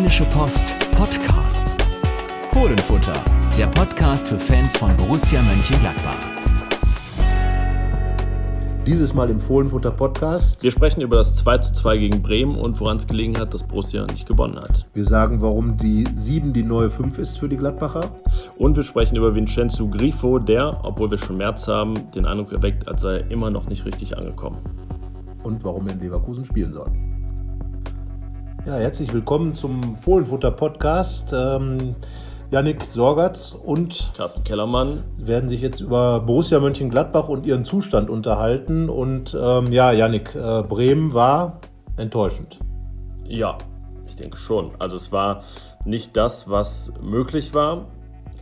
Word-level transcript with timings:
Rheinische 0.00 0.24
Post 0.24 0.74
Podcasts. 0.92 1.76
Fohlenfutter, 2.52 3.22
der 3.58 3.66
Podcast 3.66 4.28
für 4.28 4.38
Fans 4.38 4.74
von 4.74 4.96
Borussia 4.96 5.42
Mönchengladbach. 5.42 6.16
Dieses 8.86 9.12
Mal 9.12 9.28
im 9.28 9.38
Fohlenfutter 9.38 9.90
Podcast. 9.90 10.62
Wir 10.62 10.70
sprechen 10.70 11.02
über 11.02 11.16
das 11.16 11.34
2 11.34 11.58
zu 11.58 11.74
2 11.74 11.98
gegen 11.98 12.22
Bremen 12.22 12.56
und 12.56 12.80
woran 12.80 12.96
es 12.96 13.06
gelegen 13.06 13.38
hat, 13.38 13.52
dass 13.52 13.62
Borussia 13.62 14.06
nicht 14.06 14.26
gewonnen 14.26 14.58
hat. 14.58 14.86
Wir 14.94 15.04
sagen, 15.04 15.42
warum 15.42 15.76
die 15.76 16.06
7 16.14 16.54
die 16.54 16.62
neue 16.62 16.88
5 16.88 17.18
ist 17.18 17.38
für 17.38 17.50
die 17.50 17.58
Gladbacher. 17.58 18.10
Und 18.56 18.76
wir 18.76 18.84
sprechen 18.84 19.16
über 19.16 19.34
Vincenzo 19.34 19.86
Grifo, 19.86 20.38
der, 20.38 20.80
obwohl 20.82 21.10
wir 21.10 21.18
schon 21.18 21.36
März 21.36 21.68
haben, 21.68 22.10
den 22.12 22.24
Eindruck 22.24 22.52
erweckt, 22.52 22.88
als 22.88 23.02
sei 23.02 23.18
er 23.18 23.30
immer 23.30 23.50
noch 23.50 23.68
nicht 23.68 23.84
richtig 23.84 24.16
angekommen. 24.16 24.60
Und 25.42 25.62
warum 25.62 25.88
er 25.88 25.92
in 25.92 26.00
Leverkusen 26.00 26.44
spielen 26.44 26.72
soll. 26.72 26.90
Ja, 28.66 28.74
herzlich 28.74 29.12
willkommen 29.14 29.54
zum 29.54 29.96
Fohlenfutter 29.96 30.50
Podcast. 30.50 31.32
Ähm, 31.34 31.96
Yannick 32.50 32.84
Sorgatz 32.84 33.54
und 33.54 34.12
Carsten 34.14 34.44
Kellermann 34.44 35.02
werden 35.16 35.48
sich 35.48 35.62
jetzt 35.62 35.80
über 35.80 36.20
Borussia 36.20 36.60
Mönchengladbach 36.60 37.30
und 37.30 37.46
ihren 37.46 37.64
Zustand 37.64 38.10
unterhalten. 38.10 38.90
Und 38.90 39.36
ähm, 39.40 39.72
ja, 39.72 39.92
Yannick, 39.92 40.34
äh, 40.34 40.62
Bremen 40.62 41.14
war 41.14 41.60
enttäuschend. 41.96 42.58
Ja, 43.24 43.56
ich 44.06 44.16
denke 44.16 44.36
schon. 44.36 44.72
Also 44.78 44.96
es 44.96 45.10
war 45.10 45.42
nicht 45.86 46.14
das, 46.18 46.50
was 46.50 46.92
möglich 47.00 47.54
war. 47.54 47.86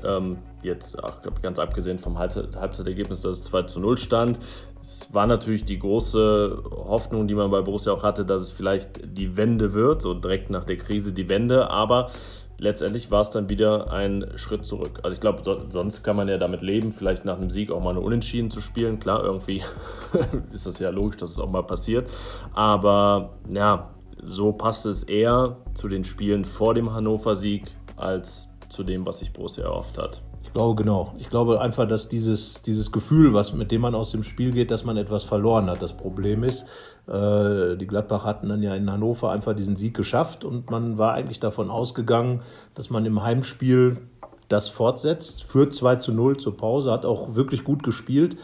Ähm, 0.05 0.39
jetzt 0.63 1.03
ach, 1.03 1.21
ganz 1.43 1.59
abgesehen 1.59 1.99
vom 1.99 2.19
Halbzeitergebnis, 2.19 3.21
dass 3.21 3.39
es 3.39 3.45
2 3.45 3.63
zu 3.63 3.81
0 3.81 3.99
stand. 3.99 4.41
Es 4.83 5.13
war 5.13 5.27
natürlich 5.27 5.65
die 5.65 5.79
große 5.79 6.63
Hoffnung, 6.71 7.27
die 7.27 7.35
man 7.35 7.51
bei 7.51 7.61
Borussia 7.61 7.93
auch 7.93 8.03
hatte, 8.03 8.25
dass 8.25 8.41
es 8.41 8.53
vielleicht 8.53 9.17
die 9.17 9.37
Wende 9.37 9.75
wird, 9.75 10.03
so 10.03 10.15
direkt 10.15 10.51
nach 10.51 10.65
der 10.65 10.77
Krise 10.77 11.13
die 11.13 11.29
Wende, 11.29 11.71
aber 11.71 12.09
letztendlich 12.59 13.11
war 13.11 13.21
es 13.21 13.31
dann 13.31 13.49
wieder 13.49 13.93
ein 13.93 14.33
Schritt 14.37 14.67
zurück. 14.67 15.01
Also 15.03 15.15
ich 15.15 15.21
glaube, 15.21 15.41
so, 15.43 15.63
sonst 15.69 16.03
kann 16.03 16.17
man 16.17 16.29
ja 16.29 16.39
damit 16.39 16.63
leben, 16.63 16.93
vielleicht 16.93 17.25
nach 17.25 17.39
einem 17.39 17.51
Sieg 17.51 17.71
auch 17.71 17.83
mal 17.83 17.91
eine 17.91 18.01
Unentschieden 18.01 18.51
zu 18.51 18.61
spielen. 18.61 18.99
Klar, 18.99 19.25
irgendwie 19.25 19.63
ist 20.53 20.67
das 20.67 20.79
ja 20.79 20.91
logisch, 20.91 21.19
dass 21.19 21.31
es 21.31 21.39
auch 21.39 21.51
mal 21.51 21.63
passiert, 21.63 22.09
aber 22.55 23.35
ja, 23.49 23.91
so 24.23 24.53
passt 24.53 24.87
es 24.87 25.05
eher 25.05 25.57
zu 25.75 25.89
den 25.89 26.05
Spielen 26.05 26.45
vor 26.45 26.75
dem 26.75 26.93
Hannover-Sieg 26.93 27.65
als 27.97 28.49
zu 28.69 28.83
dem, 28.85 29.07
was 29.07 29.19
sich 29.19 29.33
Borussia 29.33 29.65
erhofft 29.65 29.99
hat. 29.99 30.23
Glaube, 30.59 30.83
genau. 30.83 31.15
Ich 31.19 31.31
glaube 31.31 31.61
einfach, 31.61 31.87
dass 31.87 32.09
dieses, 32.09 32.63
dieses 32.63 32.91
Gefühl, 32.91 33.33
was, 33.33 33.53
mit 33.53 33.71
dem 33.71 33.81
man 33.81 33.95
aus 33.95 34.11
dem 34.11 34.25
Spiel 34.25 34.51
geht, 34.51 34.73
dass 34.73 34.85
man 34.85 34.97
etwas 34.97 35.23
verloren 35.23 35.71
hat. 35.71 35.83
Das 35.83 35.93
Problem 35.93 36.43
ist, 36.43 36.67
äh, 37.07 37.77
die 37.77 37.87
Gladbach 37.87 38.25
hatten 38.25 38.49
dann 38.49 38.61
ja 38.61 38.75
in 38.75 38.91
Hannover 38.91 39.31
einfach 39.31 39.55
diesen 39.55 39.77
Sieg 39.77 39.95
geschafft 39.95 40.45
und 40.45 40.69
man 40.69 40.99
war 40.99 41.13
eigentlich 41.13 41.39
davon 41.39 41.71
ausgegangen, 41.71 42.43
dass 42.75 42.91
man 42.91 43.07
im 43.07 43.23
Heimspiel 43.23 43.99
das 44.49 44.69
fortsetzt, 44.69 45.45
führt 45.45 45.77
2 45.77 45.95
zu 45.95 46.13
0 46.13 46.39
zur 46.39 46.57
Pause, 46.57 46.91
hat 46.91 47.07
auch 47.07 47.37
wirklich 47.37 47.63
gut 47.63 47.85
gespielt 47.85 48.37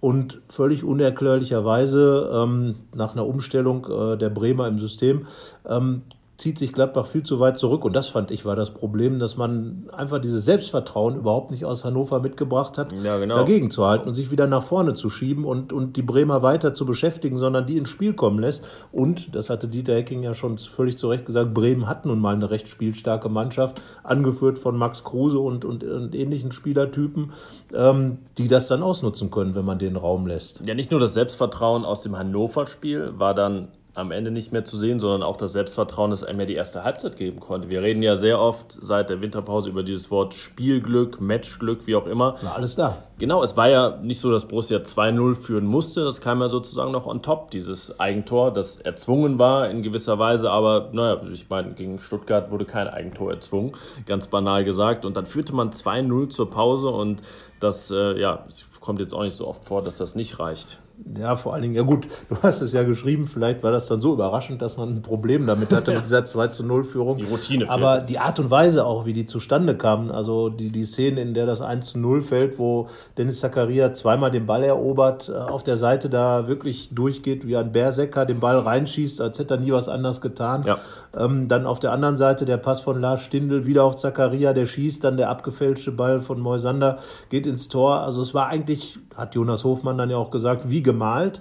und 0.00 0.40
völlig 0.48 0.84
unerklärlicherweise 0.84 2.30
ähm, 2.32 2.76
nach 2.94 3.12
einer 3.12 3.26
Umstellung 3.26 3.86
äh, 3.90 4.16
der 4.16 4.30
Bremer 4.30 4.68
im 4.68 4.78
System 4.78 5.26
ähm, 5.68 6.00
zieht 6.38 6.56
sich 6.56 6.72
Gladbach 6.72 7.06
viel 7.06 7.24
zu 7.24 7.40
weit 7.40 7.58
zurück. 7.58 7.84
Und 7.84 7.94
das 7.94 8.08
fand 8.08 8.30
ich 8.30 8.44
war 8.44 8.54
das 8.54 8.70
Problem, 8.70 9.18
dass 9.18 9.36
man 9.36 9.88
einfach 9.92 10.20
dieses 10.20 10.44
Selbstvertrauen 10.44 11.16
überhaupt 11.16 11.50
nicht 11.50 11.64
aus 11.64 11.84
Hannover 11.84 12.20
mitgebracht 12.20 12.78
hat, 12.78 12.92
ja, 12.92 13.18
genau. 13.18 13.34
dagegen 13.34 13.72
zu 13.72 13.84
halten 13.84 14.06
und 14.06 14.14
sich 14.14 14.30
wieder 14.30 14.46
nach 14.46 14.62
vorne 14.62 14.94
zu 14.94 15.10
schieben 15.10 15.44
und, 15.44 15.72
und 15.72 15.96
die 15.96 16.02
Bremer 16.02 16.40
weiter 16.42 16.72
zu 16.72 16.86
beschäftigen, 16.86 17.38
sondern 17.38 17.66
die 17.66 17.76
ins 17.76 17.88
Spiel 17.88 18.14
kommen 18.14 18.38
lässt. 18.38 18.64
Und, 18.92 19.34
das 19.34 19.50
hatte 19.50 19.66
Dieter 19.66 19.94
Hecking 19.94 20.22
ja 20.22 20.32
schon 20.32 20.58
völlig 20.58 20.96
zu 20.96 21.08
Recht 21.08 21.26
gesagt, 21.26 21.52
Bremen 21.52 21.88
hat 21.88 22.06
nun 22.06 22.20
mal 22.20 22.36
eine 22.36 22.50
recht 22.50 22.68
spielstarke 22.68 23.28
Mannschaft, 23.28 23.82
angeführt 24.04 24.60
von 24.60 24.76
Max 24.76 25.02
Kruse 25.02 25.40
und, 25.40 25.64
und, 25.64 25.82
und 25.82 26.14
ähnlichen 26.14 26.52
Spielertypen, 26.52 27.32
ähm, 27.74 28.18
die 28.38 28.46
das 28.46 28.68
dann 28.68 28.84
ausnutzen 28.84 29.32
können, 29.32 29.56
wenn 29.56 29.64
man 29.64 29.80
den 29.80 29.96
Raum 29.96 30.28
lässt. 30.28 30.64
Ja, 30.64 30.74
nicht 30.74 30.92
nur 30.92 31.00
das 31.00 31.14
Selbstvertrauen 31.14 31.84
aus 31.84 32.02
dem 32.02 32.16
Hannover-Spiel 32.16 33.14
war 33.16 33.34
dann 33.34 33.68
am 33.94 34.10
Ende 34.12 34.30
nicht 34.30 34.52
mehr 34.52 34.64
zu 34.64 34.78
sehen, 34.78 35.00
sondern 35.00 35.22
auch 35.22 35.36
das 35.36 35.52
Selbstvertrauen, 35.52 36.10
das 36.10 36.22
einem 36.22 36.40
ja 36.40 36.46
die 36.46 36.54
erste 36.54 36.84
Halbzeit 36.84 37.16
geben 37.16 37.40
konnte. 37.40 37.68
Wir 37.68 37.82
reden 37.82 38.02
ja 38.02 38.16
sehr 38.16 38.40
oft 38.40 38.70
seit 38.70 39.10
der 39.10 39.20
Winterpause 39.20 39.68
über 39.68 39.82
dieses 39.82 40.10
Wort 40.10 40.34
Spielglück, 40.34 41.20
Matchglück, 41.20 41.86
wie 41.86 41.96
auch 41.96 42.06
immer. 42.06 42.36
War 42.42 42.54
alles 42.56 42.76
da. 42.76 43.02
Genau, 43.18 43.42
es 43.42 43.56
war 43.56 43.68
ja 43.68 43.98
nicht 44.00 44.20
so, 44.20 44.30
dass 44.30 44.46
Borussia 44.46 44.78
2-0 44.78 45.34
führen 45.34 45.66
musste. 45.66 46.04
Das 46.04 46.20
kam 46.20 46.40
ja 46.40 46.48
sozusagen 46.48 46.92
noch 46.92 47.06
on 47.06 47.22
top, 47.22 47.50
dieses 47.50 47.98
Eigentor, 47.98 48.52
das 48.52 48.76
erzwungen 48.76 49.40
war 49.40 49.68
in 49.68 49.82
gewisser 49.82 50.18
Weise. 50.20 50.50
Aber 50.50 50.90
naja, 50.92 51.20
ich 51.32 51.50
meine, 51.50 51.72
gegen 51.72 52.00
Stuttgart 52.00 52.52
wurde 52.52 52.64
kein 52.64 52.86
Eigentor 52.86 53.32
erzwungen, 53.32 53.72
ganz 54.06 54.28
banal 54.28 54.64
gesagt. 54.64 55.04
Und 55.04 55.16
dann 55.16 55.26
führte 55.26 55.52
man 55.54 55.70
2-0 55.70 56.28
zur 56.28 56.50
Pause 56.50 56.88
und 56.88 57.22
das 57.58 57.90
äh, 57.90 58.18
ja, 58.20 58.44
kommt 58.80 59.00
jetzt 59.00 59.12
auch 59.12 59.22
nicht 59.22 59.34
so 59.34 59.48
oft 59.48 59.64
vor, 59.64 59.82
dass 59.82 59.96
das 59.96 60.14
nicht 60.14 60.38
reicht. 60.38 60.78
Ja, 61.16 61.36
vor 61.36 61.54
allen 61.54 61.62
Dingen, 61.62 61.74
ja 61.74 61.82
gut, 61.82 62.08
du 62.28 62.36
hast 62.42 62.60
es 62.60 62.72
ja 62.72 62.82
geschrieben, 62.82 63.24
vielleicht 63.24 63.62
war 63.62 63.70
das 63.70 63.86
dann 63.86 64.00
so 64.00 64.12
überraschend, 64.12 64.60
dass 64.62 64.76
man 64.76 64.90
ein 64.90 65.02
Problem 65.02 65.46
damit 65.46 65.72
hatte 65.72 65.92
mit 65.94 66.04
dieser 66.04 66.24
2 66.24 66.48
zu 66.48 66.64
0 66.64 66.84
Führung. 66.84 67.16
Die 67.16 67.24
Routine. 67.24 67.68
Aber 67.68 67.96
fehlt. 67.96 68.08
die 68.08 68.18
Art 68.18 68.38
und 68.40 68.50
Weise 68.50 68.84
auch, 68.84 69.06
wie 69.06 69.12
die 69.12 69.24
zustande 69.24 69.76
kamen, 69.76 70.10
also 70.10 70.48
die, 70.48 70.70
die 70.70 70.84
Szene, 70.84 71.20
in 71.20 71.34
der 71.34 71.46
das 71.46 71.60
1 71.60 71.92
zu 71.92 71.98
0 71.98 72.22
fällt, 72.22 72.58
wo 72.58 72.88
Dennis 73.16 73.40
Zakaria 73.40 73.92
zweimal 73.92 74.30
den 74.30 74.46
Ball 74.46 74.64
erobert, 74.64 75.28
äh, 75.28 75.36
auf 75.36 75.62
der 75.62 75.76
Seite 75.76 76.10
da 76.10 76.48
wirklich 76.48 76.90
durchgeht, 76.94 77.46
wie 77.46 77.56
ein 77.56 77.72
Berserker 77.72 78.26
den 78.26 78.40
Ball 78.40 78.58
reinschießt, 78.58 79.20
als 79.20 79.38
hätte 79.38 79.54
er 79.54 79.60
nie 79.60 79.72
was 79.72 79.88
anderes 79.88 80.20
getan. 80.20 80.64
Ja. 80.64 80.78
Ähm, 81.18 81.48
dann 81.48 81.66
auf 81.66 81.80
der 81.80 81.92
anderen 81.92 82.16
Seite 82.16 82.44
der 82.44 82.56
Pass 82.56 82.80
von 82.80 83.00
Lars 83.00 83.20
Stindl 83.20 83.66
wieder 83.66 83.84
auf 83.84 83.96
Zakaria, 83.96 84.52
der 84.52 84.66
schießt, 84.66 85.02
dann 85.02 85.16
der 85.16 85.30
abgefälschte 85.30 85.92
Ball 85.92 86.20
von 86.20 86.40
Moisander 86.40 86.98
geht 87.28 87.46
ins 87.46 87.68
Tor. 87.68 88.00
Also 88.00 88.22
es 88.22 88.34
war 88.34 88.46
eigentlich, 88.46 88.98
hat 89.16 89.34
Jonas 89.34 89.64
Hofmann 89.64 89.98
dann 89.98 90.10
ja 90.10 90.16
auch 90.16 90.30
gesagt, 90.30 90.70
wie 90.70 90.82
gemalt. 90.82 91.40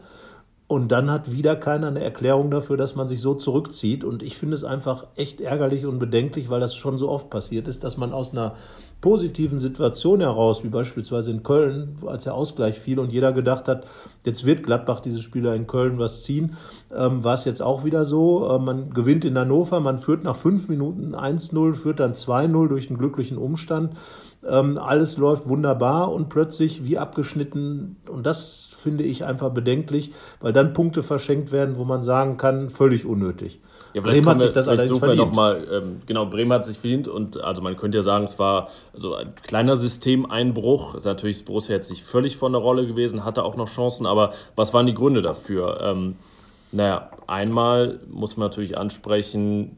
Und 0.70 0.92
dann 0.92 1.10
hat 1.10 1.32
wieder 1.32 1.56
keiner 1.56 1.88
eine 1.88 2.04
Erklärung 2.04 2.52
dafür, 2.52 2.76
dass 2.76 2.94
man 2.94 3.08
sich 3.08 3.22
so 3.22 3.34
zurückzieht. 3.36 4.04
Und 4.04 4.22
ich 4.22 4.38
finde 4.38 4.54
es 4.54 4.66
einfach 4.66 5.08
echt 5.16 5.40
ärgerlich 5.40 5.86
und 5.86 5.98
bedenklich, 5.98 6.50
weil 6.50 6.60
das 6.60 6.76
schon 6.76 6.98
so 6.98 7.10
oft 7.10 7.30
passiert 7.30 7.70
ist, 7.70 7.86
dass 7.86 7.96
man 7.96 8.12
aus 8.12 8.34
einer 8.34 8.54
positiven 9.00 9.60
Situation 9.60 10.20
heraus, 10.20 10.66
wie 10.66 10.70
beispielsweise 10.70 11.32
in 11.32 11.44
Köln, 11.44 11.96
als 12.06 12.26
der 12.26 12.34
Ausgleich 12.34 12.80
fiel 12.80 13.00
und 13.00 13.14
jeder 13.14 13.32
gedacht 13.32 13.70
hat, 13.70 13.86
jetzt 14.26 14.44
wird 14.44 14.64
Gladbach 14.64 15.00
diese 15.00 15.22
Spieler 15.22 15.56
in 15.56 15.68
Köln 15.68 16.00
was 16.00 16.24
ziehen, 16.24 16.58
ähm, 16.94 17.24
war 17.24 17.36
es 17.36 17.46
jetzt 17.46 17.62
auch 17.62 17.86
wieder 17.86 18.04
so. 18.04 18.50
Äh, 18.50 18.60
man 18.60 18.90
gewinnt 18.90 19.24
in 19.24 19.38
Hannover, 19.38 19.80
man 19.80 20.00
führt 20.00 20.24
nach 20.24 20.36
fünf 20.36 20.68
Minuten 20.68 21.16
1-0, 21.16 21.76
führt 21.76 22.02
dann 22.02 22.14
2-0 22.14 22.68
durch 22.68 22.90
einen 22.90 22.98
glücklichen 22.98 23.38
Umstand. 23.38 23.94
Ähm, 24.48 24.78
alles 24.78 25.18
läuft 25.18 25.48
wunderbar 25.48 26.12
und 26.12 26.30
plötzlich 26.30 26.84
wie 26.84 26.98
abgeschnitten. 26.98 27.98
Und 28.08 28.26
das 28.26 28.76
finde 28.78 29.04
ich 29.04 29.26
einfach 29.26 29.50
bedenklich, 29.50 30.12
weil 30.42 30.54
dann 30.54 30.74
Punkte 30.74 31.04
verschenkt 31.04 31.52
werden, 31.52 31.78
wo 31.78 31.86
man 31.86 32.04
sagen 32.04 32.38
kann, 32.38 32.70
völlig 32.70 33.06
unnötig. 33.06 33.60
Ja, 33.94 34.02
Bremen 34.02 34.28
hat 34.28 34.40
sich 34.40 34.52
das 34.52 34.68
allerdings 34.68 35.00
verdient. 35.00 35.20
Noch 35.20 35.34
mal, 35.34 35.66
ähm, 35.72 36.00
genau, 36.06 36.28
Bremen 36.28 36.54
hat 36.54 36.66
sich 36.66 36.78
verdient 36.78 37.08
und 37.08 37.42
also 37.42 37.62
man 37.62 37.76
könnte 37.78 37.98
ja 37.98 38.04
sagen, 38.04 38.26
es 38.26 38.38
war 38.38 38.70
so 38.94 39.16
ein 39.16 39.34
kleiner 39.42 39.76
Systemeinbruch. 39.76 41.04
Natürlich 41.04 41.38
ist 41.38 41.46
Borussia 41.46 41.76
jetzt 41.76 41.90
nicht 41.90 42.04
völlig 42.04 42.38
von 42.38 42.52
der 42.52 42.62
Rolle 42.62 42.86
gewesen, 42.86 43.26
hatte 43.26 43.44
auch 43.44 43.56
noch 43.56 43.70
Chancen, 43.70 44.06
aber 44.06 44.34
was 44.56 44.74
waren 44.74 44.86
die 44.86 44.94
Gründe 44.94 45.22
dafür? 45.22 45.80
Ähm, 45.82 46.16
naja, 46.72 47.10
einmal 47.28 48.00
muss 48.10 48.36
man 48.36 48.48
natürlich 48.50 48.78
ansprechen, 48.78 49.78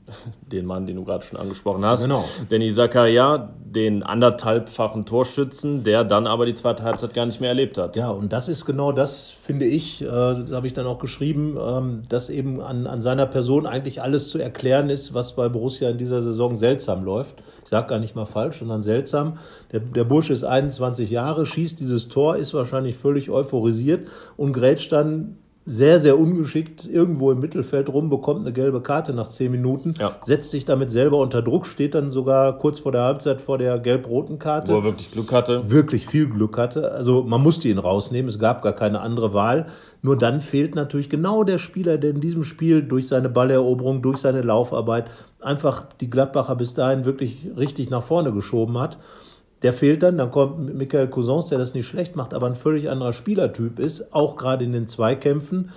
den 0.52 0.66
Mann, 0.66 0.88
den 0.88 0.96
du 0.96 1.04
gerade 1.04 1.24
schon 1.24 1.40
angesprochen 1.40 1.86
hast, 1.86 2.04
genau. 2.04 2.26
Danny 2.50 2.74
Zakaria, 2.74 3.50
den 3.64 4.02
anderthalbfachen 4.02 5.06
Torschützen, 5.06 5.84
der 5.84 6.04
dann 6.04 6.26
aber 6.26 6.48
die 6.48 6.56
zweite 6.56 6.82
Halbzeit 6.84 7.14
gar 7.14 7.28
nicht 7.28 7.42
mehr 7.42 7.50
erlebt 7.50 7.78
hat. 7.78 7.96
Ja, 7.96 8.10
und 8.10 8.34
das 8.34 8.50
ist 8.50 8.66
genau 8.66 8.92
das, 8.92 9.30
finde 9.30 9.66
ich, 9.66 10.02
äh, 10.02 10.06
das 10.06 10.52
habe 10.52 10.66
ich 10.66 10.74
dann 10.74 10.88
auch 10.88 10.98
geschrieben, 10.98 11.58
ähm, 11.60 12.04
dass 12.10 12.30
eben 12.30 12.62
an, 12.62 12.88
an 12.88 13.02
seiner 13.02 13.26
Person 13.28 13.66
eigentlich 13.66 14.02
alles 14.02 14.30
zu 14.30 14.40
erklären 14.40 14.90
ist, 14.90 15.14
was 15.14 15.36
bei 15.36 15.50
Borussia 15.50 15.90
in 15.90 15.98
dieser 15.98 16.24
Saison 16.24 16.56
seltsam 16.56 17.04
läuft. 17.04 17.44
Ich 17.64 17.70
sage 17.70 17.88
gar 17.88 18.00
nicht 18.00 18.16
mal 18.16 18.26
falsch, 18.26 18.60
sondern 18.60 18.82
seltsam. 18.82 19.38
Der, 19.72 19.80
der 19.80 20.04
Bursche 20.04 20.34
ist 20.34 20.44
21 20.44 21.10
Jahre, 21.10 21.46
schießt 21.46 21.80
dieses 21.80 22.10
Tor, 22.10 22.38
ist 22.38 22.54
wahrscheinlich 22.54 22.96
völlig 22.96 23.30
euphorisiert 23.30 24.08
und 24.38 24.54
grätscht 24.54 24.92
dann 24.92 25.39
sehr, 25.66 26.00
sehr 26.00 26.18
ungeschickt 26.18 26.86
irgendwo 26.86 27.32
im 27.32 27.40
Mittelfeld 27.40 27.90
rum, 27.90 28.10
bekommt 28.10 28.42
eine 28.42 28.54
gelbe 28.54 28.82
Karte 28.82 29.14
nach 29.14 29.28
zehn 29.28 29.52
Minuten, 29.52 29.94
ja. 30.00 30.16
setzt 30.22 30.52
sich 30.52 30.66
damit 30.66 30.90
selber 30.90 31.18
unter 31.18 31.42
Druck, 31.42 31.68
steht 31.68 31.94
dann 31.94 32.12
sogar 32.12 32.58
kurz 32.58 32.80
vor 32.80 32.92
der 32.92 33.04
Halbzeit 33.04 33.40
vor 33.40 33.58
der 33.58 33.78
gelb-roten 33.78 34.40
Karte. 34.40 34.72
Wo 34.74 34.78
er 34.78 34.84
wirklich 34.86 35.12
Glück 35.12 35.32
hatte. 35.32 35.70
Wirklich 35.70 36.08
viel 36.08 36.28
Glück 36.28 36.58
hatte. 36.58 36.92
Also 36.92 37.24
man 37.24 37.44
musste 37.44 37.68
ihn 37.68 37.78
rausnehmen, 37.78 38.30
es 38.30 38.40
gab 38.40 38.62
gar 38.62 38.74
keine 38.74 39.02
andere 39.02 39.34
Wahl. 39.34 39.68
Nur 40.02 40.18
dann 40.18 40.42
fehlt 40.42 40.76
natürlich 40.76 41.10
genau 41.10 41.44
der 41.44 41.58
Spieler, 41.58 41.98
der 41.98 42.12
in 42.12 42.22
diesem 42.22 42.44
Spiel 42.44 42.82
durch 42.82 43.08
seine 43.08 43.30
Balleroberung, 43.30 44.02
durch 44.02 44.18
seine 44.18 44.42
Laufarbeit 44.42 45.06
einfach 45.42 45.86
die 46.00 46.10
Gladbacher 46.10 46.56
bis 46.56 46.74
dahin 46.74 47.06
wirklich 47.06 47.48
richtig 47.58 47.90
nach 47.90 48.04
vorne 48.04 48.32
geschoben 48.32 48.80
hat. 48.80 48.98
Der 49.62 49.74
fehlt 49.74 50.04
dann, 50.04 50.18
dann 50.18 50.32
kommt 50.32 50.74
Michael 50.74 51.10
Cousins, 51.10 51.48
der 51.48 51.58
das 51.58 51.74
nicht 51.74 51.86
schlecht 51.86 52.16
macht, 52.16 52.34
aber 52.34 52.48
ein 52.48 52.56
völlig 52.56 52.90
anderer 52.90 53.14
Spielertyp 53.14 53.80
ist, 53.80 54.14
auch 54.14 54.38
gerade 54.38 54.64
in 54.64 54.72
den 54.72 54.88
Zweikämpfen. 54.88 55.72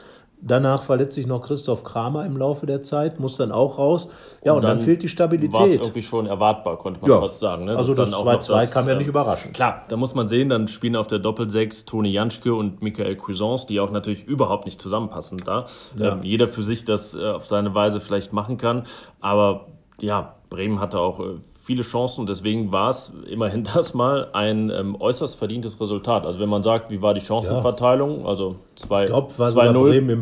Danach 0.45 0.83
verletzt 0.83 1.15
sich 1.15 1.29
noch 1.29 1.43
Christoph 1.43 1.85
Kramer 1.85 2.27
im 2.27 2.37
Laufe 2.37 2.67
der 2.67 2.83
Zeit, 2.83 3.21
muss 3.21 3.37
dann 3.37 3.53
auch 3.53 3.79
raus. 3.79 4.09
Ja, 4.45 4.51
und, 4.51 4.57
und 4.57 4.65
dann, 4.65 4.79
dann, 4.79 4.85
fehlt 4.85 5.01
die 5.01 5.09
Stabilität. 5.09 5.53
War 5.53 5.67
es 5.67 5.77
irgendwie 5.77 6.03
schon 6.03 6.27
erwartbar, 6.27 6.79
konnte 6.79 7.01
man 7.01 7.11
ja. 7.11 7.21
fast 7.21 7.39
sagen. 7.39 7.67
Ne? 7.67 7.77
Also 7.77 7.95
das 7.95 8.13
2-2 8.13 8.73
kam 8.73 8.89
ja 8.89 8.97
nicht 8.97 9.07
überraschend. 9.07 9.55
Klar, 9.55 9.85
da 9.89 9.97
muss 9.97 10.17
man 10.17 10.27
sehen, 10.27 10.49
dann 10.49 10.67
spielen 10.67 10.97
auf 10.97 11.07
der 11.07 11.21
Doppelsechs 11.21 11.85
Toni 11.85 12.11
Janschke 12.11 12.53
und 12.53 12.83
Michael 12.83 13.17
Cuisance, 13.17 13.69
die 13.69 13.79
auch 13.79 13.93
natürlich 13.93 14.25
überhaupt 14.25 14.65
nicht 14.65 14.83
zusammenpassen 14.83 15.39
da. 15.45 15.67
Ja. 15.97 16.15
Ähm, 16.15 16.25
jeder 16.25 16.49
für 16.49 16.65
sich 16.65 16.85
das 16.85 17.15
äh, 17.15 17.25
auf 17.25 17.47
seine 17.47 17.77
Weise 17.77 18.01
vielleicht 18.01 18.33
machen 18.33 18.57
kann. 18.57 18.83
Aber 19.21 19.69
ja, 20.01 20.35
Bremen 20.51 20.81
hatte 20.81 20.99
auch 20.99 21.21
äh, 21.21 21.39
viele 21.63 21.83
Chancen 21.83 22.23
und 22.23 22.29
deswegen 22.29 22.73
war 22.73 22.91
es 22.91 23.13
immerhin 23.31 23.65
das 23.75 23.95
mal 23.95 24.29
ein 24.33 24.71
ähm, 24.71 25.01
äußerst 25.01 25.37
verdientes 25.37 25.81
Resultat. 25.81 26.27
Also 26.27 26.41
wenn 26.41 26.49
man 26.49 26.63
sagt, 26.63 26.91
wie 26.91 27.01
war 27.01 27.15
die 27.15 27.21
Chancenverteilung, 27.21 28.27
also 28.27 28.57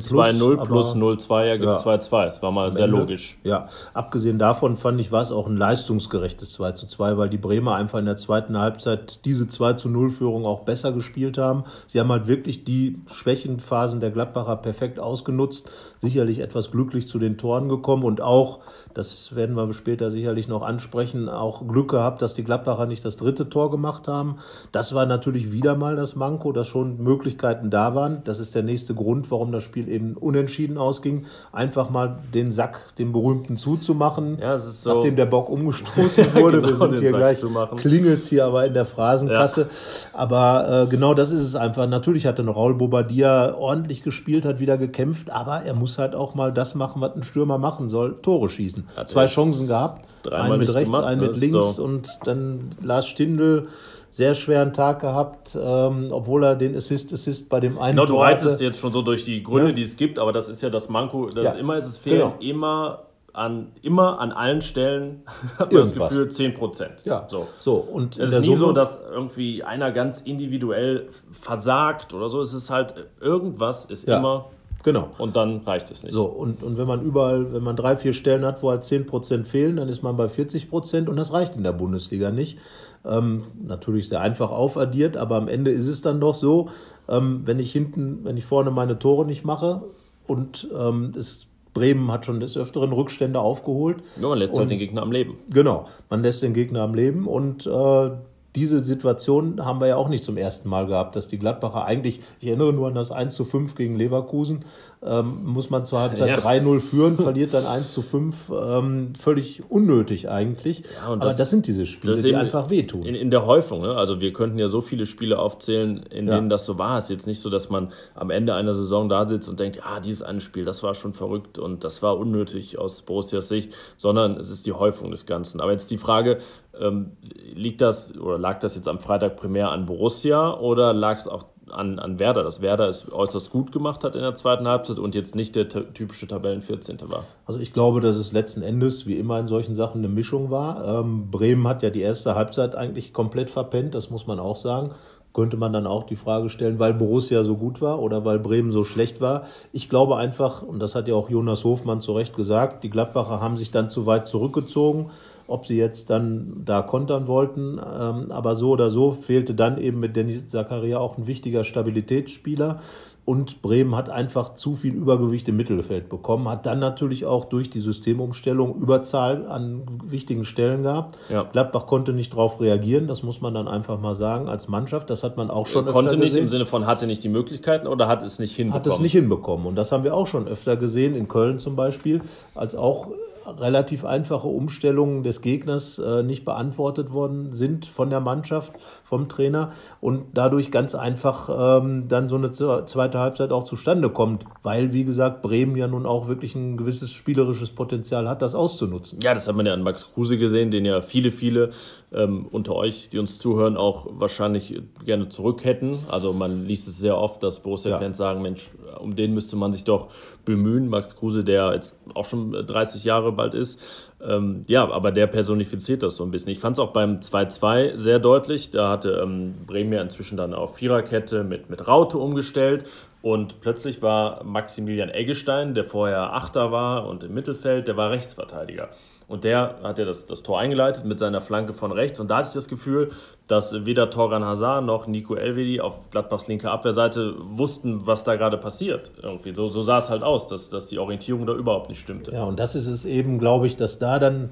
2-0 0.01 0.65
plus 0.65 0.95
0-2 0.95 1.45
ergibt 1.45 1.71
2-2. 1.71 2.13
Ja. 2.13 2.25
Das 2.27 2.43
war 2.43 2.51
mal 2.51 2.73
sehr 2.75 2.85
Ende, 2.85 2.99
logisch. 2.99 3.39
Ja, 3.43 3.69
abgesehen 3.95 4.39
davon 4.39 4.77
fand 4.77 5.01
ich, 5.01 5.13
war 5.13 5.23
es 5.23 5.33
auch 5.33 5.47
ein 5.47 5.57
leistungsgerechtes 5.57 6.59
2-2, 6.59 7.17
weil 7.17 7.31
die 7.31 7.39
Bremer 7.39 7.77
einfach 7.77 7.99
in 7.99 8.05
der 8.07 8.17
zweiten 8.17 8.59
Halbzeit 8.59 9.25
diese 9.25 9.45
2-0-Führung 9.45 10.45
auch 10.45 10.61
besser 10.61 10.93
gespielt 10.93 11.39
haben. 11.39 11.65
Sie 11.87 12.01
haben 12.01 12.11
halt 12.11 12.27
wirklich 12.27 12.65
die 12.65 12.99
Schwächenphasen 13.11 14.01
der 14.01 14.11
Gladbacher 14.11 14.57
perfekt 14.57 14.99
ausgenutzt, 14.99 15.71
sicherlich 16.00 16.38
etwas 16.38 16.70
glücklich 16.70 17.06
zu 17.06 17.19
den 17.19 17.37
Toren 17.37 17.69
gekommen 17.69 18.05
und 18.05 18.23
auch, 18.23 18.61
das 18.94 19.37
werden 19.37 19.55
wir 19.55 19.70
später 19.75 20.11
sicherlich 20.11 20.49
noch 20.49 20.62
ansprechen, 20.62 21.29
auch 21.29 21.69
Glück 21.69 21.91
gehabt, 21.91 22.23
dass 22.23 22.32
die 22.32 22.43
Gladbacher 22.43 22.87
nicht 22.87 23.05
das 23.05 23.19
dritte 23.19 23.50
Tor 23.50 23.70
gemacht 23.70 24.08
haben. 24.08 24.37
Das 24.73 24.94
war 24.94 25.05
natürlich 25.05 25.52
wieder 25.52 25.76
mal 25.76 25.97
das 25.97 26.17
Manko, 26.17 26.52
dass 26.52 26.69
schon 26.69 27.02
Möglichkeiten 27.02 27.69
da 27.69 27.94
waren. 27.94 28.23
Das 28.25 28.41
ist 28.41 28.55
der 28.55 28.62
nächste 28.62 28.94
Grund, 28.94 29.31
warum 29.31 29.52
das 29.52 29.62
Spiel 29.62 29.88
eben 29.88 30.17
unentschieden 30.17 30.79
ausging. 30.79 31.26
Einfach 31.52 31.91
mal 31.91 32.19
den 32.32 32.50
Sack, 32.50 32.94
den 32.96 33.12
berühmten 33.12 33.58
zuzumachen, 33.58 34.38
ja, 34.41 34.56
so 34.56 34.94
nachdem 34.94 35.17
der 35.17 35.26
Bock 35.26 35.50
umgestoßen 35.50 36.35
wurde. 36.35 36.62
genau, 36.62 36.69
Wir 36.69 36.76
sind 36.76 36.99
hier 36.99 37.12
gleich, 37.12 37.44
klingelt 37.76 38.25
hier 38.25 38.46
aber 38.46 38.64
in 38.64 38.73
der 38.73 38.87
Phrasenkasse. 38.87 39.61
Ja. 39.62 40.19
Aber 40.19 40.85
äh, 40.85 40.87
genau 40.87 41.12
das 41.12 41.31
ist 41.31 41.43
es 41.43 41.56
einfach. 41.56 41.87
Natürlich 41.87 42.25
hat 42.25 42.38
dann 42.38 42.49
Raul 42.49 42.75
Bobadilla 42.75 43.55
ordentlich 43.55 44.03
gespielt, 44.03 44.46
hat 44.46 44.61
wieder 44.61 44.79
gekämpft, 44.79 45.31
aber 45.31 45.62
er 45.62 45.75
muss 45.75 45.90
halt 45.99 46.15
auch 46.15 46.35
mal 46.35 46.53
das 46.53 46.75
machen, 46.75 47.01
was 47.01 47.15
ein 47.15 47.23
Stürmer 47.23 47.59
machen 47.59 47.89
soll, 47.89 48.17
Tore 48.21 48.49
schießen. 48.49 48.89
Hat 48.97 49.09
Zwei 49.09 49.27
Chancen 49.27 49.67
gehabt, 49.67 50.05
einen 50.31 50.59
mit 50.59 50.73
rechts, 50.73 50.91
gemacht, 50.91 51.07
einen 51.07 51.21
mit 51.21 51.37
links 51.37 51.77
so. 51.77 51.85
und 51.85 52.19
dann 52.25 52.71
Lars 52.83 53.07
Stindl 53.07 53.69
sehr 54.11 54.35
schweren 54.35 54.73
Tag 54.73 55.01
gehabt, 55.01 55.57
ähm, 55.61 56.09
obwohl 56.11 56.45
er 56.45 56.57
den 56.57 56.77
Assist-Assist 56.77 57.49
bei 57.49 57.61
dem 57.61 57.79
einen 57.79 57.97
Genau, 57.97 58.07
du 58.07 58.17
reitest 58.17 58.61
jetzt 58.61 58.79
schon 58.79 58.93
so 58.93 59.03
durch 59.03 59.25
die 59.25 59.43
Gründe, 59.43 59.69
ja. 59.69 59.75
die 59.75 59.83
es 59.83 59.97
gibt, 59.97 60.19
aber 60.19 60.33
das 60.33 60.49
ist 60.49 60.63
ja 60.63 60.71
das 60.71 60.89
Manko, 60.89 61.29
das 61.29 61.55
ja. 61.55 61.61
immer 61.61 61.77
ist 61.77 61.87
es 61.87 61.97
fehlen 61.97 62.19
genau. 62.19 62.37
immer 62.41 63.03
an, 63.33 63.69
immer 63.83 64.19
an 64.21 64.33
allen 64.33 64.61
Stellen 64.61 65.23
hat 65.59 65.73
man 65.73 65.83
das 65.83 65.95
Gefühl 65.95 66.29
10 66.29 66.55
Prozent. 66.55 67.05
Ja. 67.05 67.27
So. 67.29 67.47
so. 67.59 67.75
Und 67.75 68.19
es 68.19 68.33
ist 68.33 68.41
nie 68.41 68.47
Summe 68.47 68.59
so, 68.59 68.73
dass 68.73 69.01
irgendwie 69.11 69.63
einer 69.63 69.93
ganz 69.93 70.21
individuell 70.21 71.09
versagt 71.31 72.13
oder 72.13 72.29
so. 72.29 72.41
Es 72.41 72.53
ist 72.53 72.71
halt, 72.71 72.95
irgendwas 73.21 73.85
ist 73.85 74.09
ja. 74.09 74.19
immer 74.19 74.47
Genau. 74.82 75.11
Und 75.19 75.37
dann 75.37 75.59
reicht 75.59 75.91
es 75.91 76.03
nicht. 76.03 76.12
So, 76.12 76.25
und, 76.25 76.62
und 76.62 76.79
wenn 76.79 76.87
man 76.87 77.03
überall, 77.03 77.53
wenn 77.53 77.62
man 77.62 77.77
drei, 77.77 77.97
vier 77.97 78.12
Stellen 78.12 78.44
hat, 78.44 78.62
wo 78.62 78.71
halt 78.71 78.82
10% 78.82 79.44
fehlen, 79.44 79.77
dann 79.77 79.88
ist 79.88 80.03
man 80.03 80.17
bei 80.17 80.27
40% 80.27 81.09
und 81.09 81.17
das 81.17 81.32
reicht 81.32 81.56
in 81.56 81.62
der 81.62 81.73
Bundesliga 81.73 82.31
nicht. 82.31 82.59
Ähm, 83.05 83.43
natürlich 83.62 84.09
sehr 84.09 84.21
einfach 84.21 84.50
aufaddiert, 84.50 85.17
aber 85.17 85.37
am 85.37 85.49
Ende 85.49 85.71
ist 85.71 85.87
es 85.87 86.03
dann 86.03 86.21
doch 86.21 86.35
so, 86.35 86.69
ähm, 87.09 87.43
wenn 87.44 87.59
ich 87.59 87.73
hinten, 87.73 88.25
wenn 88.25 88.37
ich 88.37 88.44
vorne 88.44 88.71
meine 88.71 88.99
Tore 88.99 89.25
nicht 89.25 89.44
mache 89.44 89.82
und 90.27 90.69
ähm, 90.77 91.12
es 91.17 91.47
Bremen 91.73 92.11
hat 92.11 92.27
schon 92.27 92.41
des 92.41 92.56
Öfteren 92.56 92.93
Rückstände 92.93 93.38
aufgeholt. 93.38 94.03
Ja, 94.21 94.29
man 94.29 94.38
lässt 94.38 94.53
halt 94.53 94.56
und, 94.56 94.61
halt 94.62 94.71
den 94.73 94.79
Gegner 94.79 95.03
am 95.03 95.12
Leben. 95.12 95.38
Genau, 95.53 95.87
man 96.09 96.23
lässt 96.23 96.43
den 96.43 96.53
Gegner 96.53 96.82
am 96.82 96.94
Leben 96.94 97.27
und 97.27 97.67
äh, 97.67 98.11
diese 98.56 98.85
Situation 98.85 99.64
haben 99.64 99.81
wir 99.81 99.87
ja 99.87 99.97
auch 99.97 100.08
nicht 100.08 100.25
zum 100.25 100.37
ersten 100.37 100.69
Mal 100.69 100.87
gehabt, 100.87 101.14
dass 101.14 101.29
die 101.29 101.38
Gladbacher 101.38 101.85
eigentlich, 101.85 102.20
ich 102.41 102.49
erinnere 102.49 102.73
nur 102.73 102.88
an 102.88 102.94
das 102.94 103.11
1 103.11 103.35
zu 103.35 103.44
5 103.44 103.75
gegen 103.75 103.97
Leverkusen, 103.97 104.64
ähm, 105.02 105.44
muss 105.44 105.70
man 105.70 105.87
zur 105.87 106.00
Halbzeit 106.00 106.29
ja. 106.29 106.37
3-0 106.37 106.81
führen, 106.81 107.17
verliert 107.17 107.55
dann 107.55 107.64
1 107.64 107.91
zu 107.91 108.02
5, 108.02 108.50
ähm, 108.50 109.12
völlig 109.19 109.62
unnötig 109.70 110.29
eigentlich. 110.29 110.81
Ja, 110.81 111.12
Aber 111.12 111.17
das, 111.17 111.38
das, 111.38 111.49
sind 111.49 111.67
diese 111.67 111.87
Spiele, 111.87 112.20
die 112.20 112.35
einfach 112.35 112.69
wehtun. 112.69 113.05
In, 113.05 113.14
in 113.14 113.31
der 113.31 113.47
Häufung, 113.47 113.81
ne? 113.81 113.94
also 113.94 114.20
wir 114.20 114.35
könnten 114.35 114.58
ja 114.58 114.69
so 114.69 114.82
viele 114.82 115.06
Spiele 115.06 115.38
aufzählen, 115.38 116.02
in 116.11 116.29
ja. 116.29 116.35
denen 116.35 116.50
das 116.50 116.67
so 116.67 116.79
war. 116.79 116.99
Es 116.99 117.05
ist 117.05 117.11
jetzt 117.11 117.26
nicht 117.26 117.41
so, 117.41 117.49
dass 117.49 117.70
man 117.70 117.93
am 118.14 118.29
Ende 118.29 118.55
einer 118.55 118.75
Saison 118.75 119.08
da 119.08 119.26
sitzt 119.26 119.49
und 119.49 119.58
denkt, 119.58 119.81
ah, 119.85 120.00
dieses 120.00 120.23
eine 120.23 120.43
Spiel, 120.43 120.67
das 120.67 120.82
war 120.82 120.94
schon 120.94 121.14
verrückt 121.14 121.58
und 121.58 121.82
das 121.82 122.03
war 122.03 122.19
unnötig 122.19 122.79
aus 122.79 123.00
Borussias 123.00 123.49
Sicht, 123.49 123.73
sondern 123.96 124.37
es 124.37 124.50
ist 124.50 124.67
die 124.67 124.73
Häufung 124.73 125.11
des 125.11 125.25
Ganzen. 125.25 125.62
Aber 125.62 125.73
jetzt 125.73 125.91
die 125.91 125.99
Frage, 125.99 126.38
ähm, 126.79 127.12
liegt 127.55 127.81
das 127.81 128.17
oder 128.19 128.38
lag 128.38 128.61
das 128.61 128.75
jetzt 128.75 128.87
am 128.87 129.00
Freitag 129.00 129.37
primär 129.37 129.70
an 129.70 129.87
Borussia 129.87 130.58
oder 130.58 130.93
lag 130.93 131.19
es 131.19 131.26
auch 131.26 131.44
an, 131.72 131.99
an 131.99 132.19
Werder, 132.19 132.43
dass 132.43 132.61
Werder 132.61 132.88
es 132.88 133.11
äußerst 133.11 133.50
gut 133.50 133.72
gemacht 133.72 134.05
hat 134.05 134.14
in 134.14 134.22
der 134.22 134.34
zweiten 134.34 134.67
Halbzeit 134.67 134.99
und 134.99 135.14
jetzt 135.14 135.34
nicht 135.34 135.55
der 135.55 135.69
typische 135.69 136.26
Tabellen 136.26 136.61
14. 136.61 136.99
war? 137.08 137.25
Also 137.46 137.61
ich 137.61 137.72
glaube, 137.72 138.00
dass 138.00 138.17
es 138.17 138.32
letzten 138.32 138.62
Endes, 138.62 139.06
wie 139.06 139.17
immer 139.17 139.38
in 139.38 139.49
solchen 139.49 139.75
Sachen, 139.75 139.99
eine 139.99 140.08
Mischung 140.08 140.50
war. 140.50 141.00
Ähm, 141.00 141.31
Bremen 141.31 141.67
hat 141.67 141.82
ja 141.82 141.90
die 141.90 142.00
erste 142.00 142.34
Halbzeit 142.34 142.75
eigentlich 142.75 143.12
komplett 143.12 143.50
verpennt, 143.50 143.94
das 143.94 144.11
muss 144.11 144.26
man 144.26 144.38
auch 144.38 144.56
sagen. 144.56 144.90
Könnte 145.32 145.56
man 145.56 145.72
dann 145.72 145.87
auch 145.87 146.02
die 146.02 146.17
Frage 146.17 146.50
stellen, 146.50 146.81
weil 146.81 146.93
Borussia 146.93 147.44
so 147.44 147.56
gut 147.56 147.81
war 147.81 148.00
oder 148.00 148.25
weil 148.25 148.40
Bremen 148.40 148.72
so 148.72 148.82
schlecht 148.82 149.20
war. 149.20 149.44
Ich 149.72 149.88
glaube 149.88 150.17
einfach, 150.17 150.62
und 150.62 150.81
das 150.81 150.96
hat 150.96 151.06
ja 151.06 151.14
auch 151.14 151.31
Jonas 151.31 151.62
Hofmann 151.62 152.00
zu 152.00 152.12
Recht 152.12 152.34
gesagt, 152.34 152.82
die 152.82 152.90
Gladbacher 152.90 153.40
haben 153.40 153.56
sich 153.56 153.70
dann 153.70 153.90
zu 153.90 154.06
weit 154.06 154.26
zurückgezogen 154.26 155.11
ob 155.50 155.67
sie 155.67 155.76
jetzt 155.76 156.11
dann 156.11 156.62
da 156.64 156.82
kontern 156.82 157.26
wollten. 157.26 157.79
Ähm, 157.79 158.31
aber 158.31 158.55
so 158.55 158.70
oder 158.70 158.91
so 158.91 159.11
fehlte 159.11 159.55
dann 159.55 159.79
eben 159.79 160.00
mit 160.00 160.17
Dennis 160.17 160.47
Zakaria 160.47 160.99
auch 160.99 161.19
ein 161.19 161.26
wichtiger 161.26 161.64
Stabilitätsspieler. 161.64 162.81
Und 163.26 163.62
Bremen 163.62 163.94
hat 163.94 164.11
einfach 164.11 164.55
zu 164.55 164.75
viel 164.75 164.93
Übergewicht 164.94 165.47
im 165.49 165.56
Mittelfeld 165.56 166.08
bekommen, 166.08 166.49
hat 166.49 166.67
dann 166.67 166.81
natürlich 166.81 167.26
auch 167.26 167.44
durch 167.44 167.70
die 167.70 167.79
Systemumstellung 167.79 168.75
Überzahl 168.75 169.47
an 169.47 169.82
wichtigen 170.05 170.43
Stellen 170.43 170.82
gehabt. 170.82 171.17
Ja. 171.29 171.44
Gladbach 171.44 171.87
konnte 171.87 172.12
nicht 172.12 172.32
darauf 172.32 172.61
reagieren, 172.61 173.06
das 173.06 173.23
muss 173.23 173.41
man 173.41 173.55
dann 173.55 173.69
einfach 173.69 174.00
mal 174.00 174.14
sagen, 174.14 174.49
als 174.49 174.69
Mannschaft. 174.69 175.11
Das 175.11 175.23
hat 175.23 175.37
man 175.37 175.50
auch 175.50 175.67
schon 175.67 175.85
konnte 175.85 176.11
öfter 176.11 176.17
nicht 176.17 176.31
gesehen. 176.31 176.43
im 176.44 176.49
Sinne 176.49 176.67
von 176.67 176.87
hatte 176.87 177.06
nicht 177.06 177.23
die 177.23 177.29
Möglichkeiten 177.29 177.87
oder 177.87 178.08
hat 178.08 178.23
es 178.23 178.41
nicht 178.41 178.56
hinbekommen? 178.56 178.85
Hat 178.85 178.93
es 178.93 178.99
nicht 178.99 179.12
hinbekommen. 179.12 179.67
Und 179.67 179.76
das 179.76 179.93
haben 179.93 180.03
wir 180.03 180.14
auch 180.14 180.26
schon 180.26 180.49
öfter 180.49 180.76
gesehen, 180.76 181.14
in 181.14 181.29
Köln 181.29 181.61
zum 181.61 181.76
Beispiel, 181.76 182.23
als 182.55 182.75
auch 182.75 183.11
relativ 183.58 184.05
einfache 184.05 184.49
Umstellungen 184.49 185.23
des 185.23 185.41
Gegners 185.43 185.99
äh, 185.99 186.23
nicht 186.23 186.44
beantwortet 186.44 187.13
worden 187.13 187.53
sind 187.53 187.86
von 187.86 188.10
der 188.10 188.20
Mannschaft, 188.20 188.72
vom 189.05 189.29
Trainer 189.29 189.72
und 190.01 190.25
dadurch 190.34 190.70
ganz 190.70 190.94
einfach 190.94 191.81
ähm, 191.82 192.08
dann 192.08 192.29
so 192.29 192.36
eine 192.36 192.51
zweite 192.51 193.19
Halbzeit 193.19 193.53
auch 193.53 193.65
zustande 193.65 194.10
kommt, 194.10 194.44
weil, 194.63 194.93
wie 194.93 195.05
gesagt, 195.05 195.43
Bremen 195.43 195.77
ja 195.77 195.86
nun 195.86 196.06
auch 196.06 196.29
wirklich 196.29 196.55
ein 196.55 196.77
gewisses 196.77 197.13
spielerisches 197.13 197.70
Potenzial 197.70 198.29
hat, 198.29 198.43
das 198.43 198.55
auszunutzen. 198.55 199.19
Ja, 199.22 199.34
das 199.34 199.48
hat 199.48 199.56
man 199.56 199.67
ja 199.67 199.75
an 199.75 199.82
Max 199.82 200.13
Kruse 200.13 200.39
gesehen, 200.39 200.70
den 200.70 200.84
ja 200.84 201.01
viele, 201.01 201.31
viele 201.31 201.70
ähm, 202.13 202.46
unter 202.51 202.75
euch, 202.75 203.08
die 203.08 203.19
uns 203.19 203.39
zuhören, 203.39 203.77
auch 203.77 204.06
wahrscheinlich 204.10 204.81
gerne 205.05 205.29
zurück 205.29 205.65
hätten. 205.65 206.01
Also 206.08 206.32
man 206.32 206.67
liest 206.67 206.89
es 206.89 206.98
sehr 206.98 207.17
oft, 207.17 207.43
dass 207.43 207.60
Borussia-Fans 207.60 208.19
ja. 208.19 208.27
sagen, 208.27 208.43
Mensch, 208.43 208.70
um 208.98 209.15
den 209.15 209.34
müsste 209.34 209.56
man 209.56 209.72
sich 209.72 209.84
doch 209.84 210.08
bemühen. 210.51 210.89
Max 210.89 211.17
Kruse, 211.17 211.45
der 211.45 211.73
jetzt 211.73 211.97
auch 212.15 212.25
schon 212.25 212.53
30 212.53 213.05
Jahre 213.05 213.33
bald 213.33 213.55
ist. 213.55 213.81
Ähm, 214.23 214.65
ja, 214.69 214.91
aber 214.91 215.13
der 215.13 215.27
personifiziert 215.27 216.03
das 216.03 216.17
so 216.17 216.25
ein 216.25 216.31
bisschen. 216.31 216.53
Ich 216.53 216.59
fand 216.59 216.77
es 216.77 216.81
auch 216.81 216.93
beim 216.93 217.21
2-2 217.21 217.97
sehr 217.97 218.19
deutlich. 218.19 218.71
Da 218.71 218.91
hatte 218.91 219.21
ähm, 219.23 219.55
Bremen 219.67 219.99
inzwischen 220.01 220.37
dann 220.37 220.53
auf 220.55 220.77
Viererkette 220.77 221.45
mit, 221.45 221.71
mit 221.71 221.87
Raute 221.87 222.19
umgestellt. 222.19 222.85
Und 223.23 223.61
plötzlich 223.61 224.03
war 224.03 224.45
Maximilian 224.45 225.11
Eggestein, 225.11 225.75
der 225.75 225.85
vorher 225.85 226.33
Achter 226.33 226.73
war 226.73 227.07
und 227.07 227.23
im 227.23 227.35
Mittelfeld, 227.35 227.87
der 227.87 227.97
war 227.97 228.11
Rechtsverteidiger. 228.11 228.89
Und 229.31 229.44
der 229.44 229.77
hat 229.84 230.01
ja 230.01 230.05
das, 230.05 230.27
das 230.27 230.43
Tor 230.43 230.58
eingeleitet 230.58 231.05
mit 231.05 231.20
seiner 231.20 231.41
Flanke 231.41 231.72
von 231.72 231.93
rechts. 231.93 232.19
Und 232.19 232.32
da 232.32 232.39
hatte 232.39 232.49
ich 232.49 232.55
das 232.55 232.67
Gefühl, 232.67 233.13
dass 233.46 233.87
weder 233.87 234.10
Torgan 234.10 234.44
Hazard 234.44 234.84
noch 234.84 235.06
Nico 235.06 235.37
Elvedi 235.37 235.81
auf 235.81 236.10
Gladbachs 236.10 236.49
linker 236.49 236.72
Abwehrseite 236.72 237.37
wussten, 237.39 238.08
was 238.08 238.25
da 238.25 238.34
gerade 238.34 238.58
passiert. 238.58 239.13
Irgendwie. 239.22 239.55
So, 239.55 239.69
so 239.69 239.82
sah 239.82 239.99
es 239.99 240.10
halt 240.10 240.25
aus, 240.25 240.49
dass, 240.49 240.69
dass 240.69 240.89
die 240.89 240.99
Orientierung 240.99 241.46
da 241.46 241.53
überhaupt 241.53 241.89
nicht 241.89 242.01
stimmte. 242.01 242.32
Ja, 242.32 242.43
und 242.43 242.58
das 242.58 242.75
ist 242.75 242.89
es 242.89 243.05
eben, 243.05 243.39
glaube 243.39 243.69
ich, 243.69 243.77
dass 243.77 244.01
da 244.01 244.19
dann, 244.19 244.51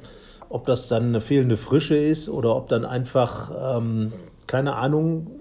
ob 0.49 0.65
das 0.65 0.87
dann 0.87 1.07
eine 1.07 1.21
fehlende 1.21 1.57
Frische 1.57 1.97
ist 1.97 2.29
oder 2.29 2.55
ob 2.55 2.69
dann 2.69 2.85
einfach, 2.85 3.51
ähm, 3.77 4.13
keine 4.47 4.77
Ahnung, 4.77 5.38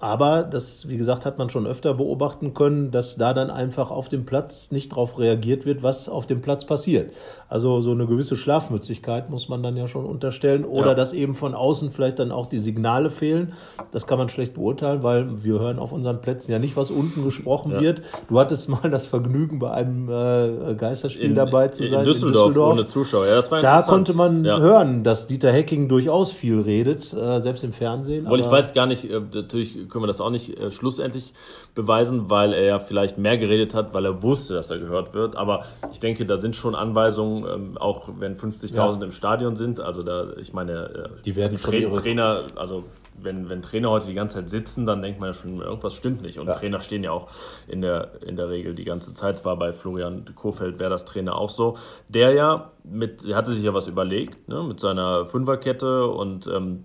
Aber 0.00 0.44
das, 0.44 0.88
wie 0.88 0.96
gesagt, 0.96 1.26
hat 1.26 1.36
man 1.36 1.50
schon 1.50 1.66
öfter 1.66 1.92
beobachten 1.92 2.54
können, 2.54 2.90
dass 2.90 3.16
da 3.16 3.34
dann 3.34 3.50
einfach 3.50 3.90
auf 3.90 4.08
dem 4.08 4.24
Platz 4.24 4.70
nicht 4.70 4.92
darauf 4.92 5.18
reagiert 5.18 5.66
wird, 5.66 5.82
was 5.82 6.08
auf 6.08 6.26
dem 6.26 6.40
Platz 6.40 6.64
passiert. 6.64 7.12
Also 7.50 7.82
so 7.82 7.90
eine 7.90 8.06
gewisse 8.06 8.34
Schlafmützigkeit 8.34 9.28
muss 9.28 9.50
man 9.50 9.62
dann 9.62 9.76
ja 9.76 9.86
schon 9.88 10.06
unterstellen. 10.06 10.64
Oder 10.64 10.88
ja. 10.88 10.94
dass 10.94 11.12
eben 11.12 11.34
von 11.34 11.54
außen 11.54 11.90
vielleicht 11.90 12.18
dann 12.18 12.32
auch 12.32 12.46
die 12.46 12.58
Signale 12.58 13.10
fehlen. 13.10 13.52
Das 13.92 14.06
kann 14.06 14.16
man 14.16 14.30
schlecht 14.30 14.54
beurteilen, 14.54 15.02
weil 15.02 15.44
wir 15.44 15.60
hören 15.60 15.78
auf 15.78 15.92
unseren 15.92 16.22
Plätzen 16.22 16.52
ja 16.52 16.58
nicht, 16.58 16.78
was 16.78 16.90
unten 16.90 17.22
gesprochen 17.22 17.72
ja. 17.72 17.82
wird. 17.82 18.00
Du 18.30 18.40
hattest 18.40 18.70
mal 18.70 18.90
das 18.90 19.06
Vergnügen, 19.06 19.58
bei 19.58 19.70
einem 19.70 20.08
äh, 20.08 20.76
Geisterspiel 20.76 21.24
in, 21.24 21.34
dabei 21.34 21.68
zu 21.68 21.84
sein. 21.84 21.98
In 21.98 22.04
Düsseldorf, 22.06 22.46
in 22.46 22.54
Düsseldorf. 22.54 22.72
ohne 22.72 22.86
Zuschauer. 22.86 23.26
Ja, 23.26 23.34
das 23.36 23.50
war 23.50 23.60
da 23.60 23.82
konnte 23.82 24.14
man 24.14 24.46
hören, 24.46 25.04
dass 25.04 25.26
Dieter 25.26 25.52
Hecking 25.52 25.88
durchaus 25.88 26.32
viel 26.32 26.58
redet, 26.58 27.12
äh, 27.12 27.38
selbst 27.40 27.64
im 27.64 27.72
Fernsehen. 27.72 28.24
Weil 28.30 28.40
ich 28.40 28.50
weiß 28.50 28.72
gar 28.72 28.86
nicht, 28.86 29.06
natürlich 29.34 29.89
können 29.90 30.02
wir 30.02 30.06
das 30.08 30.20
auch 30.20 30.30
nicht 30.30 30.58
äh, 30.58 30.70
schlussendlich 30.70 31.34
beweisen, 31.74 32.30
weil 32.30 32.52
er 32.52 32.64
ja 32.64 32.78
vielleicht 32.78 33.18
mehr 33.18 33.38
geredet 33.38 33.74
hat, 33.74 33.92
weil 33.94 34.04
er 34.04 34.22
wusste, 34.22 34.54
dass 34.54 34.70
er 34.70 34.78
gehört 34.78 35.14
wird. 35.14 35.36
Aber 35.36 35.64
ich 35.92 36.00
denke, 36.00 36.26
da 36.26 36.36
sind 36.36 36.56
schon 36.56 36.74
Anweisungen, 36.74 37.44
ähm, 37.46 37.78
auch 37.78 38.08
wenn 38.18 38.36
50.000 38.36 38.74
ja. 38.74 39.04
im 39.04 39.12
Stadion 39.12 39.56
sind. 39.56 39.80
Also 39.80 40.02
da, 40.02 40.32
ich 40.40 40.52
meine, 40.52 40.72
äh, 40.72 41.22
die 41.24 41.36
werden 41.36 41.56
Tra 41.58 41.72
ihre... 41.72 42.00
Trainer, 42.00 42.44
also 42.56 42.84
wenn, 43.22 43.50
wenn 43.50 43.62
Trainer 43.62 43.90
heute 43.90 44.06
die 44.06 44.14
ganze 44.14 44.36
Zeit 44.36 44.50
sitzen, 44.50 44.86
dann 44.86 45.02
denkt 45.02 45.20
man 45.20 45.30
ja 45.30 45.34
schon, 45.34 45.60
irgendwas 45.60 45.94
stimmt 45.94 46.22
nicht. 46.22 46.38
Und 46.38 46.46
ja. 46.46 46.52
Trainer 46.54 46.80
stehen 46.80 47.04
ja 47.04 47.12
auch 47.12 47.28
in 47.68 47.80
der, 47.80 48.22
in 48.22 48.36
der 48.36 48.48
Regel 48.48 48.74
die 48.74 48.84
ganze 48.84 49.14
Zeit. 49.14 49.44
War 49.44 49.56
bei 49.56 49.72
Florian 49.72 50.24
Kohfeldt, 50.34 50.78
wäre 50.78 50.90
das 50.90 51.04
Trainer 51.04 51.36
auch 51.36 51.50
so. 51.50 51.76
Der 52.08 52.32
ja 52.32 52.70
mit, 52.84 53.26
der 53.26 53.36
hatte 53.36 53.52
sich 53.52 53.64
ja 53.64 53.74
was 53.74 53.88
überlegt, 53.88 54.48
ne, 54.48 54.62
mit 54.62 54.80
seiner 54.80 55.26
Fünferkette 55.26 56.06
und 56.06 56.46
ähm, 56.46 56.84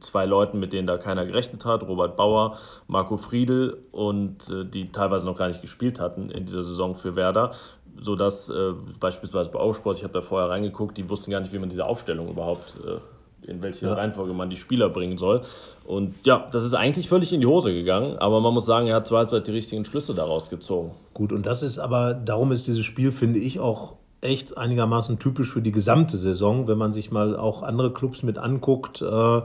zwei 0.00 0.26
Leuten, 0.26 0.58
mit 0.60 0.72
denen 0.72 0.86
da 0.86 0.98
keiner 0.98 1.26
gerechnet 1.26 1.64
hat, 1.64 1.82
Robert 1.82 2.16
Bauer, 2.16 2.56
Marco 2.86 3.16
Friedl 3.16 3.78
und 3.92 4.48
äh, 4.50 4.64
die 4.64 4.92
teilweise 4.92 5.26
noch 5.26 5.36
gar 5.36 5.48
nicht 5.48 5.60
gespielt 5.60 6.00
hatten 6.00 6.30
in 6.30 6.46
dieser 6.46 6.62
Saison 6.62 6.94
für 6.94 7.16
Werder, 7.16 7.52
sodass 8.00 8.50
äh, 8.50 8.72
beispielsweise 9.00 9.50
bei 9.50 9.58
Ausport, 9.58 9.96
ich 9.96 10.04
habe 10.04 10.12
da 10.12 10.20
vorher 10.20 10.50
reingeguckt, 10.50 10.96
die 10.96 11.08
wussten 11.08 11.30
gar 11.30 11.40
nicht, 11.40 11.52
wie 11.52 11.58
man 11.58 11.68
diese 11.68 11.86
Aufstellung 11.86 12.28
überhaupt, 12.28 12.78
äh, 12.86 13.50
in 13.50 13.62
welche 13.62 13.86
ja. 13.86 13.94
Reihenfolge 13.94 14.32
man 14.32 14.50
die 14.50 14.56
Spieler 14.56 14.88
bringen 14.90 15.16
soll. 15.16 15.42
Und 15.84 16.14
ja, 16.26 16.48
das 16.52 16.64
ist 16.64 16.74
eigentlich 16.74 17.08
völlig 17.08 17.32
in 17.32 17.40
die 17.40 17.46
Hose 17.46 17.72
gegangen, 17.72 18.18
aber 18.18 18.40
man 18.40 18.52
muss 18.52 18.66
sagen, 18.66 18.86
er 18.86 18.96
hat 18.96 19.06
zur 19.06 19.18
Halbzeit 19.18 19.46
die 19.46 19.52
richtigen 19.52 19.84
Schlüsse 19.84 20.14
daraus 20.14 20.50
gezogen. 20.50 20.92
Gut, 21.14 21.32
und 21.32 21.46
das 21.46 21.62
ist 21.62 21.78
aber, 21.78 22.14
darum 22.14 22.52
ist 22.52 22.66
dieses 22.66 22.84
Spiel, 22.84 23.12
finde 23.12 23.40
ich, 23.40 23.58
auch 23.58 23.97
echt 24.20 24.58
einigermaßen 24.58 25.18
typisch 25.18 25.52
für 25.52 25.62
die 25.62 25.72
gesamte 25.72 26.16
Saison, 26.16 26.66
wenn 26.66 26.78
man 26.78 26.92
sich 26.92 27.10
mal 27.10 27.36
auch 27.36 27.62
andere 27.62 27.92
Clubs 27.92 28.22
mit 28.22 28.36
anguckt, 28.36 29.00
äh, 29.00 29.42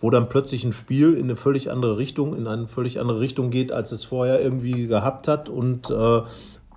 wo 0.00 0.10
dann 0.10 0.28
plötzlich 0.28 0.64
ein 0.64 0.72
Spiel 0.72 1.14
in 1.14 1.24
eine 1.24 1.36
völlig 1.36 1.70
andere 1.70 1.98
Richtung, 1.98 2.36
in 2.36 2.46
eine 2.46 2.68
völlig 2.68 3.00
andere 3.00 3.20
Richtung 3.20 3.50
geht, 3.50 3.72
als 3.72 3.90
es 3.90 4.04
vorher 4.04 4.40
irgendwie 4.40 4.86
gehabt 4.86 5.26
hat 5.26 5.48
und 5.48 5.90
äh, 5.90 6.22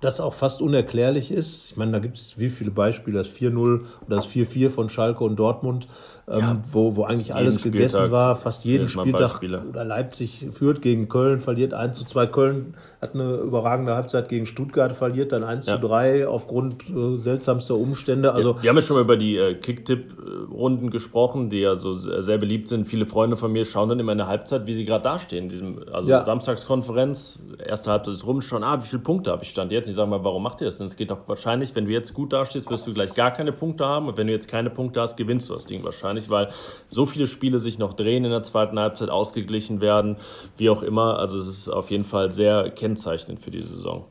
das 0.00 0.20
auch 0.20 0.34
fast 0.34 0.60
unerklärlich 0.60 1.30
ist. 1.30 1.70
Ich 1.70 1.76
meine, 1.76 1.92
da 1.92 1.98
gibt 2.00 2.18
es 2.18 2.38
wie 2.38 2.50
viele 2.50 2.70
Beispiele, 2.70 3.16
das 3.16 3.30
4-0 3.30 3.56
oder 3.58 3.80
das 4.08 4.28
4-4 4.28 4.68
von 4.68 4.88
Schalke 4.88 5.24
und 5.24 5.36
Dortmund 5.36 5.86
ähm, 6.28 6.40
ja. 6.40 6.62
wo, 6.70 6.96
wo 6.96 7.04
eigentlich 7.04 7.34
alles 7.34 7.62
gegessen 7.62 7.96
Spieltag 7.96 8.10
war, 8.10 8.34
fast 8.34 8.64
jeden 8.64 8.88
Spieltag. 8.88 9.40
Oder 9.42 9.84
Leipzig 9.84 10.48
führt 10.50 10.82
gegen 10.82 11.08
Köln, 11.08 11.38
verliert 11.38 11.72
1 11.72 11.96
zu 11.96 12.04
2. 12.04 12.26
Köln 12.26 12.74
hat 13.00 13.14
eine 13.14 13.36
überragende 13.36 13.94
Halbzeit 13.94 14.28
gegen 14.28 14.44
Stuttgart, 14.44 14.92
verliert 14.92 15.30
dann 15.30 15.44
1 15.44 15.66
ja. 15.66 15.74
zu 15.74 15.86
3 15.86 16.26
aufgrund 16.26 16.90
äh, 16.90 17.16
seltsamster 17.16 17.76
Umstände. 17.76 18.32
Also, 18.32 18.54
ja, 18.54 18.62
wir 18.64 18.70
haben 18.70 18.76
ja 18.76 18.82
schon 18.82 18.96
mal 18.96 19.02
über 19.02 19.16
die 19.16 19.36
äh, 19.36 19.54
Kicktipp-Runden 19.54 20.90
gesprochen, 20.90 21.48
die 21.48 21.60
ja 21.60 21.76
so 21.76 21.92
sehr 21.94 22.38
beliebt 22.38 22.66
sind. 22.66 22.86
Viele 22.86 23.06
Freunde 23.06 23.36
von 23.36 23.52
mir 23.52 23.64
schauen 23.64 23.88
dann 23.88 24.00
immer 24.00 24.12
in 24.12 24.18
der 24.18 24.26
Halbzeit, 24.26 24.66
wie 24.66 24.74
sie 24.74 24.84
gerade 24.84 25.04
dastehen. 25.04 25.48
Diesem, 25.48 25.78
also 25.92 26.10
ja. 26.10 26.24
Samstagskonferenz, 26.24 27.38
erste 27.64 27.92
Halbzeit 27.92 28.14
ist 28.14 28.26
rum, 28.26 28.40
schauen, 28.40 28.64
ah, 28.64 28.82
wie 28.82 28.86
viele 28.86 29.02
Punkte 29.02 29.30
habe 29.30 29.44
ich 29.44 29.50
stand 29.50 29.70
jetzt? 29.70 29.88
Ich 29.88 29.94
sage 29.94 30.10
mal, 30.10 30.24
warum 30.24 30.42
macht 30.42 30.60
ihr 30.60 30.64
das 30.64 30.78
denn? 30.78 30.86
Es 30.86 30.96
geht 30.96 31.12
doch 31.12 31.20
wahrscheinlich, 31.28 31.76
wenn 31.76 31.84
du 31.84 31.92
jetzt 31.92 32.14
gut 32.14 32.32
dastehst, 32.32 32.68
wirst 32.68 32.84
du 32.88 32.92
gleich 32.92 33.14
gar 33.14 33.30
keine 33.30 33.52
Punkte 33.52 33.86
haben. 33.86 34.08
Und 34.08 34.16
wenn 34.16 34.26
du 34.26 34.32
jetzt 34.32 34.48
keine 34.48 34.70
Punkte 34.70 35.00
hast, 35.00 35.16
gewinnst 35.16 35.48
du 35.48 35.54
das 35.54 35.66
Ding 35.66 35.84
wahrscheinlich 35.84 36.15
nicht, 36.16 36.30
weil 36.30 36.48
so 36.90 37.06
viele 37.06 37.28
Spiele 37.28 37.58
sich 37.60 37.78
noch 37.78 37.92
drehen 37.92 38.24
in 38.24 38.30
der 38.30 38.42
zweiten 38.42 38.78
Halbzeit, 38.78 39.08
ausgeglichen 39.08 39.80
werden, 39.80 40.16
wie 40.56 40.68
auch 40.70 40.82
immer. 40.82 41.18
Also 41.18 41.38
es 41.38 41.46
ist 41.46 41.68
auf 41.68 41.90
jeden 41.90 42.04
Fall 42.04 42.32
sehr 42.32 42.70
kennzeichnend 42.70 43.40
für 43.40 43.50
die 43.50 43.62
Saison. 43.62 44.04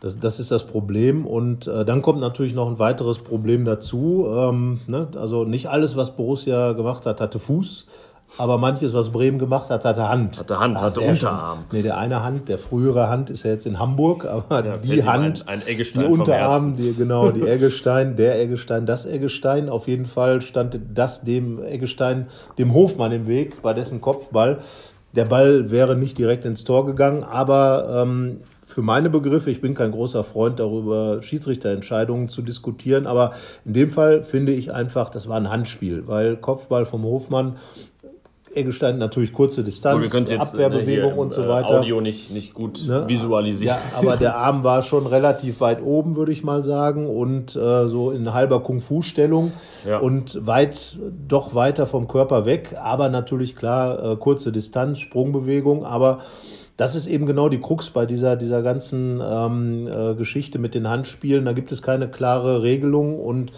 Das, 0.00 0.18
das 0.18 0.40
ist 0.40 0.50
das 0.50 0.66
Problem. 0.66 1.26
Und 1.26 1.68
äh, 1.68 1.84
dann 1.84 2.02
kommt 2.02 2.20
natürlich 2.20 2.54
noch 2.54 2.66
ein 2.66 2.78
weiteres 2.78 3.20
Problem 3.20 3.64
dazu. 3.64 4.26
Ähm, 4.28 4.80
ne? 4.86 5.08
Also 5.14 5.44
nicht 5.44 5.68
alles, 5.68 5.96
was 5.96 6.16
Borussia 6.16 6.72
gemacht 6.72 7.06
hat, 7.06 7.20
hatte 7.20 7.38
Fuß. 7.38 7.86
Aber 8.38 8.58
manches, 8.58 8.94
was 8.94 9.10
Bremen 9.10 9.38
gemacht 9.38 9.68
hat, 9.70 9.84
hatte 9.84 10.08
Hand. 10.08 10.38
Hatte 10.38 10.58
Hand, 10.58 10.80
hatte 10.80 11.00
Unterarm. 11.00 11.58
Schon, 11.58 11.66
nee, 11.72 11.82
der 11.82 11.98
eine 11.98 12.22
Hand, 12.22 12.48
der 12.48 12.58
frühere 12.58 13.08
Hand 13.08 13.30
ist 13.30 13.42
ja 13.44 13.50
jetzt 13.50 13.66
in 13.66 13.78
Hamburg, 13.78 14.24
aber 14.24 14.64
ja, 14.64 14.76
die 14.78 15.04
Hand, 15.04 15.46
ein, 15.48 15.62
ein 15.66 15.76
die 15.76 16.04
Unterarm, 16.04 16.76
die, 16.76 16.94
genau, 16.94 17.30
die 17.30 17.46
Eggestein, 17.46 18.16
der 18.16 18.40
Eggestein, 18.40 18.86
das 18.86 19.04
Eggestein. 19.04 19.68
Auf 19.68 19.86
jeden 19.86 20.06
Fall 20.06 20.40
stand 20.40 20.80
das 20.94 21.22
dem 21.22 21.62
Eggestein, 21.62 22.26
dem 22.58 22.72
Hofmann 22.72 23.12
im 23.12 23.26
Weg, 23.26 23.60
bei 23.62 23.74
dessen 23.74 24.00
Kopfball. 24.00 24.58
Der 25.14 25.26
Ball 25.26 25.70
wäre 25.70 25.94
nicht 25.94 26.16
direkt 26.16 26.46
ins 26.46 26.64
Tor 26.64 26.86
gegangen, 26.86 27.22
aber 27.22 28.02
ähm, 28.02 28.38
für 28.64 28.80
meine 28.80 29.10
Begriffe, 29.10 29.50
ich 29.50 29.60
bin 29.60 29.74
kein 29.74 29.92
großer 29.92 30.24
Freund 30.24 30.58
darüber, 30.58 31.22
Schiedsrichterentscheidungen 31.22 32.30
zu 32.30 32.40
diskutieren, 32.40 33.06
aber 33.06 33.32
in 33.66 33.74
dem 33.74 33.90
Fall 33.90 34.22
finde 34.22 34.52
ich 34.52 34.72
einfach, 34.72 35.10
das 35.10 35.28
war 35.28 35.36
ein 35.36 35.50
Handspiel, 35.50 36.04
weil 36.06 36.38
Kopfball 36.38 36.86
vom 36.86 37.02
Hofmann 37.02 37.56
Eggestein 38.54 38.98
natürlich 38.98 39.32
kurze 39.32 39.62
Distanz, 39.62 40.12
jetzt, 40.12 40.32
Abwehrbewegung 40.32 41.14
ne, 41.14 41.20
und 41.20 41.32
so 41.32 41.48
weiter. 41.48 41.80
Audio 41.80 42.00
nicht, 42.00 42.30
nicht 42.30 42.54
gut 42.54 42.86
ne? 42.86 43.04
visualisieren. 43.08 43.76
Ja, 43.76 43.98
aber 43.98 44.16
der 44.16 44.36
Arm 44.36 44.64
war 44.64 44.82
schon 44.82 45.06
relativ 45.06 45.60
weit 45.60 45.82
oben, 45.82 46.16
würde 46.16 46.32
ich 46.32 46.44
mal 46.44 46.64
sagen, 46.64 47.08
und 47.08 47.56
äh, 47.56 47.86
so 47.86 48.10
in 48.10 48.32
halber 48.32 48.60
Kung-Fu-Stellung 48.60 49.52
ja. 49.86 49.98
und 49.98 50.46
weit, 50.46 50.98
doch 51.28 51.54
weiter 51.54 51.86
vom 51.86 52.08
Körper 52.08 52.44
weg. 52.44 52.76
Aber 52.80 53.08
natürlich 53.08 53.56
klar, 53.56 54.12
äh, 54.12 54.16
kurze 54.16 54.52
Distanz, 54.52 54.98
Sprungbewegung, 54.98 55.84
aber 55.84 56.20
das 56.76 56.94
ist 56.94 57.06
eben 57.06 57.26
genau 57.26 57.48
die 57.48 57.60
Krux 57.60 57.90
bei 57.90 58.06
dieser, 58.06 58.36
dieser 58.36 58.62
ganzen 58.62 59.20
ähm, 59.24 59.86
äh, 59.86 60.14
Geschichte 60.14 60.58
mit 60.58 60.74
den 60.74 60.88
Handspielen. 60.88 61.44
Da 61.44 61.52
gibt 61.52 61.70
es 61.70 61.82
keine 61.82 62.08
klare 62.08 62.62
Regelung 62.62 63.18
und 63.18 63.52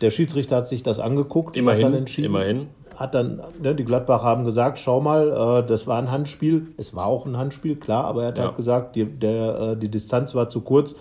der 0.00 0.10
Schiedsrichter 0.10 0.56
hat 0.56 0.68
sich 0.68 0.82
das 0.82 0.98
angeguckt 0.98 1.56
immerhin, 1.56 1.80
und 1.80 1.84
hat 1.84 1.92
dann 1.92 1.98
entschieden. 2.00 2.26
Immerhin 2.26 2.66
hat 3.02 3.14
dann, 3.14 3.42
ne, 3.60 3.74
die 3.74 3.84
Gladbach 3.84 4.22
haben 4.22 4.44
gesagt, 4.44 4.78
schau 4.78 5.00
mal, 5.00 5.62
äh, 5.62 5.66
das 5.66 5.86
war 5.86 5.98
ein 5.98 6.10
Handspiel. 6.10 6.68
Es 6.76 6.94
war 6.94 7.06
auch 7.06 7.26
ein 7.26 7.36
Handspiel, 7.36 7.76
klar, 7.76 8.04
aber 8.04 8.22
er 8.22 8.28
hat 8.28 8.38
ja. 8.38 8.44
halt 8.44 8.56
gesagt, 8.56 8.96
die, 8.96 9.04
der, 9.04 9.60
äh, 9.60 9.76
die 9.76 9.90
Distanz 9.90 10.34
war 10.34 10.48
zu 10.48 10.60
kurz. 10.60 10.94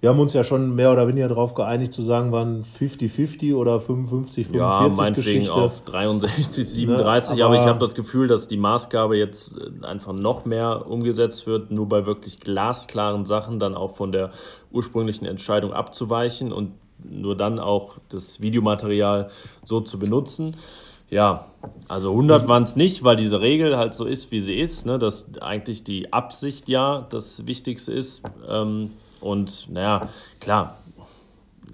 Wir 0.00 0.10
haben 0.10 0.20
uns 0.20 0.34
ja 0.34 0.44
schon 0.44 0.74
mehr 0.74 0.92
oder 0.92 1.08
weniger 1.08 1.28
darauf 1.28 1.54
geeinigt 1.54 1.92
zu 1.92 2.02
sagen, 2.02 2.30
waren 2.30 2.62
50-50 2.62 3.54
oder 3.54 3.80
55, 3.80 4.48
45 4.48 5.06
ja, 5.06 5.10
Geschichte. 5.10 5.54
auf 5.54 5.80
63, 5.80 6.68
37, 6.68 7.36
ne, 7.36 7.44
aber, 7.44 7.54
aber, 7.54 7.62
ich 7.62 7.68
habe 7.68 7.78
das 7.78 7.94
Gefühl, 7.94 8.28
dass 8.28 8.46
die 8.46 8.58
Maßgabe 8.58 9.16
jetzt 9.16 9.54
äh, 9.58 9.86
einfach 9.86 10.12
noch 10.12 10.44
mehr 10.44 10.86
umgesetzt 10.86 11.46
wird, 11.46 11.70
nur 11.70 11.88
bei 11.88 12.06
wirklich 12.06 12.38
glasklaren 12.38 13.24
Sachen 13.26 13.58
dann 13.58 13.74
auch 13.74 13.96
von 13.96 14.12
der 14.12 14.30
ursprünglichen 14.70 15.24
Entscheidung 15.26 15.72
abzuweichen 15.72 16.52
und 16.52 16.72
nur 17.02 17.36
dann 17.36 17.58
auch 17.58 17.96
das 18.08 18.40
Videomaterial 18.40 19.30
so 19.64 19.80
zu 19.80 19.98
benutzen. 19.98 20.56
Ja, 21.14 21.44
also 21.86 22.10
100 22.10 22.48
waren 22.48 22.64
es 22.64 22.74
nicht, 22.74 23.04
weil 23.04 23.14
diese 23.14 23.40
Regel 23.40 23.76
halt 23.76 23.94
so 23.94 24.04
ist, 24.04 24.32
wie 24.32 24.40
sie 24.40 24.58
ist, 24.58 24.84
ne, 24.84 24.98
dass 24.98 25.26
eigentlich 25.40 25.84
die 25.84 26.12
Absicht 26.12 26.68
ja 26.68 27.06
das 27.08 27.46
Wichtigste 27.46 27.92
ist. 27.92 28.24
Ähm, 28.48 28.90
und 29.20 29.68
naja, 29.70 30.08
klar, 30.40 30.78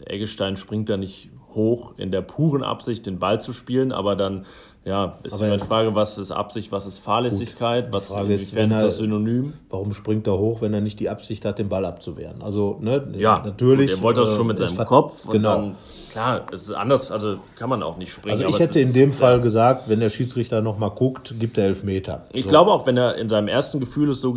Eggestein 0.05 0.59
springt 0.59 0.91
da 0.91 0.99
nicht 0.99 1.31
hoch 1.55 1.95
in 1.97 2.11
der 2.11 2.21
puren 2.21 2.63
Absicht, 2.63 3.07
den 3.07 3.19
Ball 3.19 3.41
zu 3.41 3.55
spielen, 3.55 3.93
aber 3.93 4.15
dann 4.15 4.45
ja, 4.85 5.19
ist 5.23 5.33
aber 5.33 5.47
immer 5.47 5.57
die 5.57 5.65
Frage, 5.65 5.95
was 5.95 6.19
ist 6.19 6.33
Absicht, 6.33 6.71
was 6.71 6.85
ist 6.85 6.99
Fahrlässigkeit, 6.99 7.87
gut, 7.87 7.95
was 7.95 8.09
Frage 8.09 8.35
ist, 8.35 8.55
wenn 8.55 8.71
ist 8.71 8.83
das 8.83 8.99
Synonym? 8.99 9.55
Warum 9.71 9.95
springt 9.95 10.27
er 10.27 10.39
hoch, 10.39 10.61
wenn 10.61 10.75
er 10.75 10.83
nicht 10.83 11.01
die 11.01 11.09
Absicht 11.09 11.47
hat, 11.47 11.59
den 11.59 11.71
Ball 11.71 11.87
abzuwehren? 11.87 12.43
Also, 12.43 12.77
ne, 12.83 13.11
ja, 13.17 13.41
natürlich. 13.43 13.91
Er 13.91 14.03
wollte 14.03 14.21
das 14.21 14.37
schon 14.37 14.49
mit 14.49 14.61
äh, 14.61 14.67
seinem 14.67 14.87
Kopf. 14.87 15.27
genau. 15.31 15.73
Klar, 16.11 16.47
es 16.53 16.63
ist 16.65 16.73
anders, 16.73 17.11
also 17.11 17.37
kann 17.57 17.71
man 17.71 17.83
auch 17.85 17.97
nicht 17.97 18.13
springen. 18.13 18.43
Also 18.43 18.49
ich 18.49 18.59
hätte 18.59 18.81
in 18.81 18.93
dem 18.93 19.13
Fall 19.13 19.41
gesagt, 19.41 19.89
wenn 19.89 20.01
der 20.01 20.11
Schiedsrichter 20.11 20.61
nochmal 20.61 20.91
guckt, 20.91 21.35
gibt 21.39 21.57
er 21.57 21.67
Elfmeter. 21.67 22.27
Ich 22.33 22.43
so. 22.45 22.49
glaube 22.49 22.73
auch, 22.73 22.85
wenn 22.87 22.97
er 22.97 23.15
in 23.15 23.29
seinem 23.29 23.47
ersten 23.47 23.79
Gefühl 23.79 24.11
es 24.11 24.21
so 24.21 24.37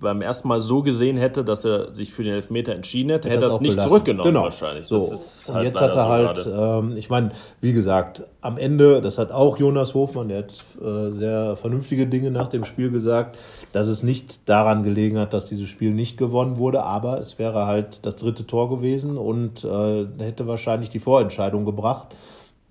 beim 0.00 0.20
ersten 0.20 0.46
Mal 0.48 0.60
so 0.60 0.82
gesehen 0.82 1.16
hätte, 1.16 1.42
dass 1.42 1.64
er 1.64 1.94
sich 1.94 2.12
für 2.12 2.22
den 2.22 2.34
Elfmeter 2.34 2.74
entschieden 2.74 3.10
hätte, 3.10 3.28
hätte, 3.28 3.38
hätte 3.38 3.52
er 3.52 3.54
es 3.54 3.60
nicht 3.60 3.70
belassen. 3.72 3.88
zurückgenommen 3.88 4.28
genau. 4.28 4.42
wahrscheinlich. 4.44 4.86
So. 4.86 4.96
Und 4.96 5.54
halt 5.54 5.64
jetzt 5.64 5.80
hat 5.80 5.96
er 5.96 6.08
halt, 6.08 6.46
ähm, 6.52 6.96
ich 6.96 7.08
meine, 7.08 7.32
wie 7.62 7.72
gesagt, 7.72 8.24
am 8.42 8.58
Ende, 8.58 9.00
das 9.00 9.16
hat 9.16 9.32
auch 9.32 9.56
Jonas 9.56 9.94
Hofmann, 9.94 10.28
der 10.28 10.38
hat 10.38 10.54
äh, 10.82 11.10
sehr 11.10 11.56
vernünftige 11.56 12.06
Dinge 12.06 12.30
nach 12.30 12.48
dem 12.48 12.64
Spiel 12.64 12.90
gesagt, 12.90 13.38
dass 13.72 13.86
es 13.86 14.02
nicht 14.02 14.48
daran 14.48 14.82
gelegen 14.82 15.18
hat, 15.18 15.32
dass 15.32 15.46
dieses 15.46 15.70
Spiel 15.70 15.92
nicht 15.92 16.18
gewonnen 16.18 16.58
wurde, 16.58 16.82
aber 16.82 17.18
es 17.18 17.38
wäre 17.38 17.66
halt 17.66 18.04
das 18.04 18.16
dritte 18.16 18.46
Tor 18.46 18.68
gewesen 18.68 19.16
und 19.16 19.64
äh, 19.64 20.06
hätte 20.18 20.46
wahrscheinlich 20.46 20.73
die 20.90 20.98
Vorentscheidung 20.98 21.64
gebracht. 21.64 22.08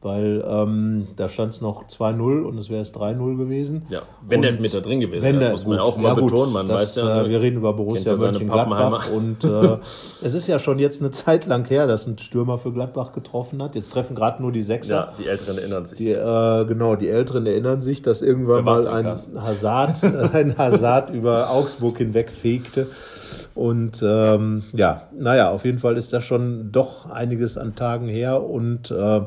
weil 0.04 0.44
ähm, 0.46 1.08
da 1.16 1.30
stand 1.30 1.54
es 1.54 1.62
noch 1.62 1.88
2-0 1.88 2.42
und 2.44 2.58
es 2.58 2.70
wäre 2.70 2.82
es 2.82 2.94
3-0 2.94 3.38
gewesen. 3.38 3.86
Ja, 3.90 4.02
wenn 4.28 4.42
der 4.42 4.52
Elfmeter 4.52 4.82
drin 4.82 5.00
gewesen 5.00 5.24
wäre, 5.24 5.40
das 5.40 5.52
muss 5.52 5.66
man 5.66 5.80
auch 5.80 5.96
mal 5.96 6.10
ja, 6.10 6.14
gut, 6.16 6.32
betonen. 6.32 6.52
Man 6.52 6.66
das, 6.66 6.98
weiß 6.98 7.04
ja, 7.04 7.22
äh, 7.22 7.30
wir 7.30 7.40
reden 7.40 7.58
über 7.58 7.72
Borussia 7.74 8.16
Mönchengladbach 8.16 9.10
und 9.12 9.46
äh, 9.46 9.78
es 10.22 10.34
ist 10.34 10.48
ja 10.48 10.60
schon 10.60 10.78
jetzt 10.80 11.02
eine 11.02 11.12
Zeit 11.12 11.46
lang 11.46 11.66
her, 11.70 11.88
dass 11.88 12.06
ein 12.06 12.18
Stürmer 12.18 12.58
für 12.58 12.74
Gladbach 12.74 13.14
getroffen 13.14 13.64
hat. 13.64 13.76
Jetzt 13.76 13.94
treffen 13.94 14.14
gerade 14.16 14.42
nur 14.42 14.52
die 14.52 14.64
Sechser. 14.64 14.96
Ja, 14.96 15.14
die 15.18 15.28
Älteren 15.28 15.58
erinnern 15.58 15.86
sich. 15.86 15.98
Die, 15.98 16.12
äh, 16.12 16.66
genau, 16.66 16.98
die 16.98 17.08
Älteren 17.08 17.46
erinnern 17.46 17.82
sich, 17.82 18.02
dass 18.02 18.22
irgendwann 18.22 18.66
mal 18.66 18.86
ein? 18.90 19.06
Hazard, 19.06 20.04
ein 20.34 20.58
Hazard 20.58 21.12
über 21.12 21.50
Augsburg 21.50 21.98
hinwegfegte. 21.98 22.88
Und 23.56 24.04
ähm, 24.04 24.64
ja, 24.74 25.04
naja, 25.12 25.52
auf 25.52 25.64
jeden 25.64 25.78
Fall 25.78 25.96
ist 25.98 26.12
das 26.12 26.24
schon 26.24 26.72
doch 26.72 27.10
einiges 27.12 27.58
an 27.58 27.76
Tagen 27.76 28.08
her. 28.08 28.44
Und 28.44 28.90
äh, 28.90 29.22